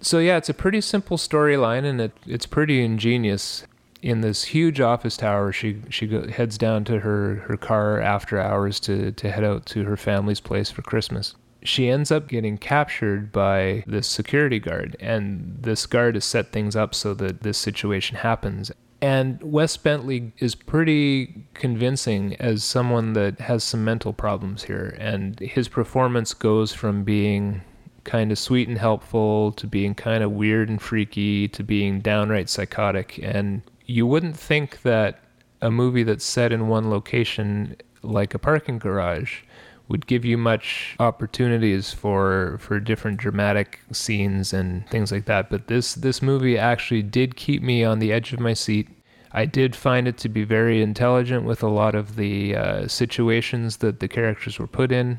So 0.00 0.20
yeah, 0.20 0.36
it's 0.36 0.48
a 0.48 0.54
pretty 0.54 0.80
simple 0.80 1.16
storyline, 1.16 1.84
and 1.84 2.00
it, 2.00 2.12
it's 2.28 2.46
pretty 2.46 2.84
ingenious. 2.84 3.66
In 4.02 4.20
this 4.20 4.44
huge 4.44 4.80
office 4.80 5.16
tower, 5.16 5.50
she 5.50 5.82
she 5.90 6.06
go, 6.06 6.28
heads 6.28 6.56
down 6.56 6.84
to 6.84 7.00
her, 7.00 7.42
her 7.48 7.56
car 7.56 8.00
after 8.00 8.38
hours 8.38 8.78
to, 8.80 9.10
to 9.10 9.32
head 9.32 9.42
out 9.42 9.66
to 9.66 9.82
her 9.82 9.96
family's 9.96 10.38
place 10.38 10.70
for 10.70 10.82
Christmas 10.82 11.34
she 11.62 11.88
ends 11.88 12.10
up 12.10 12.28
getting 12.28 12.58
captured 12.58 13.32
by 13.32 13.82
this 13.86 14.06
security 14.06 14.58
guard, 14.58 14.96
and 15.00 15.58
this 15.60 15.86
guard 15.86 16.14
has 16.14 16.24
set 16.24 16.52
things 16.52 16.76
up 16.76 16.94
so 16.94 17.14
that 17.14 17.42
this 17.42 17.58
situation 17.58 18.16
happens. 18.18 18.70
And 19.00 19.40
Wes 19.42 19.76
Bentley 19.76 20.32
is 20.38 20.54
pretty 20.54 21.46
convincing 21.54 22.34
as 22.36 22.64
someone 22.64 23.12
that 23.12 23.40
has 23.40 23.62
some 23.62 23.84
mental 23.84 24.12
problems 24.12 24.64
here, 24.64 24.96
and 24.98 25.38
his 25.38 25.68
performance 25.68 26.34
goes 26.34 26.72
from 26.72 27.04
being 27.04 27.62
kind 28.04 28.32
of 28.32 28.38
sweet 28.38 28.68
and 28.68 28.78
helpful 28.78 29.52
to 29.52 29.66
being 29.66 29.94
kind 29.94 30.24
of 30.24 30.32
weird 30.32 30.68
and 30.68 30.80
freaky 30.80 31.46
to 31.48 31.62
being 31.62 32.00
downright 32.00 32.48
psychotic. 32.48 33.20
And 33.22 33.62
you 33.84 34.06
wouldn't 34.06 34.36
think 34.36 34.82
that 34.82 35.20
a 35.60 35.70
movie 35.70 36.04
that's 36.04 36.24
set 36.24 36.52
in 36.52 36.68
one 36.68 36.90
location, 36.90 37.76
like 38.02 38.34
a 38.34 38.38
parking 38.38 38.78
garage, 38.78 39.42
would 39.88 40.06
give 40.06 40.24
you 40.24 40.36
much 40.36 40.94
opportunities 41.00 41.92
for 41.92 42.58
for 42.60 42.78
different 42.78 43.18
dramatic 43.18 43.80
scenes 43.90 44.52
and 44.52 44.88
things 44.88 45.10
like 45.10 45.24
that. 45.24 45.50
But 45.50 45.66
this 45.66 45.94
this 45.94 46.22
movie 46.22 46.58
actually 46.58 47.02
did 47.02 47.36
keep 47.36 47.62
me 47.62 47.84
on 47.84 47.98
the 47.98 48.12
edge 48.12 48.32
of 48.32 48.40
my 48.40 48.52
seat. 48.52 48.88
I 49.32 49.44
did 49.44 49.76
find 49.76 50.08
it 50.08 50.16
to 50.18 50.28
be 50.28 50.44
very 50.44 50.82
intelligent 50.82 51.44
with 51.44 51.62
a 51.62 51.68
lot 51.68 51.94
of 51.94 52.16
the 52.16 52.56
uh, 52.56 52.88
situations 52.88 53.78
that 53.78 54.00
the 54.00 54.08
characters 54.08 54.58
were 54.58 54.66
put 54.66 54.90
in. 54.90 55.18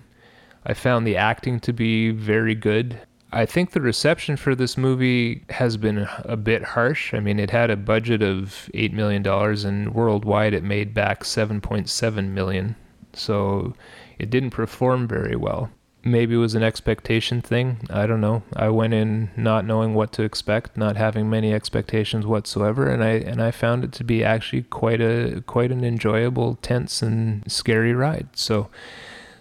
I 0.65 0.73
found 0.73 1.05
the 1.05 1.15
acting 1.17 1.59
to 1.61 1.73
be 1.73 2.11
very 2.11 2.55
good. 2.55 2.99
I 3.31 3.45
think 3.45 3.71
the 3.71 3.81
reception 3.81 4.37
for 4.37 4.55
this 4.55 4.75
movie 4.75 5.43
has 5.49 5.77
been 5.77 6.07
a 6.23 6.35
bit 6.35 6.63
harsh. 6.63 7.13
I 7.13 7.19
mean, 7.19 7.39
it 7.39 7.51
had 7.51 7.69
a 7.69 7.75
budget 7.75 8.23
of 8.23 8.69
$8 8.73 8.91
million 8.91 9.25
and 9.27 9.93
worldwide 9.93 10.55
it 10.55 10.63
made 10.63 10.95
back 10.95 11.23
7.7 11.23 12.29
million. 12.29 12.75
So 13.13 13.75
it 14.19 14.29
didn't 14.29 14.51
perform 14.51 15.07
very 15.07 15.35
well. 15.35 15.71
Maybe 16.03 16.35
it 16.35 16.37
was 16.37 16.55
an 16.55 16.63
expectation 16.63 17.41
thing. 17.41 17.79
I 17.89 18.05
don't 18.05 18.21
know. 18.21 18.43
I 18.55 18.69
went 18.69 18.93
in 18.93 19.31
not 19.35 19.65
knowing 19.65 19.93
what 19.93 20.13
to 20.13 20.23
expect, 20.23 20.77
not 20.77 20.95
having 20.95 21.29
many 21.29 21.53
expectations 21.53 22.25
whatsoever, 22.25 22.87
and 22.87 23.03
I 23.03 23.09
and 23.09 23.41
I 23.41 23.51
found 23.51 23.83
it 23.83 23.91
to 23.93 24.03
be 24.05 24.23
actually 24.23 24.61
quite 24.63 25.01
a 25.01 25.43
quite 25.45 25.71
an 25.71 25.83
enjoyable, 25.83 26.55
tense 26.61 27.01
and 27.01 27.49
scary 27.51 27.93
ride. 27.93 28.27
So 28.33 28.69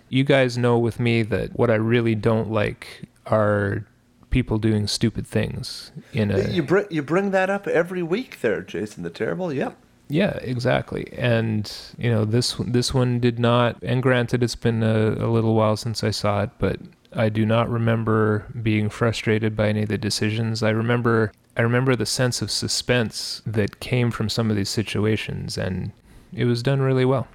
you 0.08 0.24
guys 0.24 0.58
know 0.58 0.78
with 0.78 0.98
me 0.98 1.22
that 1.22 1.56
what 1.56 1.70
I 1.70 1.76
really 1.76 2.14
don't 2.14 2.50
like 2.50 3.04
are 3.26 3.84
people 4.30 4.58
doing 4.58 4.86
stupid 4.86 5.26
things 5.26 5.92
in 6.12 6.30
a 6.30 6.48
You 6.48 6.66
you 6.90 7.02
bring 7.02 7.30
that 7.30 7.50
up 7.50 7.68
every 7.68 8.02
week 8.02 8.40
there, 8.40 8.62
Jason 8.62 9.04
the 9.04 9.10
Terrible. 9.10 9.52
Yep. 9.52 9.76
Yeah, 10.08 10.38
exactly. 10.40 11.12
And 11.16 11.70
you 11.98 12.10
know 12.10 12.24
this 12.24 12.54
this 12.58 12.94
one 12.94 13.20
did 13.20 13.38
not. 13.38 13.76
And 13.82 14.02
granted, 14.02 14.42
it's 14.42 14.54
been 14.54 14.82
a, 14.82 15.10
a, 15.10 15.28
little 15.28 15.54
while 15.54 15.76
since 15.76 16.02
I 16.02 16.10
saw 16.10 16.42
it, 16.42 16.50
but 16.58 16.80
I 17.12 17.28
do 17.28 17.44
not 17.44 17.68
remember 17.68 18.46
being 18.62 18.88
frustrated 18.88 19.54
by 19.54 19.68
any 19.68 19.82
of 19.82 19.88
the 19.88 19.98
decisions. 19.98 20.62
I 20.62 20.70
remember 20.70 21.32
I 21.56 21.62
remember 21.62 21.94
the 21.94 22.06
sense 22.06 22.40
of 22.40 22.50
suspense 22.50 23.42
that 23.44 23.80
came 23.80 24.10
from 24.10 24.28
some 24.28 24.50
of 24.50 24.56
these 24.56 24.70
situations, 24.70 25.58
and 25.58 25.92
it 26.32 26.46
was 26.46 26.62
done 26.62 26.80
really 26.80 27.04
well. 27.04 27.28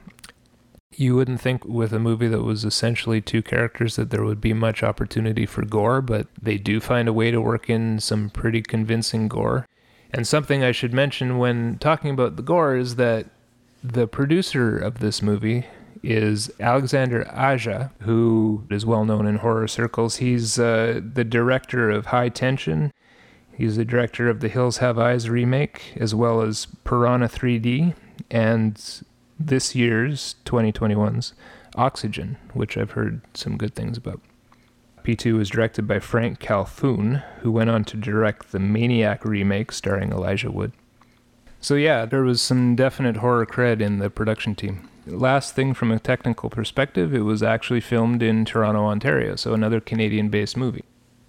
You 0.95 1.15
wouldn't 1.15 1.41
think 1.41 1.65
with 1.65 1.91
a 1.91 1.99
movie 1.99 2.27
that 2.27 2.43
was 2.43 2.63
essentially 2.63 3.19
two 3.19 3.41
characters 3.41 3.95
that 3.95 4.11
there 4.11 4.23
would 4.23 4.39
be 4.39 4.53
much 4.53 4.83
opportunity 4.83 5.45
for 5.45 5.65
gore, 5.65 6.01
but 6.01 6.27
they 6.39 6.57
do 6.57 6.79
find 6.79 7.07
a 7.07 7.13
way 7.13 7.31
to 7.31 7.41
work 7.41 7.69
in 7.69 7.99
some 7.99 8.29
pretty 8.29 8.61
convincing 8.61 9.27
gore. 9.27 9.67
And 10.13 10.27
something 10.27 10.63
I 10.63 10.71
should 10.71 10.93
mention 10.93 11.39
when 11.39 11.77
talking 11.79 12.11
about 12.11 12.35
the 12.35 12.43
gore 12.43 12.77
is 12.77 12.97
that 12.97 13.25
the 13.83 14.07
producer 14.07 14.77
of 14.77 14.99
this 14.99 15.21
movie 15.21 15.65
is 16.03 16.51
Alexander 16.59 17.27
Aja, 17.33 17.91
who 18.01 18.63
is 18.69 18.85
well 18.85 19.05
known 19.05 19.25
in 19.25 19.37
horror 19.37 19.67
circles. 19.67 20.17
He's 20.17 20.59
uh, 20.59 21.01
the 21.03 21.23
director 21.23 21.89
of 21.89 22.07
High 22.07 22.29
Tension. 22.29 22.93
He's 23.57 23.77
the 23.77 23.85
director 23.85 24.29
of 24.29 24.39
the 24.39 24.49
Hills 24.49 24.77
Have 24.77 24.99
Eyes 24.99 25.29
remake, 25.29 25.93
as 25.95 26.13
well 26.13 26.41
as 26.41 26.67
Piranha 26.83 27.27
3D, 27.27 27.95
and 28.29 29.03
this 29.39 29.75
year's 29.75 30.35
2021's 30.45 31.33
Oxygen, 31.75 32.37
which 32.53 32.77
I've 32.77 32.91
heard 32.91 33.21
some 33.33 33.57
good 33.57 33.73
things 33.73 33.97
about. 33.97 34.21
P2 35.03 35.37
was 35.37 35.49
directed 35.49 35.87
by 35.87 35.99
Franck 35.99 36.39
Khalfoun, 36.39 37.23
who 37.39 37.51
went 37.51 37.69
on 37.69 37.83
to 37.85 37.97
direct 37.97 38.51
the 38.51 38.59
Maniac 38.59 39.25
remake 39.25 39.71
starring 39.71 40.11
Elijah 40.11 40.51
Wood. 40.51 40.71
So, 41.59 41.75
yeah, 41.75 42.05
there 42.05 42.23
was 42.23 42.41
some 42.41 42.75
definite 42.75 43.17
horror 43.17 43.45
cred 43.45 43.81
in 43.81 43.99
the 43.99 44.09
production 44.09 44.55
team. 44.55 44.89
Last 45.05 45.55
thing 45.55 45.73
from 45.73 45.91
a 45.91 45.99
technical 45.99 46.49
perspective, 46.49 47.13
it 47.13 47.21
was 47.21 47.43
actually 47.43 47.81
filmed 47.81 48.23
in 48.23 48.45
Toronto, 48.45 48.85
Ontario, 48.85 49.35
so 49.35 49.53
another 49.53 49.79
Canadian 49.79 50.29
based 50.29 50.55
movie. 50.57 50.83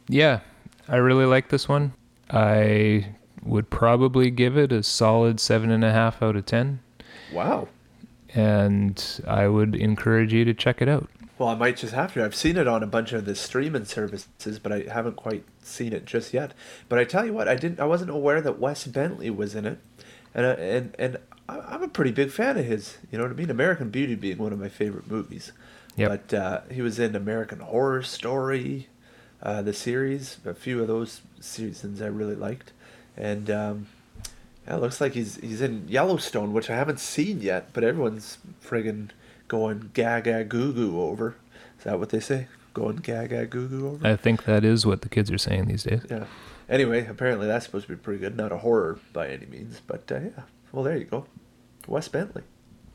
Yeah, 0.09 0.41
I 0.89 0.97
really 0.97 1.25
like 1.25 1.49
this 1.49 1.69
one. 1.69 1.93
I 2.31 3.15
would 3.43 3.71
probably 3.71 4.31
give 4.31 4.57
it 4.57 4.73
a 4.73 4.83
solid 4.83 5.37
7.5 5.37 6.23
out 6.23 6.37
of 6.37 6.47
10. 6.47 6.81
Wow. 7.33 7.69
And 8.35 9.21
I 9.27 9.49
would 9.49 9.75
encourage 9.75 10.33
you 10.33 10.45
to 10.45 10.55
check 10.55 10.81
it 10.81 10.89
out. 10.89 11.09
Well, 11.37 11.49
I 11.49 11.55
might 11.55 11.77
just 11.77 11.95
have 11.95 12.15
to. 12.15 12.25
I've 12.25 12.35
seen 12.35 12.57
it 12.57 12.69
on 12.69 12.83
a 12.83 12.87
bunch 12.87 13.13
of 13.13 13.25
the 13.25 13.35
streaming 13.35 13.85
services, 13.87 14.59
but 14.61 14.71
I 14.71 14.83
haven't 14.83 15.17
quite 15.17 15.45
seen 15.63 15.93
it 15.93 16.05
just 16.05 16.33
yet. 16.33 16.55
But 16.89 17.01
I 17.01 17.05
tell 17.05 17.27
you 17.27 17.33
what, 17.33 17.49
I 17.49 17.57
didn't. 17.57 17.81
I 17.81 17.87
wasn't 17.87 18.11
aware 18.11 18.41
that 18.41 18.61
Wes 18.61 18.87
Bentley 18.87 19.31
was 19.31 19.57
in 19.57 19.67
it, 19.67 19.79
and 20.33 20.47
uh, 20.47 20.57
and 20.61 20.95
and 20.97 21.19
I'm 21.49 21.83
a 21.83 21.89
pretty 21.89 22.13
big 22.13 22.31
fan 22.31 22.57
of 22.57 22.65
his. 22.65 22.99
You 23.11 23.19
know 23.19 23.25
what 23.25 23.33
I 23.33 23.37
mean? 23.37 23.51
American 23.51 23.91
Beauty 23.91 24.15
being 24.15 24.39
one 24.39 24.53
of 24.53 24.61
my 24.61 24.69
favorite 24.69 25.11
movies. 25.11 25.53
Yep. 25.97 26.29
But 26.31 26.39
uh, 26.39 26.61
he 26.71 26.83
was 26.83 26.99
in 26.99 27.17
American 27.17 27.61
Horror 27.61 28.03
Story, 28.03 28.89
uh, 29.43 29.63
the 29.63 29.73
series. 29.73 30.39
A 30.45 30.55
few 30.55 30.81
of 30.81 30.89
those 30.89 31.21
seasons 31.41 32.01
I 32.01 32.07
really 32.07 32.37
liked, 32.37 32.73
and 33.17 33.51
um, 33.51 33.87
yeah, 34.69 34.77
it 34.77 34.81
looks 34.81 35.01
like 35.01 35.15
he's 35.15 35.37
he's 35.37 35.61
in 35.61 35.89
Yellowstone, 35.89 36.53
which 36.53 36.71
I 36.71 36.77
haven't 36.77 37.01
seen 37.01 37.41
yet, 37.41 37.71
but 37.73 37.83
everyone's 37.83 38.39
friggin' 38.65 39.11
going 39.49 39.91
gaga 39.95 40.45
goo 40.45 40.73
goo 40.73 41.01
over. 41.01 41.37
Is 41.79 41.85
that 41.85 41.99
what 41.99 42.11
they 42.11 42.21
say? 42.21 42.49
Going 42.73 42.97
gaga 42.97 43.47
goo 43.47 43.69
goo 43.69 43.89
over? 43.89 44.07
I 44.07 44.17
think 44.17 44.45
that 44.45 44.65
is 44.65 44.85
what 44.85 45.03
the 45.03 45.09
kids 45.09 45.31
are 45.31 45.39
saying 45.39 45.67
these 45.67 45.85
days. 45.85 46.03
Yeah. 46.11 46.25
Anyway, 46.69 47.07
apparently 47.07 47.47
that's 47.47 47.67
supposed 47.67 47.87
to 47.87 47.93
be 47.93 47.97
pretty 47.97 48.21
good. 48.21 48.37
Not 48.37 48.53
a 48.53 48.59
horror 48.59 48.99
by 49.13 49.29
any 49.29 49.47
means, 49.47 49.81
but 49.87 50.11
uh, 50.11 50.21
yeah. 50.21 50.43
Well, 50.73 50.83
there 50.83 50.97
you 50.97 51.05
go. 51.05 51.27
Wes 51.87 52.09
Bentley. 52.09 52.43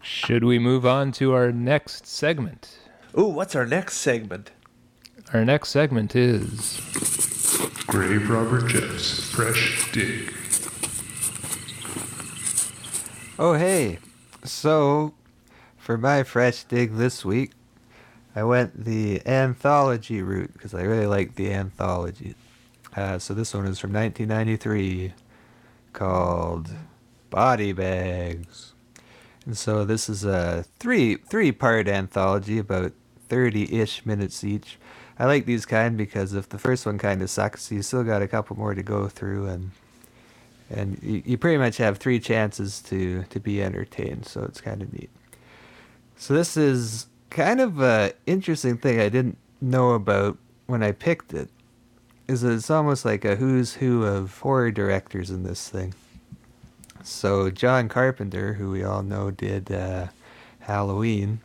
Should 0.02 0.44
we 0.44 0.60
move 0.60 0.86
on 0.86 1.12
to 1.14 1.34
our 1.34 1.52
next 1.52 2.08
segment? 2.08 2.80
Ooh, 3.18 3.26
what's 3.26 3.56
our 3.56 3.66
next 3.66 3.98
segment? 3.98 4.52
Our 5.34 5.46
next 5.46 5.70
segment 5.70 6.16
is 6.16 6.80
Grave 7.86 8.30
Robber 8.30 8.68
Jeff's 8.68 9.30
Fresh 9.30 9.92
Dig. 9.92 10.34
Oh, 13.38 13.54
hey. 13.54 14.00
So, 14.44 15.14
for 15.90 15.98
my 15.98 16.22
fresh 16.22 16.66
dig 16.66 16.98
this 16.98 17.26
week, 17.26 17.50
I 18.36 18.44
went 18.44 18.86
the 18.86 19.26
anthology 19.26 20.22
route 20.22 20.54
because 20.54 20.76
I 20.76 20.84
really 20.84 21.08
like 21.08 21.34
the 21.34 21.52
anthology. 21.52 22.36
Uh, 22.96 23.18
so, 23.18 23.34
this 23.34 23.56
one 23.56 23.66
is 23.66 23.80
from 23.80 23.94
1993 23.94 25.14
called 25.92 26.70
Body 27.32 27.74
Bags. 27.74 28.74
And 29.48 29.58
so, 29.58 29.84
this 29.84 30.10
is 30.10 30.24
a 30.24 30.64
three 30.78 31.16
three 31.16 31.52
part 31.52 31.88
anthology, 31.88 32.60
about 32.60 32.92
30 33.28 33.82
ish 33.82 34.06
minutes 34.06 34.44
each. 34.44 34.78
I 35.18 35.26
like 35.26 35.48
these 35.48 35.66
kind 35.66 35.98
because 35.98 36.36
if 36.36 36.50
the 36.50 36.60
first 36.60 36.86
one 36.86 37.00
kind 37.00 37.24
of 37.24 37.32
sucks, 37.32 37.72
you 37.72 37.82
still 37.82 38.04
got 38.04 38.22
a 38.22 38.28
couple 38.28 38.56
more 38.56 38.76
to 38.76 38.84
go 38.84 39.08
through 39.08 39.48
and 39.48 39.72
and 40.70 41.00
you, 41.02 41.24
you 41.26 41.38
pretty 41.40 41.58
much 41.58 41.78
have 41.78 41.98
three 41.98 42.20
chances 42.20 42.80
to 42.80 43.24
to 43.24 43.40
be 43.40 43.64
entertained 43.64 44.28
so 44.28 44.44
it's 44.44 44.62
kind 44.62 44.84
of 44.84 44.94
neat 44.94 45.10
so 46.20 46.36
this 46.36 46.56
is 46.56 47.08
kind 47.32 47.60
of 47.60 47.82
a 47.82 48.14
interesting 48.28 48.78
thing 48.78 49.00
i 49.00 49.10
didn't 49.10 49.38
know 49.60 49.94
about 49.94 50.38
when 50.68 50.84
i 50.84 50.92
picked 50.92 51.34
it 51.34 51.50
is 52.28 52.44
it's 52.44 52.70
almost 52.70 53.04
like 53.06 53.26
a 53.26 53.36
who's 53.36 53.74
who 53.74 54.04
of 54.04 54.38
horror 54.40 54.70
directors 54.70 55.32
in 55.32 55.42
this 55.44 55.68
thing 55.68 55.94
so 57.04 57.50
john 57.50 57.90
carpenter 57.90 58.54
who 58.54 58.70
we 58.70 58.84
all 58.84 59.02
know 59.02 59.32
did 59.32 59.72
uh, 59.72 60.06
halloween 60.60 61.40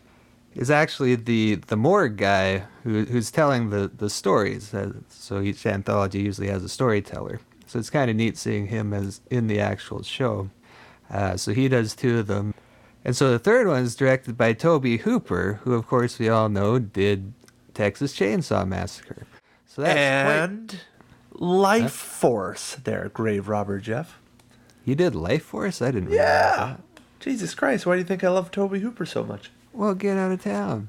is 0.54 0.70
actually 0.70 1.14
the 1.14 1.54
the 1.54 1.76
morgue 1.76 2.18
guy 2.18 2.58
who, 2.82 3.04
who's 3.06 3.30
telling 3.30 3.70
the 3.70 3.90
the 3.96 4.10
stories 4.10 4.74
Uh, 4.74 4.92
so 5.08 5.40
each 5.40 5.64
anthology 5.64 6.20
usually 6.20 6.48
has 6.48 6.62
a 6.62 6.68
storyteller 6.68 7.40
so 7.74 7.78
it's 7.80 7.90
kind 7.90 8.08
of 8.08 8.16
neat 8.16 8.36
seeing 8.36 8.68
him 8.68 8.92
as 8.92 9.20
in 9.30 9.48
the 9.48 9.58
actual 9.58 10.02
show. 10.04 10.48
Uh, 11.10 11.36
so 11.36 11.52
he 11.52 11.68
does 11.68 11.96
two 11.96 12.18
of 12.18 12.28
them. 12.28 12.54
And 13.04 13.14
so 13.14 13.30
the 13.30 13.38
third 13.38 13.66
one 13.66 13.82
is 13.82 13.94
directed 13.94 14.36
by 14.36 14.52
Tobe 14.54 15.00
Hooper, 15.00 15.60
who 15.64 15.74
of 15.74 15.86
course 15.86 16.18
we 16.18 16.28
all 16.28 16.48
know 16.48 16.78
did 16.78 17.32
Texas 17.74 18.14
Chainsaw 18.16 18.66
Massacre. 18.66 19.26
So 19.66 19.82
that's 19.82 19.94
quite, 19.94 20.34
and 20.50 20.80
Lifeforce 21.34 22.82
there, 22.84 23.10
Grave 23.12 23.48
Robber 23.48 23.78
Jeff. 23.80 24.18
he 24.84 24.94
did 24.94 25.12
Lifeforce. 25.14 25.82
I 25.84 25.90
didn't. 25.90 26.08
realize 26.10 26.26
Yeah. 26.26 26.56
that. 26.56 26.80
Jesus 27.20 27.54
Christ, 27.54 27.84
why 27.86 27.94
do 27.94 27.98
you 27.98 28.04
think 28.04 28.22
I 28.24 28.28
love 28.28 28.50
Tobe 28.50 28.76
Hooper 28.76 29.04
so 29.06 29.24
much? 29.24 29.50
Well, 29.72 29.94
get 29.94 30.16
out 30.16 30.30
of 30.32 30.42
town. 30.42 30.88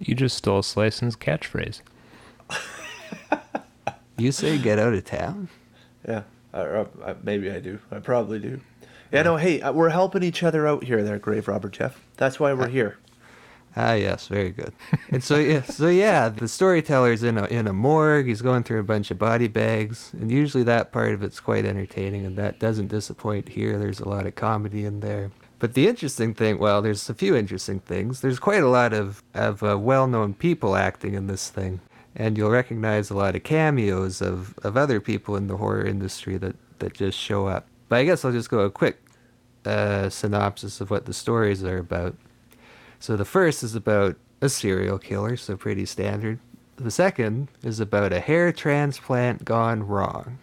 you 0.00 0.14
just 0.14 0.36
stole 0.36 0.62
Slison's 0.62 1.16
catchphrase. 1.16 1.80
You 4.18 4.30
say 4.32 4.58
get 4.58 4.78
out 4.78 4.94
of 4.94 5.04
town. 5.04 5.48
Yeah, 6.08 6.22
I, 6.52 6.60
I, 6.62 6.86
I- 7.06 7.14
maybe 7.22 7.48
I 7.48 7.60
do. 7.60 7.78
I 7.92 8.00
probably 8.00 8.40
do. 8.40 8.60
Yeah, 9.12 9.22
no, 9.24 9.36
hey, 9.36 9.60
uh, 9.60 9.72
we're 9.72 9.90
helping 9.90 10.22
each 10.22 10.42
other 10.42 10.66
out 10.66 10.84
here 10.84 11.02
there, 11.02 11.18
Grave 11.18 11.46
Robber 11.46 11.68
Jeff. 11.68 12.00
That's 12.16 12.40
why 12.40 12.54
we're 12.54 12.68
here. 12.68 12.96
Ah, 13.76 13.92
yes, 13.92 14.28
very 14.28 14.50
good. 14.50 14.72
And 15.10 15.22
so, 15.22 15.36
yeah, 15.36 15.62
so 15.62 15.88
yeah, 15.88 16.30
the 16.30 16.48
storyteller's 16.48 17.22
in 17.22 17.36
a 17.38 17.44
in 17.46 17.66
a 17.66 17.72
morgue. 17.72 18.26
He's 18.26 18.42
going 18.42 18.62
through 18.62 18.80
a 18.80 18.84
bunch 18.84 19.10
of 19.10 19.18
body 19.18 19.48
bags, 19.48 20.12
and 20.14 20.30
usually 20.30 20.64
that 20.64 20.92
part 20.92 21.12
of 21.12 21.22
it's 21.22 21.40
quite 21.40 21.66
entertaining, 21.66 22.24
and 22.24 22.36
that 22.36 22.58
doesn't 22.58 22.88
disappoint 22.88 23.50
here. 23.50 23.78
There's 23.78 24.00
a 24.00 24.08
lot 24.08 24.26
of 24.26 24.34
comedy 24.34 24.84
in 24.84 25.00
there. 25.00 25.30
But 25.58 25.74
the 25.74 25.88
interesting 25.88 26.34
thing, 26.34 26.58
well, 26.58 26.82
there's 26.82 27.08
a 27.08 27.14
few 27.14 27.36
interesting 27.36 27.80
things. 27.80 28.20
There's 28.20 28.38
quite 28.38 28.62
a 28.62 28.68
lot 28.68 28.92
of 28.92 29.22
of 29.34 29.62
uh, 29.62 29.78
well-known 29.78 30.34
people 30.34 30.74
acting 30.74 31.14
in 31.14 31.26
this 31.26 31.50
thing, 31.50 31.80
and 32.16 32.36
you'll 32.36 32.50
recognize 32.50 33.10
a 33.10 33.16
lot 33.16 33.36
of 33.36 33.42
cameos 33.42 34.22
of 34.22 34.58
of 34.62 34.76
other 34.76 35.00
people 35.00 35.36
in 35.36 35.48
the 35.48 35.58
horror 35.58 35.84
industry 35.84 36.38
that 36.38 36.56
that 36.78 36.94
just 36.94 37.18
show 37.18 37.46
up. 37.46 37.66
But 37.88 37.98
I 37.98 38.04
guess 38.04 38.24
I'll 38.24 38.32
just 38.32 38.48
go 38.48 38.60
a 38.60 38.70
quick 38.70 39.01
uh, 39.64 40.08
synopsis 40.08 40.80
of 40.80 40.90
what 40.90 41.06
the 41.06 41.14
stories 41.14 41.62
are 41.64 41.78
about. 41.78 42.16
So 42.98 43.16
the 43.16 43.24
first 43.24 43.62
is 43.62 43.74
about 43.74 44.16
a 44.40 44.48
serial 44.48 44.98
killer, 44.98 45.36
so 45.36 45.56
pretty 45.56 45.86
standard. 45.86 46.38
The 46.76 46.90
second 46.90 47.48
is 47.62 47.80
about 47.80 48.12
a 48.12 48.20
hair 48.20 48.52
transplant 48.52 49.44
gone 49.44 49.86
wrong. 49.86 50.38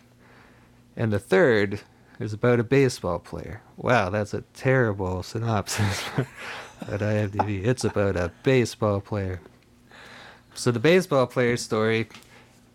And 0.95 1.11
the 1.11 1.19
third 1.19 1.81
is 2.19 2.33
about 2.33 2.59
a 2.59 2.63
baseball 2.63 3.19
player. 3.19 3.61
Wow, 3.77 4.09
that's 4.09 4.33
a 4.33 4.41
terrible 4.53 5.23
synopsis 5.23 6.03
at 6.81 6.99
IMDb. 6.99 7.65
It's 7.65 7.83
about 7.83 8.15
a 8.15 8.31
baseball 8.43 8.99
player. 9.01 9.41
So 10.53 10.71
the 10.71 10.79
baseball 10.79 11.25
player 11.27 11.57
story, 11.57 12.09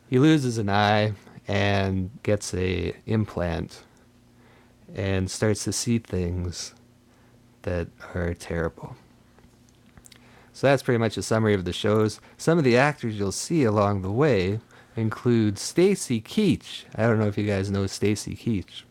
he 0.08 0.18
loses 0.18 0.58
an 0.58 0.70
eye 0.70 1.12
and 1.46 2.10
gets 2.22 2.54
a 2.54 2.94
implant 3.06 3.83
and 4.94 5.30
starts 5.30 5.64
to 5.64 5.72
see 5.72 5.98
things 5.98 6.74
that 7.62 7.88
are 8.14 8.34
terrible. 8.34 8.96
So 10.52 10.68
that's 10.68 10.84
pretty 10.84 10.98
much 10.98 11.16
a 11.16 11.22
summary 11.22 11.54
of 11.54 11.64
the 11.64 11.72
shows. 11.72 12.20
Some 12.36 12.58
of 12.58 12.64
the 12.64 12.76
actors 12.76 13.18
you'll 13.18 13.32
see 13.32 13.64
along 13.64 14.02
the 14.02 14.12
way 14.12 14.60
include 14.96 15.58
Stacy 15.58 16.20
Keach. 16.20 16.84
I 16.94 17.02
don't 17.02 17.18
know 17.18 17.26
if 17.26 17.36
you 17.36 17.46
guys 17.46 17.70
know 17.70 17.88
Stacy 17.88 18.36
Keach, 18.36 18.82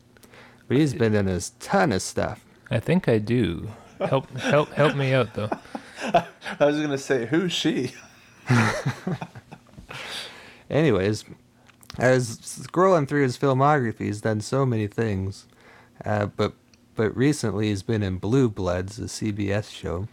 but 0.68 0.76
he's 0.76 0.94
been 0.94 1.16
in 1.16 1.30
a 1.30 1.40
ton 1.60 1.94
of 1.94 2.02
stuff. 2.02 2.44
I 2.70 2.80
think 2.80 3.08
I 3.08 3.18
do. 3.18 3.70
Help 4.00 4.30
help 4.38 4.74
help 4.74 4.96
me 4.96 5.14
out 5.14 5.34
though. 5.36 5.50
I 6.04 6.66
was 6.66 6.82
gonna 6.82 6.98
say, 6.98 7.28
who's 7.28 7.54
she? 7.54 7.94
Anyways, 10.70 11.26
I 11.98 12.12
was 12.12 12.38
scrolling 12.40 13.08
through 13.08 13.24
his 13.24 13.38
filmography. 13.38 14.00
He's 14.00 14.22
done 14.22 14.42
so 14.42 14.66
many 14.66 14.88
things, 14.88 15.46
uh, 16.06 16.28
but 16.28 16.54
but 16.96 17.16
recently 17.16 17.70
he's 17.70 17.84
been 17.84 18.04
in 18.04 18.18
Blue 18.18 18.50
Bloods, 18.50 19.00
a 19.00 19.04
CBS 19.04 19.72
show. 19.72 20.08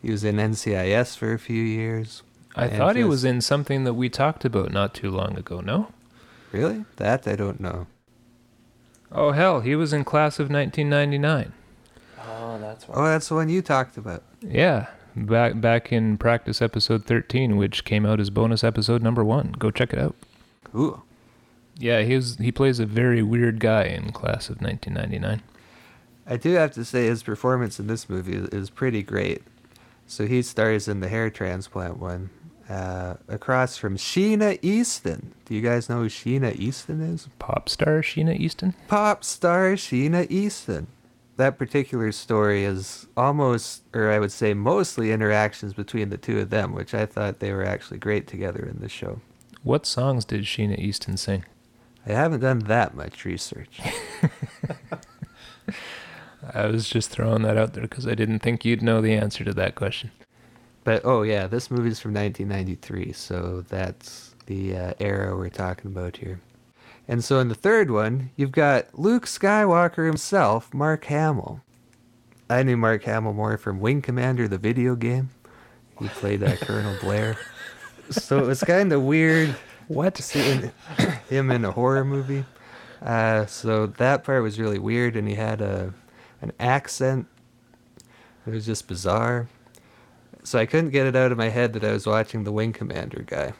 He 0.00 0.10
was 0.10 0.22
in 0.22 0.36
NCIS 0.36 1.16
for 1.16 1.32
a 1.32 1.38
few 1.38 1.62
years. 1.62 2.22
I 2.54 2.66
And 2.66 2.76
thought 2.76 2.96
he 2.96 3.04
was 3.04 3.24
in 3.24 3.40
something 3.40 3.84
that 3.84 3.94
we 3.94 4.08
talked 4.08 4.44
about 4.44 4.72
not 4.72 4.94
too 4.94 5.10
long 5.10 5.36
ago, 5.36 5.60
no? 5.60 5.92
Really? 6.52 6.84
That 6.96 7.26
I 7.26 7.34
don't 7.36 7.60
know. 7.60 7.86
Oh 9.10 9.32
hell, 9.32 9.60
he 9.60 9.74
was 9.74 9.92
in 9.92 10.04
class 10.04 10.38
of 10.38 10.50
1999. 10.50 11.52
Oh, 12.20 12.58
that's 12.60 12.86
Oh, 12.92 13.04
that's 13.04 13.28
the 13.28 13.34
one 13.34 13.48
you 13.48 13.62
talked 13.62 13.96
about. 13.96 14.22
Yeah, 14.42 14.86
back 15.16 15.60
back 15.60 15.92
in 15.92 16.18
practice 16.18 16.60
episode 16.62 17.04
13, 17.04 17.56
which 17.56 17.84
came 17.84 18.04
out 18.06 18.20
as 18.20 18.30
bonus 18.30 18.62
episode 18.62 19.02
number 19.02 19.24
1. 19.24 19.52
Go 19.58 19.70
check 19.70 19.92
it 19.92 19.98
out. 19.98 20.14
Ooh. 20.74 21.02
Yeah, 21.78 22.02
he 22.02 22.16
was 22.16 22.36
he 22.36 22.50
plays 22.50 22.80
a 22.80 22.86
very 22.86 23.22
weird 23.22 23.60
guy 23.60 23.84
in 23.84 24.12
class 24.12 24.50
of 24.50 24.60
1999. 24.60 25.42
I 26.26 26.36
do 26.36 26.52
have 26.54 26.72
to 26.72 26.84
say 26.84 27.06
his 27.06 27.22
performance 27.22 27.80
in 27.80 27.86
this 27.86 28.08
movie 28.08 28.36
is, 28.36 28.68
pretty 28.68 29.02
great. 29.02 29.42
So 30.06 30.26
he 30.26 30.42
stars 30.42 30.86
in 30.86 31.00
the 31.00 31.08
hair 31.08 31.30
transplant 31.30 31.98
one, 31.98 32.28
uh, 32.68 33.14
across 33.28 33.78
from 33.78 33.96
Sheena 33.96 34.58
Easton. 34.60 35.32
Do 35.46 35.54
you 35.54 35.62
guys 35.62 35.88
know 35.88 36.00
who 36.00 36.08
Sheena 36.08 36.54
Easton 36.54 37.00
is? 37.00 37.28
Pop 37.38 37.68
star 37.70 38.02
Sheena 38.02 38.38
Easton? 38.38 38.74
Pop 38.88 39.24
star 39.24 39.72
Sheena 39.72 40.30
Easton. 40.30 40.88
That 41.36 41.56
particular 41.56 42.12
story 42.12 42.64
is 42.64 43.06
almost, 43.16 43.84
or 43.94 44.10
I 44.10 44.18
would 44.18 44.32
say 44.32 44.52
mostly, 44.52 45.12
interactions 45.12 45.72
between 45.72 46.10
the 46.10 46.18
two 46.18 46.40
of 46.40 46.50
them, 46.50 46.74
which 46.74 46.92
I 46.92 47.06
thought 47.06 47.38
they 47.38 47.52
were 47.52 47.64
actually 47.64 47.98
great 47.98 48.26
together 48.26 48.66
in 48.66 48.80
the 48.80 48.88
show. 48.88 49.20
What 49.62 49.86
songs 49.86 50.24
did 50.24 50.44
Sheena 50.44 50.78
Easton 50.78 51.16
sing? 51.16 51.44
I 52.08 52.12
haven't 52.12 52.40
done 52.40 52.60
that 52.60 52.94
much 52.94 53.26
research. 53.26 53.80
I 56.54 56.66
was 56.66 56.88
just 56.88 57.10
throwing 57.10 57.42
that 57.42 57.58
out 57.58 57.74
there 57.74 57.82
because 57.82 58.06
I 58.06 58.14
didn't 58.14 58.38
think 58.38 58.64
you'd 58.64 58.80
know 58.80 59.02
the 59.02 59.12
answer 59.12 59.44
to 59.44 59.52
that 59.52 59.74
question. 59.74 60.10
But 60.84 61.04
oh 61.04 61.20
yeah, 61.20 61.46
this 61.46 61.70
movie's 61.70 62.00
from 62.00 62.14
1993, 62.14 63.12
so 63.12 63.62
that's 63.68 64.34
the 64.46 64.74
uh, 64.74 64.94
era 64.98 65.36
we're 65.36 65.50
talking 65.50 65.90
about 65.90 66.16
here. 66.16 66.40
And 67.06 67.22
so 67.22 67.40
in 67.40 67.48
the 67.48 67.54
third 67.54 67.90
one, 67.90 68.30
you've 68.36 68.52
got 68.52 68.98
Luke 68.98 69.26
Skywalker 69.26 70.06
himself, 70.06 70.72
Mark 70.72 71.04
Hamill. 71.04 71.60
I 72.48 72.62
knew 72.62 72.78
Mark 72.78 73.04
Hamill 73.04 73.34
more 73.34 73.58
from 73.58 73.80
Wing 73.80 74.00
Commander, 74.00 74.48
the 74.48 74.56
video 74.56 74.94
game. 74.94 75.28
He 76.00 76.08
played 76.08 76.42
uh, 76.42 76.56
Colonel 76.56 76.96
Blair. 77.00 77.36
So 78.10 78.38
it 78.38 78.46
was 78.46 78.62
kind 78.62 78.90
of 78.94 79.02
weird 79.02 79.54
What? 79.88 80.18
seeing 80.18 80.70
him 81.28 81.50
in 81.50 81.64
a 81.64 81.72
horror 81.72 82.04
movie. 82.04 82.44
Uh, 83.02 83.46
so 83.46 83.86
that 83.86 84.24
part 84.24 84.42
was 84.42 84.60
really 84.60 84.78
weird, 84.78 85.16
and 85.16 85.28
he 85.28 85.34
had 85.34 85.60
a 85.60 85.94
an 86.40 86.52
accent. 86.60 87.26
It 88.46 88.50
was 88.50 88.66
just 88.66 88.86
bizarre. 88.86 89.48
So 90.44 90.58
I 90.58 90.66
couldn't 90.66 90.90
get 90.90 91.06
it 91.06 91.16
out 91.16 91.32
of 91.32 91.38
my 91.38 91.48
head 91.48 91.72
that 91.72 91.84
I 91.84 91.92
was 91.92 92.06
watching 92.06 92.44
the 92.44 92.52
Wing 92.52 92.72
Commander 92.72 93.24
guy. 93.26 93.52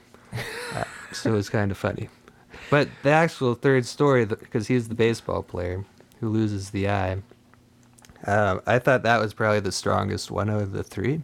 Uh, 0.74 0.84
so 1.12 1.30
it 1.30 1.34
was 1.34 1.48
kind 1.48 1.70
of 1.70 1.76
funny. 1.76 2.08
But 2.70 2.88
the 3.02 3.10
actual 3.10 3.54
third 3.54 3.86
story, 3.86 4.24
because 4.24 4.68
he's 4.68 4.88
the 4.88 4.94
baseball 4.94 5.42
player 5.42 5.84
who 6.20 6.28
loses 6.28 6.70
the 6.70 6.88
eye, 6.88 7.22
uh, 8.26 8.60
I 8.66 8.78
thought 8.78 9.02
that 9.02 9.20
was 9.20 9.34
probably 9.34 9.60
the 9.60 9.72
strongest 9.72 10.30
one 10.30 10.48
of 10.48 10.72
the 10.72 10.82
three. 10.82 11.22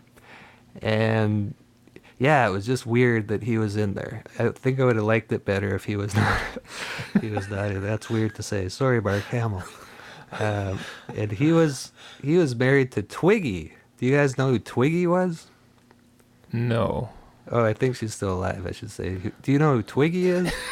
And 0.82 1.54
yeah, 2.24 2.48
it 2.48 2.52
was 2.52 2.64
just 2.64 2.86
weird 2.86 3.28
that 3.28 3.42
he 3.42 3.58
was 3.58 3.76
in 3.76 3.92
there. 3.92 4.24
I 4.38 4.48
think 4.48 4.80
I 4.80 4.86
would 4.86 4.96
have 4.96 5.04
liked 5.04 5.30
it 5.30 5.44
better 5.44 5.74
if 5.74 5.84
he 5.84 5.94
was 5.94 6.14
not. 6.16 6.40
he 7.20 7.28
was 7.28 7.50
not. 7.50 7.82
That's 7.82 8.08
weird 8.08 8.34
to 8.36 8.42
say. 8.42 8.70
Sorry, 8.70 9.02
Mark 9.02 9.24
Hamill. 9.24 9.62
Um, 10.32 10.78
and 11.14 11.30
he 11.30 11.52
was 11.52 11.92
he 12.22 12.38
was 12.38 12.56
married 12.56 12.92
to 12.92 13.02
Twiggy. 13.02 13.74
Do 13.98 14.06
you 14.06 14.16
guys 14.16 14.38
know 14.38 14.48
who 14.48 14.58
Twiggy 14.58 15.06
was? 15.06 15.48
No. 16.50 17.10
Oh, 17.50 17.62
I 17.62 17.74
think 17.74 17.96
she's 17.96 18.14
still 18.14 18.32
alive. 18.32 18.64
I 18.66 18.72
should 18.72 18.90
say. 18.90 19.18
Do 19.42 19.52
you 19.52 19.58
know 19.58 19.74
who 19.74 19.82
Twiggy 19.82 20.30
is? 20.30 20.50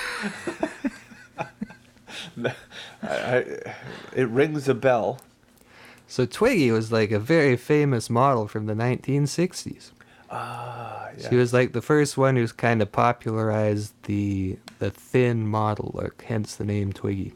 I, 2.42 2.54
I, 3.02 3.36
it 4.16 4.28
rings 4.28 4.70
a 4.70 4.74
bell. 4.74 5.20
So 6.08 6.24
Twiggy 6.24 6.70
was 6.70 6.90
like 6.90 7.10
a 7.10 7.18
very 7.18 7.58
famous 7.58 8.08
model 8.08 8.48
from 8.48 8.64
the 8.64 8.74
1960s. 8.74 9.90
Ah, 10.32 11.10
yeah. 11.16 11.28
She 11.28 11.36
was 11.36 11.52
like 11.52 11.72
the 11.72 11.82
first 11.82 12.16
one 12.16 12.36
who's 12.36 12.52
kind 12.52 12.80
of 12.80 12.90
popularized 12.90 13.92
the 14.04 14.58
the 14.78 14.90
thin 14.90 15.46
model 15.46 15.92
look, 15.94 16.22
hence 16.22 16.56
the 16.56 16.64
name 16.64 16.92
Twiggy. 16.92 17.34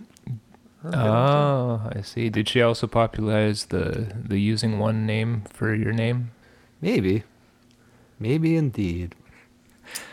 Oh, 0.85 1.91
I 1.95 2.01
see. 2.03 2.29
Did 2.31 2.49
she 2.49 2.63
also 2.63 2.87
popularize 2.87 3.67
the 3.67 4.13
the 4.17 4.39
using 4.39 4.79
one 4.79 5.05
name 5.05 5.43
for 5.53 5.75
your 5.75 5.93
name? 5.93 6.31
Maybe, 6.81 7.25
maybe 8.19 8.57
indeed. 8.57 9.15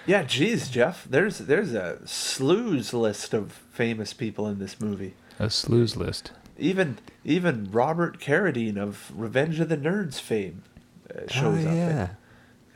Yeah, 0.05 0.23
geez, 0.23 0.69
Jeff. 0.69 1.05
There's 1.09 1.39
there's 1.39 1.73
a 1.73 1.99
slews 2.05 2.93
list 2.93 3.33
of 3.33 3.51
famous 3.71 4.13
people 4.13 4.47
in 4.47 4.59
this 4.59 4.79
movie. 4.79 5.13
A 5.39 5.49
slews 5.49 5.95
list. 5.95 6.31
Even 6.57 6.97
even 7.23 7.69
Robert 7.71 8.19
Carradine 8.19 8.77
of 8.77 9.11
Revenge 9.15 9.59
of 9.59 9.69
the 9.69 9.77
Nerds 9.77 10.19
fame 10.19 10.63
uh, 11.09 11.21
shows 11.27 11.65
oh, 11.65 11.69
up. 11.69 11.75
yeah. 11.75 12.07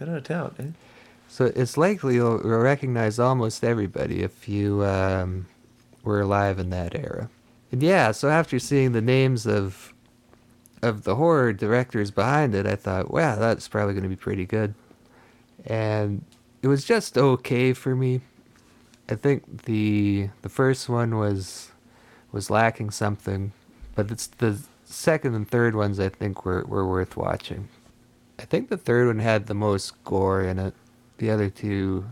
Out 0.02 0.10
of 0.10 0.24
town, 0.24 0.56
eh? 0.60 0.64
So 1.28 1.52
it's 1.56 1.78
likely 1.78 2.16
you'll 2.16 2.41
you'll 2.43 2.60
recognize 2.60 3.20
almost 3.20 3.64
everybody 3.64 4.24
if 4.24 4.48
you 4.48 4.84
um, 4.86 5.48
were 6.04 6.22
alive 6.22 6.60
in 6.60 6.70
that 6.70 6.95
era. 6.95 7.30
And 7.72 7.84
yeah, 7.84 8.12
so 8.12 8.30
after 8.30 8.60
seeing 8.60 8.93
the 8.93 9.02
names 9.02 9.45
of 9.45 9.93
of 10.82 11.04
the 11.04 11.16
horror 11.16 11.54
directors 11.54 12.12
behind 12.12 12.54
it, 12.56 12.66
I 12.66 12.76
thought, 12.76 13.12
wow, 13.12 13.36
that's 13.36 13.68
probably 13.68 13.93
going 13.93 14.04
to 14.04 14.10
be 14.10 14.16
pretty 14.16 14.45
good. 14.45 14.76
And 15.66 16.24
it 16.62 16.68
was 16.68 16.86
just 16.86 17.18
okay 17.18 17.74
for 17.74 17.95
me. 17.95 18.22
I 19.10 19.16
think 19.16 19.64
the 19.64 20.30
the 20.43 20.50
first 20.50 20.88
one 20.88 21.18
was 21.18 21.72
was 22.32 22.50
lacking 22.50 22.91
something, 22.91 23.52
but 23.95 24.12
it's 24.12 24.28
the 24.28 24.60
second 24.86 25.36
and 25.36 25.48
third 25.48 25.76
ones 25.76 26.00
I 26.00 26.10
think 26.10 26.45
were, 26.45 26.64
were 26.64 26.88
worth 26.88 27.18
watching. 27.18 27.68
I 28.40 28.46
think 28.46 28.70
the 28.70 28.78
third 28.78 29.08
one 29.08 29.20
had 29.20 29.48
the 29.48 29.54
most 29.54 30.04
gore 30.04 30.42
in 30.44 30.60
it. 30.60 30.74
The 31.18 31.30
other 31.32 31.50
two 31.50 32.06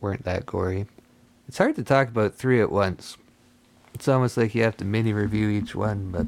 weren't 0.00 0.24
that 0.24 0.46
gory. 0.46 0.86
It's 1.48 1.58
hard 1.58 1.76
to 1.76 1.82
talk 1.82 2.08
about 2.08 2.34
three 2.34 2.60
at 2.60 2.70
once. 2.70 3.16
It's 3.94 4.08
almost 4.08 4.36
like 4.36 4.54
you 4.54 4.62
have 4.62 4.76
to 4.78 4.84
mini 4.84 5.12
review 5.12 5.48
each 5.48 5.74
one, 5.74 6.10
but 6.10 6.26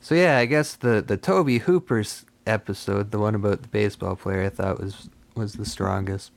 so 0.00 0.14
yeah, 0.14 0.38
I 0.38 0.46
guess 0.46 0.74
the 0.74 1.02
the 1.06 1.16
Tobe 1.16 1.60
Hooper's 1.60 2.26
episode, 2.46 3.12
the 3.12 3.18
one 3.18 3.34
about 3.34 3.62
the 3.62 3.68
baseball 3.68 4.16
player, 4.16 4.42
I 4.42 4.48
thought 4.48 4.80
was 4.80 5.08
was 5.36 5.54
the 5.54 5.64
strongest. 5.64 6.32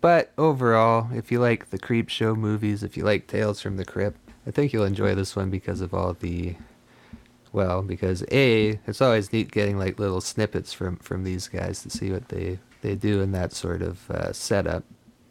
But 0.00 0.32
overall, 0.36 1.08
if 1.14 1.30
you 1.32 1.40
like 1.40 1.70
the 1.70 1.78
Creepshow 1.78 2.36
movies, 2.36 2.82
if 2.82 2.96
you 2.96 3.04
like 3.04 3.26
Tales 3.26 3.60
from 3.60 3.76
the 3.76 3.84
Crypt, 3.84 4.18
I 4.46 4.50
think 4.50 4.72
you'll 4.72 4.84
enjoy 4.84 5.14
this 5.14 5.34
one 5.34 5.48
because 5.48 5.80
of 5.80 5.94
all 5.94 6.12
the 6.12 6.56
well, 7.54 7.82
because 7.82 8.24
A, 8.32 8.80
it's 8.86 9.00
always 9.00 9.32
neat 9.32 9.52
getting 9.52 9.78
like 9.78 9.98
little 9.98 10.20
snippets 10.20 10.72
from 10.72 10.96
from 10.96 11.22
these 11.22 11.46
guys 11.48 11.82
to 11.82 11.90
see 11.90 12.10
what 12.10 12.28
they 12.28 12.58
they 12.82 12.96
do 12.96 13.22
in 13.22 13.32
that 13.32 13.52
sort 13.52 13.80
of 13.80 14.10
uh, 14.10 14.32
setup. 14.32 14.82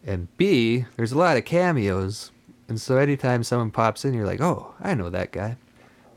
And 0.06 0.36
B, 0.38 0.86
there's 0.96 1.12
a 1.12 1.18
lot 1.18 1.38
of 1.38 1.46
cameos, 1.46 2.32
and 2.68 2.80
so 2.80 2.98
anytime 2.98 3.44
someone 3.44 3.72
pops 3.72 4.06
in, 4.06 4.14
you're 4.14 4.26
like, 4.26 4.42
oh, 4.42 4.74
I 4.82 4.94
know 4.96 5.10
that 5.10 5.32
guy. 5.32 5.58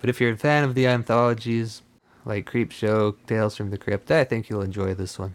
But 0.00 0.09
if 0.09 0.20
you're 0.20 0.32
a 0.32 0.36
fan 0.36 0.64
of 0.64 0.74
the 0.74 0.86
anthologies, 0.86 1.82
like 2.24 2.50
Creepshow, 2.50 3.16
Tales 3.26 3.57
from 3.57 3.70
the 3.70 3.78
Crypt, 3.78 4.11
I 4.11 4.24
think 4.24 4.48
you'll 4.48 4.62
enjoy 4.62 4.94
this 4.94 5.18
one. 5.18 5.34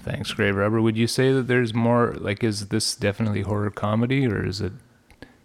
Thanks, 0.00 0.32
Grave 0.32 0.56
Robber. 0.56 0.80
Would 0.80 0.96
you 0.96 1.06
say 1.06 1.32
that 1.32 1.48
there's 1.48 1.74
more 1.74 2.14
like 2.14 2.44
is 2.44 2.68
this 2.68 2.94
definitely 2.94 3.42
horror 3.42 3.70
comedy 3.70 4.26
or 4.26 4.44
is 4.44 4.60
it 4.60 4.72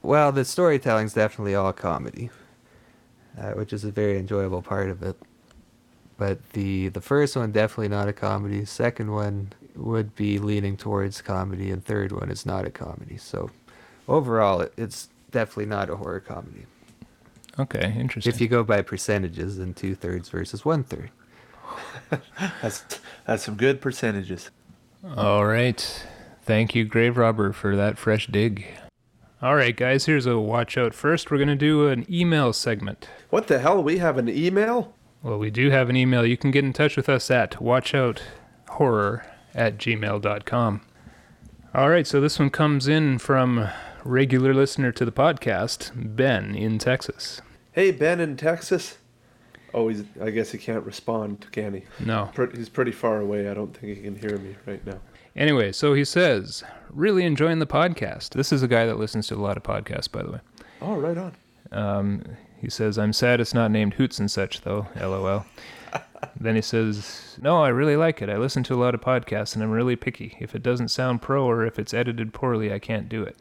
Well, 0.01 0.31
the 0.31 0.45
storytelling's 0.45 1.13
definitely 1.13 1.55
all 1.55 1.73
comedy, 1.73 2.29
uh, 3.37 3.51
which 3.51 3.73
is 3.73 3.83
a 3.83 3.91
very 3.91 4.17
enjoyable 4.17 4.61
part 4.61 4.89
of 4.89 5.03
it. 5.03 5.17
But 6.17 6.49
the 6.53 6.89
the 6.89 7.01
first 7.01 7.35
one 7.35 7.51
definitely 7.51 7.89
not 7.89 8.07
a 8.07 8.13
comedy. 8.13 8.65
Second 8.65 9.11
one 9.11 9.53
would 9.75 10.15
be 10.15 10.39
leaning 10.39 10.75
towards 10.75 11.21
comedy, 11.21 11.69
and 11.69 11.83
third 11.85 12.11
one 12.11 12.31
is 12.31 12.45
not 12.45 12.65
a 12.65 12.71
comedy. 12.71 13.17
So 13.17 13.51
overall, 14.07 14.61
it, 14.61 14.73
it's 14.77 15.09
definitely 15.31 15.67
not 15.67 15.89
a 15.89 15.95
horror 15.95 16.19
comedy. 16.19 16.65
Okay, 17.59 17.95
interesting. 17.97 18.33
If 18.33 18.41
you 18.41 18.47
go 18.47 18.63
by 18.63 18.81
percentages, 18.81 19.57
then 19.57 19.73
two 19.73 19.93
thirds 19.95 20.29
versus 20.29 20.65
one 20.65 20.83
third. 20.83 21.11
That's 22.61 22.83
that's 23.25 23.43
some 23.43 23.55
good 23.55 23.81
percentages. 23.81 24.49
All 25.15 25.45
right. 25.45 26.05
Thank 26.43 26.73
you, 26.73 26.85
Grave 26.85 27.17
Robber, 27.17 27.51
for 27.51 27.75
that 27.75 27.97
fresh 27.97 28.27
dig. 28.27 28.65
All 29.39 29.55
right, 29.55 29.75
guys, 29.75 30.05
here's 30.05 30.25
a 30.25 30.39
watch 30.39 30.79
out. 30.79 30.95
First, 30.95 31.29
we're 31.29 31.37
going 31.37 31.47
to 31.47 31.55
do 31.55 31.87
an 31.87 32.07
email 32.09 32.53
segment. 32.53 33.07
What 33.29 33.45
the 33.45 33.59
hell? 33.59 33.83
We 33.83 33.99
have 33.99 34.17
an 34.17 34.27
email? 34.27 34.95
Well, 35.21 35.37
we 35.37 35.51
do 35.51 35.69
have 35.69 35.89
an 35.91 35.95
email. 35.95 36.25
You 36.25 36.37
can 36.37 36.49
get 36.49 36.65
in 36.65 36.73
touch 36.73 36.97
with 36.97 37.07
us 37.07 37.29
at 37.29 37.51
watchouthorror 37.51 39.23
at 39.53 39.77
gmail.com. 39.77 40.81
All 41.75 41.89
right, 41.89 42.07
so 42.07 42.19
this 42.19 42.39
one 42.39 42.49
comes 42.49 42.87
in 42.87 43.19
from 43.19 43.69
regular 44.03 44.55
listener 44.55 44.91
to 44.93 45.05
the 45.05 45.11
podcast, 45.11 45.91
Ben 45.95 46.55
in 46.55 46.79
Texas. 46.79 47.39
Hey, 47.73 47.91
Ben 47.91 48.19
in 48.19 48.37
Texas. 48.37 48.97
Oh, 49.71 49.89
he's. 49.89 50.03
I 50.19 50.31
guess 50.31 50.51
he 50.51 50.57
can't 50.57 50.83
respond, 50.83 51.45
can 51.51 51.75
he? 51.75 51.83
No. 52.03 52.31
He's 52.55 52.69
pretty 52.69 52.91
far 52.93 53.21
away. 53.21 53.49
I 53.49 53.53
don't 53.53 53.75
think 53.77 53.97
he 53.97 54.01
can 54.01 54.15
hear 54.15 54.37
me 54.37 54.55
right 54.65 54.83
now. 54.83 54.99
Anyway, 55.37 55.71
so 55.71 55.93
he 55.93 56.03
says, 56.03 56.63
really 56.89 57.23
enjoying 57.23 57.59
the 57.59 57.67
podcast. 57.67 58.29
This 58.29 58.51
is 58.51 58.63
a 58.63 58.67
guy 58.67 58.87
that 58.87 58.97
listens 58.97 59.27
to 59.27 59.35
a 59.35 59.37
lot 59.37 59.55
of 59.55 59.61
podcasts, 59.61 60.11
by 60.11 60.23
the 60.23 60.31
way. 60.31 60.39
Oh, 60.81 60.95
right 60.95 61.17
on. 61.17 61.33
Um, 61.71 62.23
he 62.59 62.71
says, 62.71 62.97
I'm 62.97 63.13
sad 63.13 63.39
it's 63.39 63.53
not 63.53 63.69
named 63.69 63.93
Hoots 63.93 64.17
and 64.17 64.31
Such, 64.31 64.61
though. 64.61 64.87
LOL. 64.99 65.45
then 66.39 66.55
he 66.55 66.61
says, 66.61 67.37
No, 67.39 67.61
I 67.61 67.67
really 67.69 67.95
like 67.95 68.21
it. 68.21 68.29
I 68.29 68.37
listen 68.37 68.63
to 68.63 68.73
a 68.73 68.81
lot 68.81 68.95
of 68.95 69.01
podcasts 69.01 69.53
and 69.53 69.63
I'm 69.63 69.69
really 69.69 69.95
picky. 69.95 70.35
If 70.39 70.55
it 70.55 70.63
doesn't 70.63 70.87
sound 70.87 71.21
pro 71.21 71.45
or 71.45 71.65
if 71.65 71.77
it's 71.77 71.93
edited 71.93 72.33
poorly, 72.33 72.73
I 72.73 72.79
can't 72.79 73.07
do 73.07 73.21
it. 73.21 73.37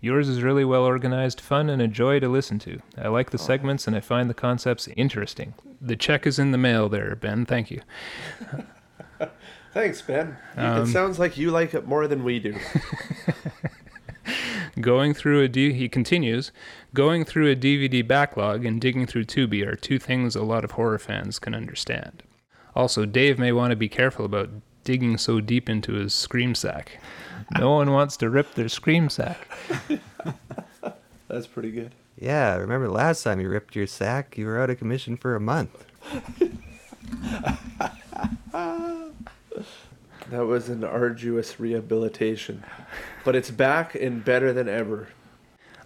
Yours 0.00 0.28
is 0.28 0.42
really 0.42 0.64
well 0.64 0.84
organized, 0.84 1.40
fun, 1.40 1.68
and 1.68 1.82
a 1.82 1.88
joy 1.88 2.18
to 2.20 2.28
listen 2.28 2.58
to. 2.60 2.80
I 2.96 3.08
like 3.08 3.30
the 3.30 3.38
segments 3.38 3.86
and 3.86 3.94
I 3.94 4.00
find 4.00 4.30
the 4.30 4.34
concepts 4.34 4.88
interesting. 4.96 5.52
The 5.82 5.96
check 5.96 6.26
is 6.26 6.38
in 6.38 6.52
the 6.52 6.58
mail 6.58 6.88
there, 6.88 7.14
Ben. 7.14 7.44
Thank 7.44 7.70
you. 7.70 7.82
Thanks, 9.76 10.00
Ben. 10.00 10.38
Um, 10.56 10.84
it 10.84 10.86
sounds 10.86 11.18
like 11.18 11.36
you 11.36 11.50
like 11.50 11.74
it 11.74 11.86
more 11.86 12.08
than 12.08 12.24
we 12.24 12.38
do. 12.38 12.56
Going 14.80 15.12
through 15.12 15.42
a 15.42 15.48
D- 15.48 15.74
he 15.74 15.86
continues, 15.86 16.50
going 16.94 17.26
through 17.26 17.50
a 17.50 17.54
DVD 17.54 18.06
backlog 18.06 18.64
and 18.64 18.80
digging 18.80 19.06
through 19.06 19.24
Tubi 19.26 19.66
are 19.66 19.76
two 19.76 19.98
things 19.98 20.34
a 20.34 20.42
lot 20.42 20.64
of 20.64 20.70
horror 20.72 20.98
fans 20.98 21.38
can 21.38 21.54
understand. 21.54 22.22
Also, 22.74 23.04
Dave 23.04 23.38
may 23.38 23.52
want 23.52 23.70
to 23.70 23.76
be 23.76 23.86
careful 23.86 24.24
about 24.24 24.48
digging 24.84 25.18
so 25.18 25.42
deep 25.42 25.68
into 25.68 25.92
his 25.92 26.14
scream 26.14 26.54
sack. 26.54 26.98
No 27.58 27.72
one 27.72 27.92
wants 27.92 28.16
to 28.16 28.30
rip 28.30 28.54
their 28.54 28.70
scream 28.70 29.10
sack. 29.10 29.46
That's 31.28 31.46
pretty 31.46 31.70
good. 31.70 31.94
Yeah, 32.18 32.56
remember 32.56 32.88
last 32.88 33.24
time 33.24 33.40
you 33.40 33.50
ripped 33.50 33.76
your 33.76 33.86
sack? 33.86 34.38
You 34.38 34.46
were 34.46 34.58
out 34.58 34.70
of 34.70 34.78
commission 34.78 35.18
for 35.18 35.36
a 35.36 35.40
month. 35.40 35.84
That 40.30 40.46
was 40.46 40.68
an 40.68 40.82
arduous 40.82 41.60
rehabilitation, 41.60 42.64
but 43.24 43.36
it's 43.36 43.50
back 43.50 43.94
and 43.94 44.24
better 44.24 44.52
than 44.52 44.68
ever. 44.68 45.08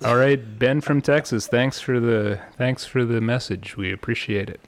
All 0.02 0.16
right, 0.16 0.58
Ben 0.58 0.80
from 0.80 1.02
Texas, 1.02 1.46
thanks 1.46 1.78
for 1.78 2.00
the 2.00 2.40
thanks 2.56 2.86
for 2.86 3.04
the 3.04 3.20
message. 3.20 3.76
We 3.76 3.92
appreciate 3.92 4.48
it. 4.48 4.60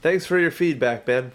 Thanks 0.00 0.26
for 0.26 0.38
your 0.38 0.52
feedback, 0.52 1.04
Ben. 1.04 1.32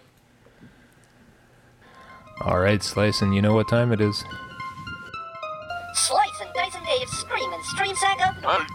All 2.42 2.60
right, 2.60 2.82
Slice, 2.82 3.22
and 3.22 3.36
you 3.36 3.42
know 3.42 3.54
what 3.54 3.68
time 3.68 3.92
it 3.92 4.00
is. 4.00 4.24
Slice 5.94 6.42
and 6.42 6.54
dice 6.54 6.76
and 6.76 6.86
Dave's 6.86 7.12
screaming 7.12 7.64
stream 7.64 7.96
sack 7.96 8.20
of. 8.46 8.66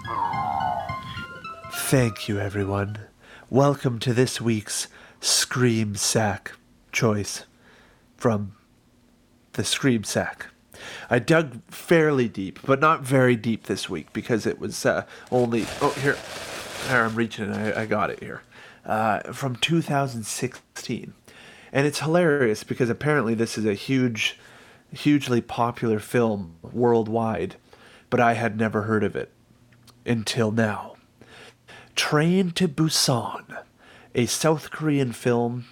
Thank 1.73 2.29
you, 2.29 2.39
everyone. 2.39 2.99
Welcome 3.49 3.99
to 4.01 4.13
this 4.13 4.41
week's 4.41 4.89
Scream 5.21 5.97
Sack 5.97 6.53
choice 6.93 7.47
from 8.21 8.55
the 9.55 9.65
Scream 9.65 10.05
Sack. 10.05 10.47
I 11.09 11.19
dug 11.19 11.61
fairly 11.71 12.29
deep, 12.29 12.61
but 12.65 12.81
not 12.81 13.03
very 13.03 13.35
deep 13.35 13.65
this 13.65 13.91
week 13.91 14.13
because 14.13 14.47
it 14.47 14.61
was 14.61 14.87
uh, 14.87 15.05
only. 15.33 15.67
Oh, 15.81 15.91
here. 15.91 16.17
Here, 16.89 17.05
I'm 17.05 17.15
reaching. 17.15 17.53
I, 17.53 17.83
I 17.83 17.87
got 17.87 18.11
it 18.11 18.23
here. 18.23 18.43
Uh, 18.85 19.21
from 19.33 19.57
2016. 19.57 21.13
And 21.73 21.87
it's 21.87 22.01
hilarious 22.01 22.65
because 22.65 22.89
apparently 22.89 23.35
this 23.35 23.59
is 23.59 23.67
a 23.67 23.75
huge 23.75 24.39
hugely 24.93 25.41
popular 25.41 26.01
film 26.01 26.57
worldwide, 26.63 27.57
but 28.09 28.19
I 28.19 28.35
had 28.35 28.59
never 28.59 28.83
heard 28.83 29.05
of 29.05 29.15
it 29.15 29.31
until 30.05 30.51
now. 30.51 30.97
Train 31.95 32.51
to 32.53 32.67
Busan, 32.67 33.63
a 34.15 34.27
South 34.27 34.71
Korean 34.71 35.13
film 35.13 35.67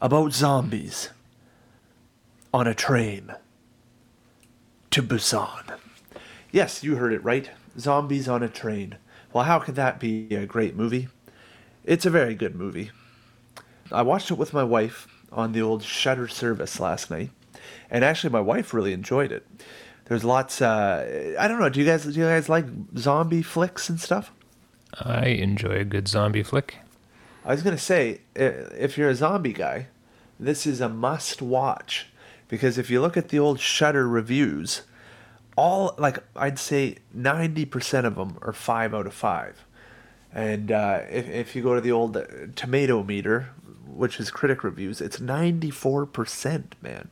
about 0.00 0.32
zombies 0.32 1.10
on 2.54 2.68
a 2.68 2.74
train 2.74 3.34
to 4.88 5.02
Busan. 5.02 5.76
Yes, 6.52 6.84
you 6.84 6.94
heard 6.94 7.12
it 7.12 7.24
right. 7.24 7.50
Zombies 7.76 8.28
on 8.28 8.44
a 8.44 8.48
train. 8.48 8.94
Well, 9.32 9.42
how 9.42 9.58
could 9.58 9.74
that 9.74 9.98
be 9.98 10.32
a 10.36 10.46
great 10.46 10.76
movie? 10.76 11.08
It's 11.82 12.06
a 12.06 12.10
very 12.10 12.36
good 12.36 12.54
movie. 12.54 12.92
I 13.90 14.02
watched 14.02 14.30
it 14.30 14.38
with 14.38 14.52
my 14.52 14.62
wife 14.62 15.08
on 15.32 15.50
the 15.50 15.62
old 15.62 15.82
Shudder 15.82 16.28
service 16.28 16.78
last 16.78 17.10
night, 17.10 17.30
and 17.90 18.04
actually, 18.04 18.30
my 18.30 18.40
wife 18.40 18.72
really 18.72 18.92
enjoyed 18.92 19.32
it. 19.32 19.44
There's 20.04 20.22
lots. 20.22 20.62
Uh, 20.62 21.34
I 21.36 21.48
don't 21.48 21.58
know. 21.58 21.68
Do 21.68 21.80
you 21.80 21.86
guys 21.86 22.04
do 22.04 22.12
you 22.12 22.24
guys 22.24 22.48
like 22.48 22.66
zombie 22.96 23.42
flicks 23.42 23.88
and 23.88 23.98
stuff? 24.00 24.30
I 25.00 25.26
enjoy 25.26 25.80
a 25.80 25.84
good 25.84 26.06
zombie 26.06 26.44
flick. 26.44 26.76
I 27.44 27.50
was 27.50 27.62
gonna 27.62 27.78
say, 27.78 28.20
if 28.36 28.96
you're 28.96 29.10
a 29.10 29.16
zombie 29.16 29.52
guy, 29.52 29.88
this 30.38 30.68
is 30.68 30.80
a 30.80 30.88
must 30.88 31.42
watch 31.42 32.06
because 32.54 32.78
if 32.78 32.88
you 32.88 33.00
look 33.00 33.16
at 33.16 33.30
the 33.30 33.38
old 33.40 33.58
Shudder 33.58 34.06
reviews, 34.06 34.82
all 35.56 35.96
like 35.98 36.20
I'd 36.36 36.56
say 36.56 36.98
ninety 37.12 37.64
percent 37.64 38.06
of 38.06 38.14
them 38.14 38.38
are 38.42 38.52
five 38.52 38.94
out 38.94 39.08
of 39.08 39.12
five, 39.12 39.64
and 40.32 40.70
uh, 40.70 41.00
if 41.10 41.28
if 41.28 41.56
you 41.56 41.64
go 41.64 41.74
to 41.74 41.80
the 41.80 41.90
old 41.90 42.16
uh, 42.16 42.22
Tomato 42.54 43.02
meter, 43.02 43.48
which 43.88 44.20
is 44.20 44.30
critic 44.30 44.62
reviews, 44.62 45.00
it's 45.00 45.20
ninety 45.20 45.70
four 45.70 46.06
percent, 46.06 46.76
man, 46.80 47.08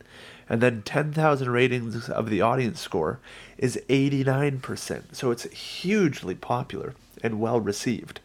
and 0.48 0.60
then 0.60 0.82
ten 0.82 1.12
thousand 1.12 1.50
ratings 1.50 2.08
of 2.08 2.30
the 2.30 2.40
audience 2.40 2.78
score 2.78 3.18
is 3.58 3.82
eighty 3.88 4.22
nine 4.22 4.60
percent. 4.60 5.16
So 5.16 5.32
it's 5.32 5.50
hugely 5.50 6.36
popular 6.36 6.94
and 7.20 7.40
well 7.40 7.58
received. 7.58 8.20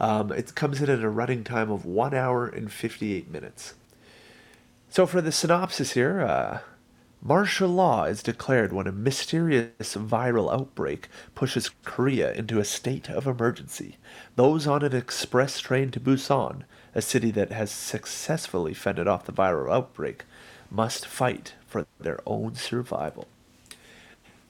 Um, 0.00 0.32
it 0.32 0.54
comes 0.54 0.80
in 0.80 0.88
at 0.88 1.02
a 1.02 1.10
running 1.10 1.44
time 1.44 1.70
of 1.70 1.84
one 1.84 2.14
hour 2.14 2.46
and 2.46 2.72
fifty 2.72 3.12
eight 3.12 3.30
minutes. 3.30 3.74
So 4.92 5.06
for 5.06 5.22
the 5.22 5.32
synopsis 5.32 5.92
here, 5.92 6.20
uh, 6.20 6.58
martial 7.22 7.70
law 7.70 8.04
is 8.04 8.22
declared 8.22 8.74
when 8.74 8.86
a 8.86 8.92
mysterious 8.92 9.96
viral 9.96 10.52
outbreak 10.52 11.08
pushes 11.34 11.70
Korea 11.82 12.34
into 12.34 12.60
a 12.60 12.64
state 12.66 13.08
of 13.08 13.26
emergency. 13.26 13.96
Those 14.36 14.66
on 14.66 14.84
an 14.84 14.94
express 14.94 15.60
train 15.60 15.92
to 15.92 15.98
Busan, 15.98 16.64
a 16.94 17.00
city 17.00 17.30
that 17.30 17.50
has 17.52 17.70
successfully 17.70 18.74
fended 18.74 19.08
off 19.08 19.24
the 19.24 19.32
viral 19.32 19.74
outbreak, 19.74 20.26
must 20.70 21.06
fight 21.06 21.54
for 21.66 21.86
their 21.98 22.20
own 22.26 22.56
survival. 22.56 23.26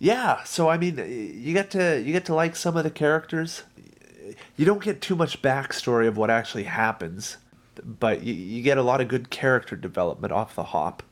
Yeah, 0.00 0.42
so 0.42 0.68
I 0.68 0.76
mean, 0.76 0.96
you 0.98 1.52
get 1.52 1.70
to 1.70 2.02
you 2.04 2.12
get 2.12 2.24
to 2.24 2.34
like 2.34 2.56
some 2.56 2.76
of 2.76 2.82
the 2.82 2.90
characters. 2.90 3.62
You 4.56 4.66
don't 4.66 4.82
get 4.82 5.00
too 5.00 5.14
much 5.14 5.40
backstory 5.40 6.08
of 6.08 6.16
what 6.16 6.30
actually 6.30 6.64
happens, 6.64 7.36
but 7.84 8.22
you, 8.22 8.34
you 8.34 8.62
get 8.62 8.78
a 8.78 8.82
lot 8.82 9.00
of 9.00 9.08
good 9.08 9.30
character 9.30 9.76
development 9.76 10.32
off 10.32 10.54
the 10.54 10.64
hop. 10.64 11.02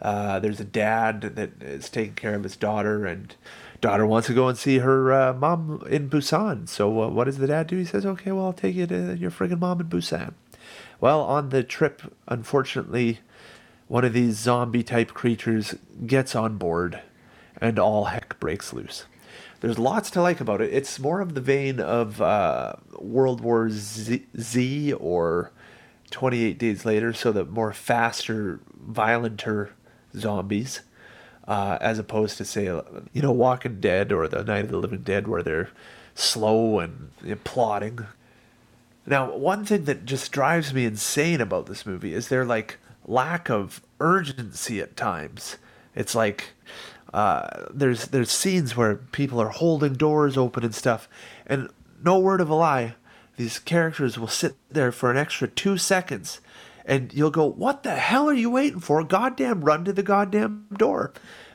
Uh, 0.00 0.38
there's 0.38 0.60
a 0.60 0.64
dad 0.64 1.22
that 1.22 1.62
is 1.62 1.88
taking 1.88 2.14
care 2.14 2.34
of 2.34 2.42
his 2.42 2.56
daughter, 2.56 3.06
and 3.06 3.34
daughter 3.80 4.06
wants 4.06 4.26
to 4.26 4.34
go 4.34 4.48
and 4.48 4.58
see 4.58 4.78
her 4.78 5.12
uh, 5.12 5.32
mom 5.32 5.84
in 5.88 6.10
Busan. 6.10 6.68
So 6.68 7.02
uh, 7.02 7.08
what 7.08 7.24
does 7.24 7.38
the 7.38 7.46
dad 7.46 7.68
do? 7.68 7.76
He 7.76 7.84
says, 7.84 8.04
"Okay, 8.04 8.32
well 8.32 8.46
I'll 8.46 8.52
take 8.52 8.74
you 8.74 8.86
to 8.86 9.16
your 9.16 9.30
friggin' 9.30 9.60
mom 9.60 9.80
in 9.80 9.86
Busan." 9.88 10.34
Well, 11.00 11.20
on 11.20 11.50
the 11.50 11.62
trip, 11.62 12.02
unfortunately, 12.28 13.20
one 13.88 14.04
of 14.04 14.12
these 14.12 14.36
zombie 14.36 14.82
type 14.82 15.14
creatures 15.14 15.74
gets 16.06 16.34
on 16.34 16.56
board, 16.56 17.00
and 17.60 17.78
all 17.78 18.06
heck 18.06 18.38
breaks 18.40 18.72
loose. 18.72 19.04
There's 19.60 19.78
lots 19.78 20.10
to 20.10 20.20
like 20.20 20.40
about 20.40 20.60
it. 20.60 20.72
It's 20.72 20.98
more 20.98 21.20
of 21.20 21.34
the 21.34 21.40
vein 21.40 21.80
of 21.80 22.20
uh, 22.20 22.74
World 22.98 23.40
War 23.40 23.70
Z, 23.70 24.26
Z 24.38 24.92
or 24.92 25.52
28 26.14 26.58
Days 26.58 26.84
Later, 26.84 27.12
so 27.12 27.32
the 27.32 27.44
more 27.44 27.72
faster, 27.72 28.60
violenter 28.88 29.70
zombies, 30.16 30.82
uh, 31.48 31.76
as 31.80 31.98
opposed 31.98 32.38
to, 32.38 32.44
say, 32.44 32.66
you 33.12 33.20
know, 33.20 33.32
Walking 33.32 33.80
Dead 33.80 34.12
or 34.12 34.28
the 34.28 34.44
Night 34.44 34.64
of 34.64 34.70
the 34.70 34.78
Living 34.78 35.02
Dead, 35.02 35.26
where 35.26 35.42
they're 35.42 35.70
slow 36.14 36.78
and 36.78 37.10
plodding. 37.42 38.06
Now, 39.04 39.36
one 39.36 39.64
thing 39.64 39.86
that 39.86 40.04
just 40.04 40.30
drives 40.30 40.72
me 40.72 40.84
insane 40.84 41.40
about 41.40 41.66
this 41.66 41.84
movie 41.84 42.14
is 42.14 42.28
their 42.28 42.44
like 42.44 42.78
lack 43.04 43.50
of 43.50 43.82
urgency 43.98 44.80
at 44.80 44.96
times. 44.96 45.56
It's 45.96 46.14
like 46.14 46.50
uh, 47.12 47.66
there's 47.70 48.06
there's 48.06 48.30
scenes 48.30 48.76
where 48.76 48.94
people 48.94 49.40
are 49.40 49.48
holding 49.48 49.94
doors 49.94 50.36
open 50.36 50.62
and 50.62 50.74
stuff, 50.74 51.08
and 51.44 51.70
no 52.04 52.20
word 52.20 52.40
of 52.40 52.50
a 52.50 52.54
lie, 52.54 52.94
these 53.36 53.58
characters 53.58 54.18
will 54.18 54.28
sit 54.28 54.56
there 54.70 54.92
for 54.92 55.10
an 55.10 55.16
extra 55.16 55.48
two 55.48 55.76
seconds, 55.78 56.40
and 56.84 57.12
you'll 57.12 57.30
go, 57.30 57.44
"What 57.46 57.82
the 57.82 57.96
hell 57.96 58.28
are 58.28 58.34
you 58.34 58.50
waiting 58.50 58.80
for? 58.80 59.02
Goddamn, 59.04 59.62
run 59.64 59.84
to 59.84 59.92
the 59.92 60.02
goddamn 60.02 60.66
door!" 60.76 61.12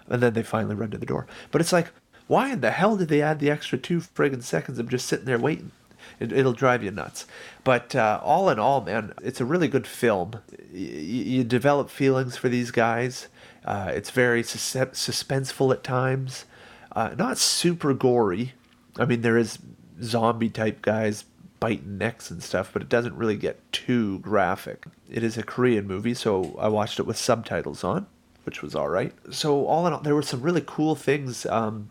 And 0.08 0.22
then 0.22 0.34
they 0.34 0.44
finally 0.44 0.76
run 0.76 0.92
to 0.92 0.98
the 0.98 1.06
door. 1.06 1.28
But 1.52 1.62
it's 1.62 1.72
like, 1.74 1.92
why 2.30 2.52
in 2.52 2.62
the 2.62 2.70
hell 2.72 2.96
did 2.96 3.08
they 3.08 3.24
add 3.24 3.40
the 3.40 3.50
extra 3.50 3.78
two 3.78 4.00
friggin' 4.00 4.44
seconds 4.44 4.78
of 4.78 4.88
just 4.88 5.08
sitting 5.08 5.26
there 5.26 5.40
waiting? 5.40 5.72
It, 6.20 6.32
it'll 6.32 6.54
drive 6.54 6.84
you 6.84 6.92
nuts. 6.92 7.26
But 7.64 7.96
uh, 7.96 8.20
all 8.24 8.50
in 8.50 8.60
all, 8.60 8.82
man, 8.82 9.14
it's 9.24 9.42
a 9.42 9.46
really 9.46 9.68
good 9.68 9.88
film. 9.88 10.34
Y- 10.72 10.78
you 10.80 11.44
develop 11.44 11.90
feelings 11.90 12.38
for 12.38 12.48
these 12.48 12.70
guys. 12.70 13.30
Uh, 13.66 13.92
it's 13.94 14.12
very 14.12 14.44
sus- 14.44 14.76
suspenseful 14.76 15.74
at 15.74 15.84
times. 15.84 16.46
Uh, 16.92 17.16
not 17.18 17.40
super 17.40 17.96
gory. 17.96 18.54
I 18.98 19.06
mean, 19.06 19.22
there 19.22 19.38
is 19.38 19.58
zombie 20.02 20.50
type 20.50 20.84
guys 20.84 21.26
biting 21.60 21.98
necks 21.98 22.32
and 22.32 22.42
stuff, 22.42 22.72
but 22.72 22.82
it 22.82 22.90
doesn't 22.90 23.16
really 23.16 23.38
get 23.38 23.60
too 23.72 24.20
graphic. 24.20 24.86
It 25.10 25.24
is 25.24 25.38
a 25.38 25.44
Korean 25.44 25.88
movie, 25.88 26.14
so 26.14 26.56
I 26.60 26.68
watched 26.68 27.00
it 27.00 27.06
with 27.06 27.18
subtitles 27.18 27.84
on, 27.84 28.08
which 28.44 28.62
was 28.62 28.76
all 28.76 28.90
right. 28.90 29.14
So 29.32 29.66
all 29.66 29.86
in 29.88 29.94
all, 29.94 30.00
there 30.00 30.16
were 30.16 30.22
some 30.22 30.42
really 30.42 30.64
cool 30.66 30.96
things. 30.96 31.46
Um, 31.46 31.90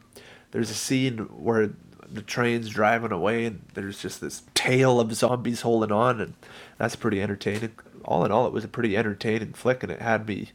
there's 0.50 0.70
a 0.70 0.74
scene 0.74 1.18
where 1.18 1.70
the 2.10 2.22
train's 2.22 2.70
driving 2.70 3.12
away, 3.12 3.44
and 3.44 3.62
there's 3.74 4.00
just 4.00 4.20
this 4.20 4.42
tail 4.54 4.98
of 5.00 5.14
zombies 5.14 5.60
holding 5.60 5.92
on, 5.92 6.20
and 6.20 6.34
that's 6.78 6.96
pretty 6.96 7.20
entertaining. 7.20 7.72
All 8.04 8.24
in 8.24 8.32
all, 8.32 8.46
it 8.46 8.52
was 8.52 8.64
a 8.64 8.68
pretty 8.68 8.96
entertaining 8.96 9.52
flick, 9.52 9.82
and 9.82 9.92
it 9.92 10.00
had 10.00 10.26
me 10.26 10.50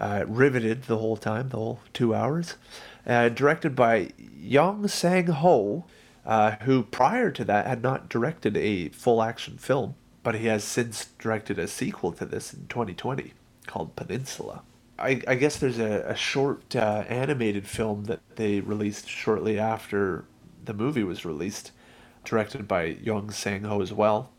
uh, 0.00 0.24
riveted 0.26 0.84
the 0.84 0.98
whole 0.98 1.16
time, 1.16 1.50
the 1.50 1.56
whole 1.56 1.80
two 1.92 2.14
hours. 2.14 2.56
Uh, 3.06 3.28
directed 3.28 3.76
by 3.76 4.06
Yeon 4.18 4.88
Sang-ho, 4.90 5.84
uh, 6.28 6.56
who 6.60 6.82
prior 6.82 7.30
to 7.30 7.42
that 7.42 7.66
had 7.66 7.82
not 7.82 8.10
directed 8.10 8.54
a 8.56 8.90
full 8.90 9.22
action 9.22 9.56
film, 9.56 9.94
but 10.22 10.34
he 10.34 10.46
has 10.46 10.62
since 10.62 11.06
directed 11.18 11.58
a 11.58 11.66
sequel 11.66 12.12
to 12.12 12.26
this 12.26 12.52
in 12.52 12.66
2020 12.68 13.32
called 13.66 13.96
Peninsula. 13.96 14.62
I, 14.98 15.22
I 15.26 15.36
guess 15.36 15.56
there's 15.56 15.78
a, 15.78 16.04
a 16.06 16.14
short 16.14 16.76
uh, 16.76 17.04
animated 17.08 17.66
film 17.66 18.04
that 18.04 18.20
they 18.36 18.60
released 18.60 19.08
shortly 19.08 19.58
after 19.58 20.26
the 20.62 20.74
movie 20.74 21.02
was 21.02 21.24
released, 21.24 21.72
directed 22.24 22.68
by 22.68 22.94
Yeon 22.94 23.32
Sang-ho 23.32 23.80
as 23.80 23.92
well. 23.92 24.30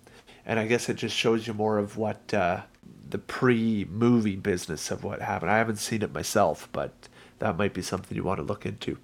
And 0.45 0.59
I 0.59 0.67
guess 0.67 0.89
it 0.89 0.95
just 0.95 1.15
shows 1.15 1.47
you 1.47 1.55
more 1.55 1.79
of 1.79 1.97
what 1.97 2.33
uh, 2.33 2.61
the 3.09 3.17
pre 3.17 3.87
movie 3.89 4.35
business 4.35 4.91
of 4.91 5.03
what 5.03 5.21
happened. 5.21 5.49
I 5.49 5.57
haven't 5.57 5.77
seen 5.77 6.03
it 6.03 6.13
myself, 6.13 6.69
but 6.71 7.09
that 7.39 7.57
might 7.57 7.73
be 7.73 7.81
something 7.81 8.15
you 8.15 8.23
want 8.23 8.37
to 8.37 8.43
look 8.43 8.65
into. 8.65 8.99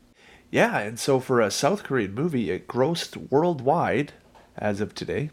Yeah, 0.51 0.79
and 0.79 0.99
so 0.99 1.19
for 1.19 1.41
a 1.41 1.51
South 1.51 1.83
Korean 1.83 2.13
movie, 2.13 2.51
it 2.51 2.67
grossed 2.67 3.29
worldwide, 3.29 4.13
as 4.57 4.79
of 4.79 4.95
today, 4.95 5.29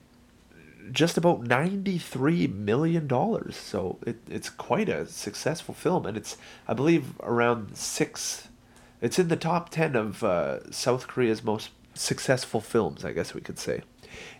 just 0.90 1.16
about 1.16 1.44
$93 1.44 2.52
million. 2.52 3.08
So 3.52 3.98
it, 4.06 4.16
it's 4.28 4.50
quite 4.50 4.88
a 4.88 5.06
successful 5.06 5.74
film, 5.74 6.06
and 6.06 6.16
it's, 6.16 6.36
I 6.66 6.74
believe, 6.74 7.14
around 7.20 7.76
six. 7.76 8.48
It's 9.00 9.18
in 9.18 9.28
the 9.28 9.36
top 9.36 9.70
10 9.70 9.96
of 9.96 10.24
uh, 10.24 10.70
South 10.70 11.06
Korea's 11.06 11.42
most 11.42 11.70
successful 11.94 12.60
films, 12.60 13.04
I 13.04 13.12
guess 13.12 13.34
we 13.34 13.40
could 13.40 13.58
say. 13.58 13.82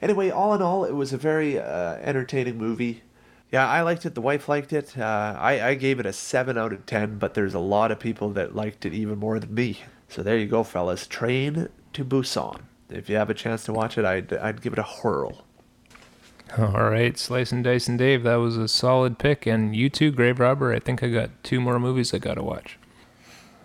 Anyway, 0.00 0.30
all 0.30 0.54
in 0.54 0.62
all, 0.62 0.84
it 0.84 0.92
was 0.92 1.12
a 1.12 1.18
very 1.18 1.58
uh, 1.58 1.94
entertaining 2.00 2.58
movie. 2.58 3.02
Yeah, 3.50 3.68
I 3.68 3.82
liked 3.82 4.06
it. 4.06 4.14
The 4.14 4.20
wife 4.20 4.48
liked 4.48 4.72
it. 4.72 4.96
Uh, 4.96 5.36
I, 5.38 5.68
I 5.68 5.74
gave 5.74 6.00
it 6.00 6.06
a 6.06 6.12
7 6.12 6.56
out 6.56 6.72
of 6.72 6.86
10, 6.86 7.18
but 7.18 7.34
there's 7.34 7.54
a 7.54 7.58
lot 7.58 7.90
of 7.90 7.98
people 7.98 8.30
that 8.30 8.56
liked 8.56 8.86
it 8.86 8.94
even 8.94 9.18
more 9.18 9.38
than 9.38 9.54
me. 9.54 9.80
So 10.12 10.22
there 10.22 10.36
you 10.36 10.46
go, 10.46 10.62
fellas. 10.62 11.06
Train 11.06 11.70
to 11.94 12.04
Busan. 12.04 12.60
If 12.90 13.08
you 13.08 13.16
have 13.16 13.30
a 13.30 13.34
chance 13.34 13.64
to 13.64 13.72
watch 13.72 13.96
it, 13.96 14.04
I'd, 14.04 14.30
I'd 14.34 14.60
give 14.60 14.74
it 14.74 14.78
a 14.78 14.82
whirl. 14.82 15.46
All 16.58 16.90
right, 16.90 17.16
Slice 17.16 17.50
and 17.50 17.64
Dice 17.64 17.88
and 17.88 17.98
Dave, 17.98 18.22
that 18.24 18.34
was 18.34 18.58
a 18.58 18.68
solid 18.68 19.18
pick. 19.18 19.46
And 19.46 19.74
you 19.74 19.88
too, 19.88 20.10
Grave 20.12 20.38
Robber. 20.38 20.70
I 20.70 20.80
think 20.80 21.02
I 21.02 21.08
got 21.08 21.30
two 21.42 21.62
more 21.62 21.80
movies 21.80 22.12
I 22.12 22.18
got 22.18 22.34
to 22.34 22.42
watch. 22.42 22.78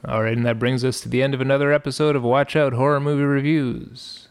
All 0.07 0.23
right, 0.23 0.37
and 0.37 0.45
that 0.45 0.57
brings 0.57 0.85
us 0.85 1.01
to 1.01 1.09
the 1.09 1.21
end 1.21 1.33
of 1.33 1.41
another 1.41 1.73
episode 1.73 2.15
of 2.15 2.23
Watch 2.23 2.55
Out 2.55 2.71
Horror 2.71 3.01
Movie 3.01 3.23
Reviews. 3.23 4.29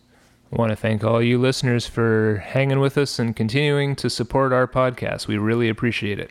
I 0.51 0.57
want 0.57 0.71
to 0.71 0.77
thank 0.77 1.05
all 1.05 1.21
you 1.21 1.39
listeners 1.39 1.87
for 1.87 2.43
hanging 2.47 2.81
with 2.81 2.97
us 2.97 3.19
and 3.19 3.37
continuing 3.37 3.95
to 3.97 4.09
support 4.09 4.55
our 4.55 4.67
podcast. 4.67 5.27
We 5.27 5.37
really 5.37 5.69
appreciate 5.69 6.19
it. 6.19 6.31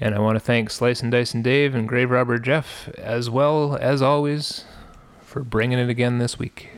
And 0.00 0.14
I 0.14 0.18
want 0.18 0.36
to 0.36 0.40
thank 0.40 0.70
Slice 0.70 1.02
and 1.02 1.12
Dice 1.12 1.34
and 1.34 1.44
Dave 1.44 1.74
and 1.74 1.88
Grave 1.88 2.10
Robber 2.10 2.38
Jeff, 2.38 2.88
as 2.98 3.30
well 3.30 3.76
as 3.76 4.02
always, 4.02 4.64
for 5.22 5.42
bringing 5.42 5.78
it 5.78 5.88
again 5.88 6.18
this 6.18 6.38
week. 6.38 6.70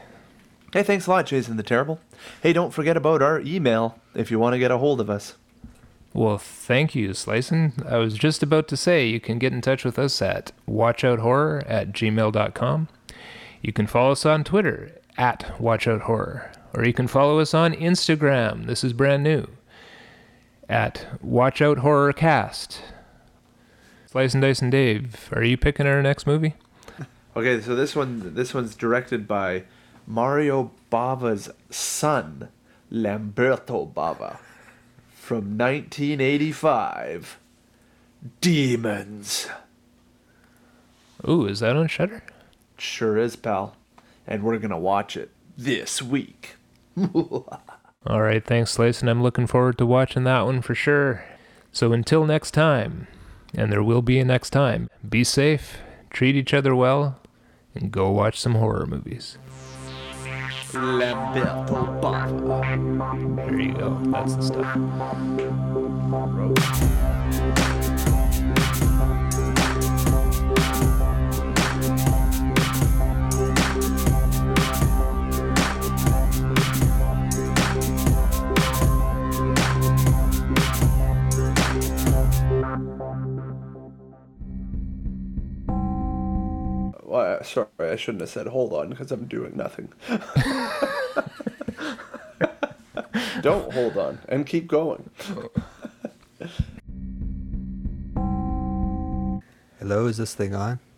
Hey, 0.72 0.82
thanks 0.82 1.06
a 1.06 1.10
lot, 1.10 1.26
Jason 1.26 1.56
the 1.56 1.62
Terrible. 1.62 2.00
Hey, 2.42 2.52
don't 2.52 2.74
forget 2.74 2.96
about 2.96 3.22
our 3.22 3.40
email 3.40 3.98
if 4.14 4.30
you 4.30 4.38
want 4.38 4.52
to 4.52 4.58
get 4.58 4.70
a 4.70 4.78
hold 4.78 5.00
of 5.00 5.08
us. 5.08 5.34
Well, 6.12 6.38
thank 6.38 6.94
you, 6.94 7.10
Slicin. 7.10 7.86
I 7.90 7.98
was 7.98 8.14
just 8.14 8.42
about 8.42 8.68
to 8.68 8.76
say 8.76 9.06
you 9.06 9.20
can 9.20 9.38
get 9.38 9.52
in 9.52 9.60
touch 9.60 9.84
with 9.84 9.98
us 9.98 10.20
at 10.22 10.52
watchouthorror 10.68 11.64
at 11.66 11.92
gmail.com. 11.92 12.88
You 13.62 13.72
can 13.72 13.86
follow 13.86 14.12
us 14.12 14.26
on 14.26 14.44
Twitter 14.44 14.92
at 15.18 15.40
watchouthorror, 15.58 16.54
or 16.74 16.84
you 16.84 16.92
can 16.92 17.06
follow 17.06 17.38
us 17.38 17.54
on 17.54 17.74
Instagram. 17.74 18.66
This 18.66 18.82
is 18.84 18.92
brand 18.92 19.22
new 19.22 19.46
at 20.68 21.06
watchouthorrorcast. 21.24 22.78
Slice 24.16 24.32
and 24.32 24.40
Dice 24.40 24.62
and 24.62 24.72
Dave, 24.72 25.28
are 25.32 25.44
you 25.44 25.58
picking 25.58 25.86
our 25.86 26.00
next 26.02 26.26
movie? 26.26 26.54
Okay, 27.36 27.60
so 27.60 27.76
this 27.76 27.94
one 27.94 28.32
this 28.32 28.54
one's 28.54 28.74
directed 28.74 29.28
by 29.28 29.64
Mario 30.06 30.70
Bava's 30.88 31.50
son, 31.68 32.48
Lamberto 32.90 33.92
Bava, 33.92 34.38
from 35.12 35.58
1985. 35.58 37.38
Demons. 38.40 39.48
Ooh, 41.28 41.44
is 41.44 41.60
that 41.60 41.76
on 41.76 41.86
Shudder? 41.86 42.22
Sure 42.78 43.18
is, 43.18 43.36
pal. 43.36 43.76
And 44.26 44.42
we're 44.42 44.56
gonna 44.56 44.78
watch 44.78 45.18
it 45.18 45.30
this 45.58 46.00
week. 46.00 46.56
All 47.14 48.22
right, 48.22 48.42
thanks, 48.42 48.70
Slice, 48.70 49.02
and 49.02 49.10
I'm 49.10 49.22
looking 49.22 49.46
forward 49.46 49.76
to 49.76 49.84
watching 49.84 50.24
that 50.24 50.46
one 50.46 50.62
for 50.62 50.74
sure. 50.74 51.22
So 51.70 51.92
until 51.92 52.24
next 52.24 52.52
time, 52.52 53.08
and 53.56 53.72
there 53.72 53.82
will 53.82 54.02
be 54.02 54.20
a 54.20 54.24
next 54.24 54.50
time, 54.50 54.88
be 55.08 55.24
safe, 55.24 55.78
treat 56.10 56.36
each 56.36 56.54
other 56.54 56.76
well, 56.76 57.18
and 57.74 57.90
go 57.90 58.10
watch 58.10 58.38
some 58.38 58.54
horror 58.54 58.86
movies. 58.86 59.38
There 60.72 60.82
you 63.60 63.72
go. 63.72 63.98
That's 64.12 64.34
the 64.36 64.42
stuff. 64.42 64.76
Well, 87.16 87.42
sorry, 87.44 87.66
I 87.80 87.96
shouldn't 87.96 88.20
have 88.20 88.28
said 88.28 88.46
hold 88.48 88.74
on 88.74 88.90
because 88.90 89.10
I'm 89.10 89.24
doing 89.24 89.56
nothing. 89.56 89.90
Don't 93.40 93.72
hold 93.72 93.96
on 93.96 94.18
and 94.28 94.44
keep 94.44 94.66
going. 94.66 95.08
Hello, 99.78 100.04
is 100.04 100.18
this 100.18 100.34
thing 100.34 100.54
on? 100.54 100.78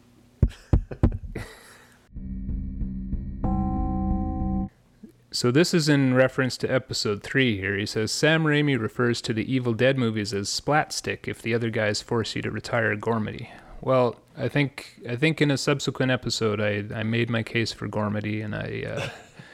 So 5.31 5.53
this 5.53 5.73
is 5.73 5.89
in 5.89 6.15
reference 6.15 6.57
to 6.57 6.73
episode 6.73 7.23
three 7.23 7.59
here. 7.59 7.77
He 7.77 7.87
says 7.87 8.11
Sam 8.11 8.43
Raimi 8.43 8.81
refers 8.81 9.21
to 9.21 9.33
the 9.33 9.55
Evil 9.55 9.73
Dead 9.73 9.97
movies 9.97 10.35
as 10.35 10.49
splat 10.49 10.93
stick 10.93 11.29
if 11.29 11.41
the 11.43 11.55
other 11.55 11.71
guys 11.71 12.03
force 12.03 12.35
you 12.35 12.43
to 12.43 12.51
retire 12.51 12.97
Gormity. 12.97 13.51
Well, 13.81 14.17
I 14.39 14.49
think 14.49 15.01
I 15.09 15.17
think 15.17 15.41
in 15.43 15.51
a 15.51 15.59
subsequent 15.59 16.13
episode 16.13 16.61
I, 16.61 16.85
I 16.95 17.03
made 17.03 17.29
my 17.29 17.43
case 17.43 17.73
for 17.73 17.89
Gormity 17.89 18.41
and 18.41 18.55
I 18.55 18.85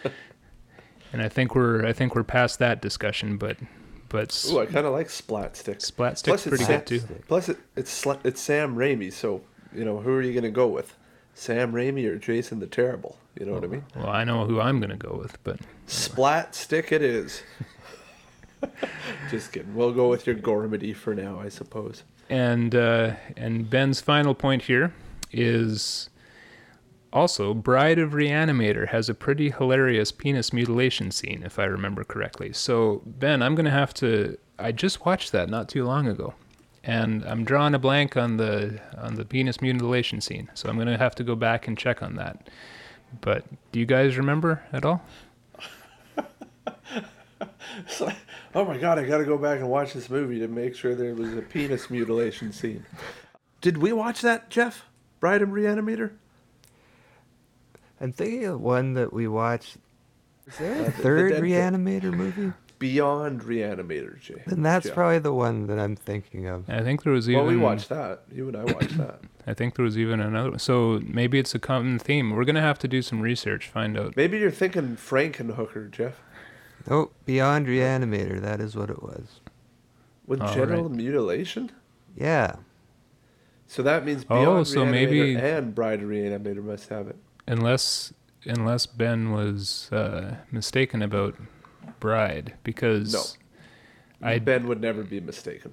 uh, 0.05 0.11
and 1.13 1.23
I 1.23 1.29
think 1.29 1.55
we're 1.55 1.85
I 1.87 1.93
think 1.93 2.15
we're 2.15 2.23
past 2.25 2.59
that 2.59 2.83
discussion, 2.83 3.37
but 3.39 3.57
but 4.09 4.31
s- 4.31 4.51
Ooh, 4.51 4.61
I 4.61 4.67
kind 4.67 4.87
of 4.87 4.93
like 4.93 5.09
Splat 5.11 5.57
Stick. 5.57 5.81
splat 5.81 6.19
stick's 6.19 6.43
Plus, 6.45 6.59
pretty 6.59 6.73
it's 6.73 6.91
good 6.91 7.01
too. 7.09 7.15
Plus, 7.29 7.49
it, 7.49 7.57
it's 7.77 8.07
it's 8.25 8.41
Sam 8.41 8.77
Raimi, 8.77 9.13
so 9.13 9.43
you 9.75 9.85
know 9.85 9.99
who 10.01 10.11
are 10.13 10.23
you 10.23 10.33
gonna 10.35 10.51
go 10.51 10.67
with? 10.69 10.95
Sam 11.35 11.73
Raimi 11.73 12.07
or 12.09 12.17
Jason 12.19 12.61
the 12.61 12.67
Terrible? 12.67 13.19
You 13.39 13.47
know 13.47 13.55
what 13.55 13.65
I 13.65 13.67
mean? 13.67 13.85
Well, 13.97 14.09
I 14.11 14.23
know 14.23 14.45
who 14.47 14.61
I'm 14.61 14.79
gonna 14.81 14.97
go 14.97 15.19
with, 15.21 15.43
but 15.43 15.59
Splat 15.87 16.55
Stick, 16.55 16.93
it 16.93 17.03
is. 17.03 17.43
Just 19.31 19.53
kidding. 19.53 19.75
We'll 19.75 19.93
go 19.93 20.09
with 20.09 20.27
your 20.27 20.37
Gormity 20.37 20.95
for 20.95 21.15
now, 21.15 21.41
I 21.41 21.49
suppose. 21.49 22.03
And 22.31 22.75
uh, 22.75 23.15
and 23.37 23.69
Ben's 23.69 24.01
final 24.01 24.35
point 24.35 24.63
here 24.63 24.93
is 25.31 26.09
also 27.13 27.55
Bride 27.55 27.99
of 27.99 28.11
Reanimator 28.11 28.89
has 28.89 29.09
a 29.09 29.15
pretty 29.15 29.51
hilarious 29.51 30.11
penis 30.11 30.53
mutilation 30.53 31.11
scene, 31.11 31.43
if 31.45 31.59
I 31.59 31.65
remember 31.65 32.03
correctly. 32.05 32.53
So 32.53 33.03
Ben, 33.07 33.43
I'm 33.43 33.55
gonna 33.55 33.71
have 33.71 33.95
to. 33.95 34.37
I 34.59 34.73
just 34.73 35.05
watched 35.07 35.33
that 35.33 35.49
not 35.49 35.69
too 35.69 35.85
long 35.85 36.09
ago, 36.09 36.35
and 36.83 37.25
I'm 37.25 37.45
drawing 37.45 37.75
a 37.75 37.79
blank 37.79 38.17
on 38.17 38.37
the 38.37 38.81
on 38.99 39.15
the 39.15 39.25
penis 39.25 39.61
mutilation 39.61 40.21
scene. 40.21 40.51
So 40.55 40.69
I'm 40.69 40.77
gonna 40.77 40.99
have 40.99 41.15
to 41.17 41.25
go 41.25 41.37
back 41.37 41.69
and 41.69 41.79
check 41.79 42.03
on 42.03 42.17
that. 42.17 42.49
But 43.21 43.45
do 43.71 43.79
you 43.79 43.87
guys 43.87 44.17
remember 44.17 44.63
at 44.73 44.85
all? 44.85 45.03
It's 47.79 48.01
like, 48.01 48.17
oh 48.55 48.65
my 48.65 48.79
god, 48.79 48.99
I 48.99 49.05
gotta 49.05 49.25
go 49.25 49.37
back 49.39 49.59
and 49.61 49.69
watch 49.69 49.93
this 49.95 50.09
movie 50.11 50.39
to 50.41 50.49
make 50.49 50.75
sure 50.77 50.95
there 50.95 51.15
was 51.15 51.35
a 51.35 51.43
penis 51.43 51.91
mutilation 51.91 52.53
scene. 52.53 52.85
Did 53.61 53.79
we 53.79 53.93
watch 53.93 54.21
that, 54.23 54.51
Jeff? 54.51 54.85
Bride 55.21 55.43
and 55.43 55.53
Reanimator? 55.53 56.13
I'm 58.01 58.13
thinking 58.13 58.45
of 58.45 58.61
one 58.61 58.95
that 58.95 59.13
we 59.13 59.27
watched. 59.29 59.77
Is 60.47 60.59
there 60.59 60.73
a 60.73 60.75
Uh, 60.75 60.79
the- 60.79 60.85
the 60.85 60.91
third 60.93 61.31
Dead 61.33 61.43
Kid. 61.43 61.45
Reanimator 61.45 62.13
movie? 62.13 62.53
Beyond 62.79 63.41
Reanimator, 63.43 64.21
Jay. 64.21 64.43
Then 64.47 64.63
that's 64.63 64.85
Jeff. 64.87 64.95
probably 64.95 65.21
the 65.21 65.33
one 65.33 65.69
that 65.69 65.79
I'm 65.79 65.97
thinking 65.97 66.47
of. 66.49 66.69
I 66.69 66.83
think 66.83 67.03
there 67.03 67.13
was 67.15 67.31
even. 67.31 67.45
Well, 67.45 67.55
we 67.55 67.57
watched 67.57 67.89
that. 67.89 68.25
You 68.31 68.49
and 68.49 68.57
I 68.57 68.65
watched 68.65 68.99
that. 68.99 69.21
I 69.47 69.55
think 69.55 69.77
there 69.77 69.85
was 69.85 69.97
even 69.97 70.21
another. 70.21 70.59
So 70.59 71.01
maybe 71.07 71.39
it's 71.39 71.55
a 71.55 71.59
common 71.59 71.99
theme. 71.99 72.31
We're 72.35 72.45
gonna 72.45 72.61
have 72.61 72.79
to 72.81 72.89
do 72.89 73.01
some 73.01 73.21
research, 73.23 73.69
find 73.69 73.97
out. 73.99 74.17
Maybe 74.17 74.39
you're 74.39 74.51
thinking 74.51 74.97
Frankenhooker, 74.97 75.91
Jeff. 75.91 76.21
Oh, 76.91 77.11
Beyond 77.25 77.67
Reanimator. 77.67 78.41
That 78.41 78.61
is 78.61 78.77
what 78.77 78.91
it 78.91 79.03
was. 79.03 79.41
With 80.27 80.41
All 80.41 80.53
genital 80.55 80.85
right. 80.89 80.97
mutilation? 80.97 81.71
Yeah. 82.17 82.57
So 83.67 83.83
that 83.83 84.05
means 84.05 84.25
Oh, 84.29 84.41
Beyond 84.41 84.67
so 84.67 84.85
Reanimator 84.85 84.91
maybe- 84.91 85.35
and 85.37 85.75
Bride 85.75 86.01
Reanimator 86.03 86.63
must 86.63 86.89
have 86.91 87.09
it. 87.09 87.17
unless 87.47 88.13
unless 88.47 88.85
Ben 88.87 89.33
was 89.33 89.91
uh, 89.91 90.37
mistaken 90.53 91.01
about 91.01 91.35
Bride, 92.01 92.53
because 92.63 93.15
No. 93.15 94.27
I 94.29 94.39
Ben 94.39 94.67
would 94.69 94.83
never 94.83 95.03
be 95.03 95.19
mistaken. 95.21 95.73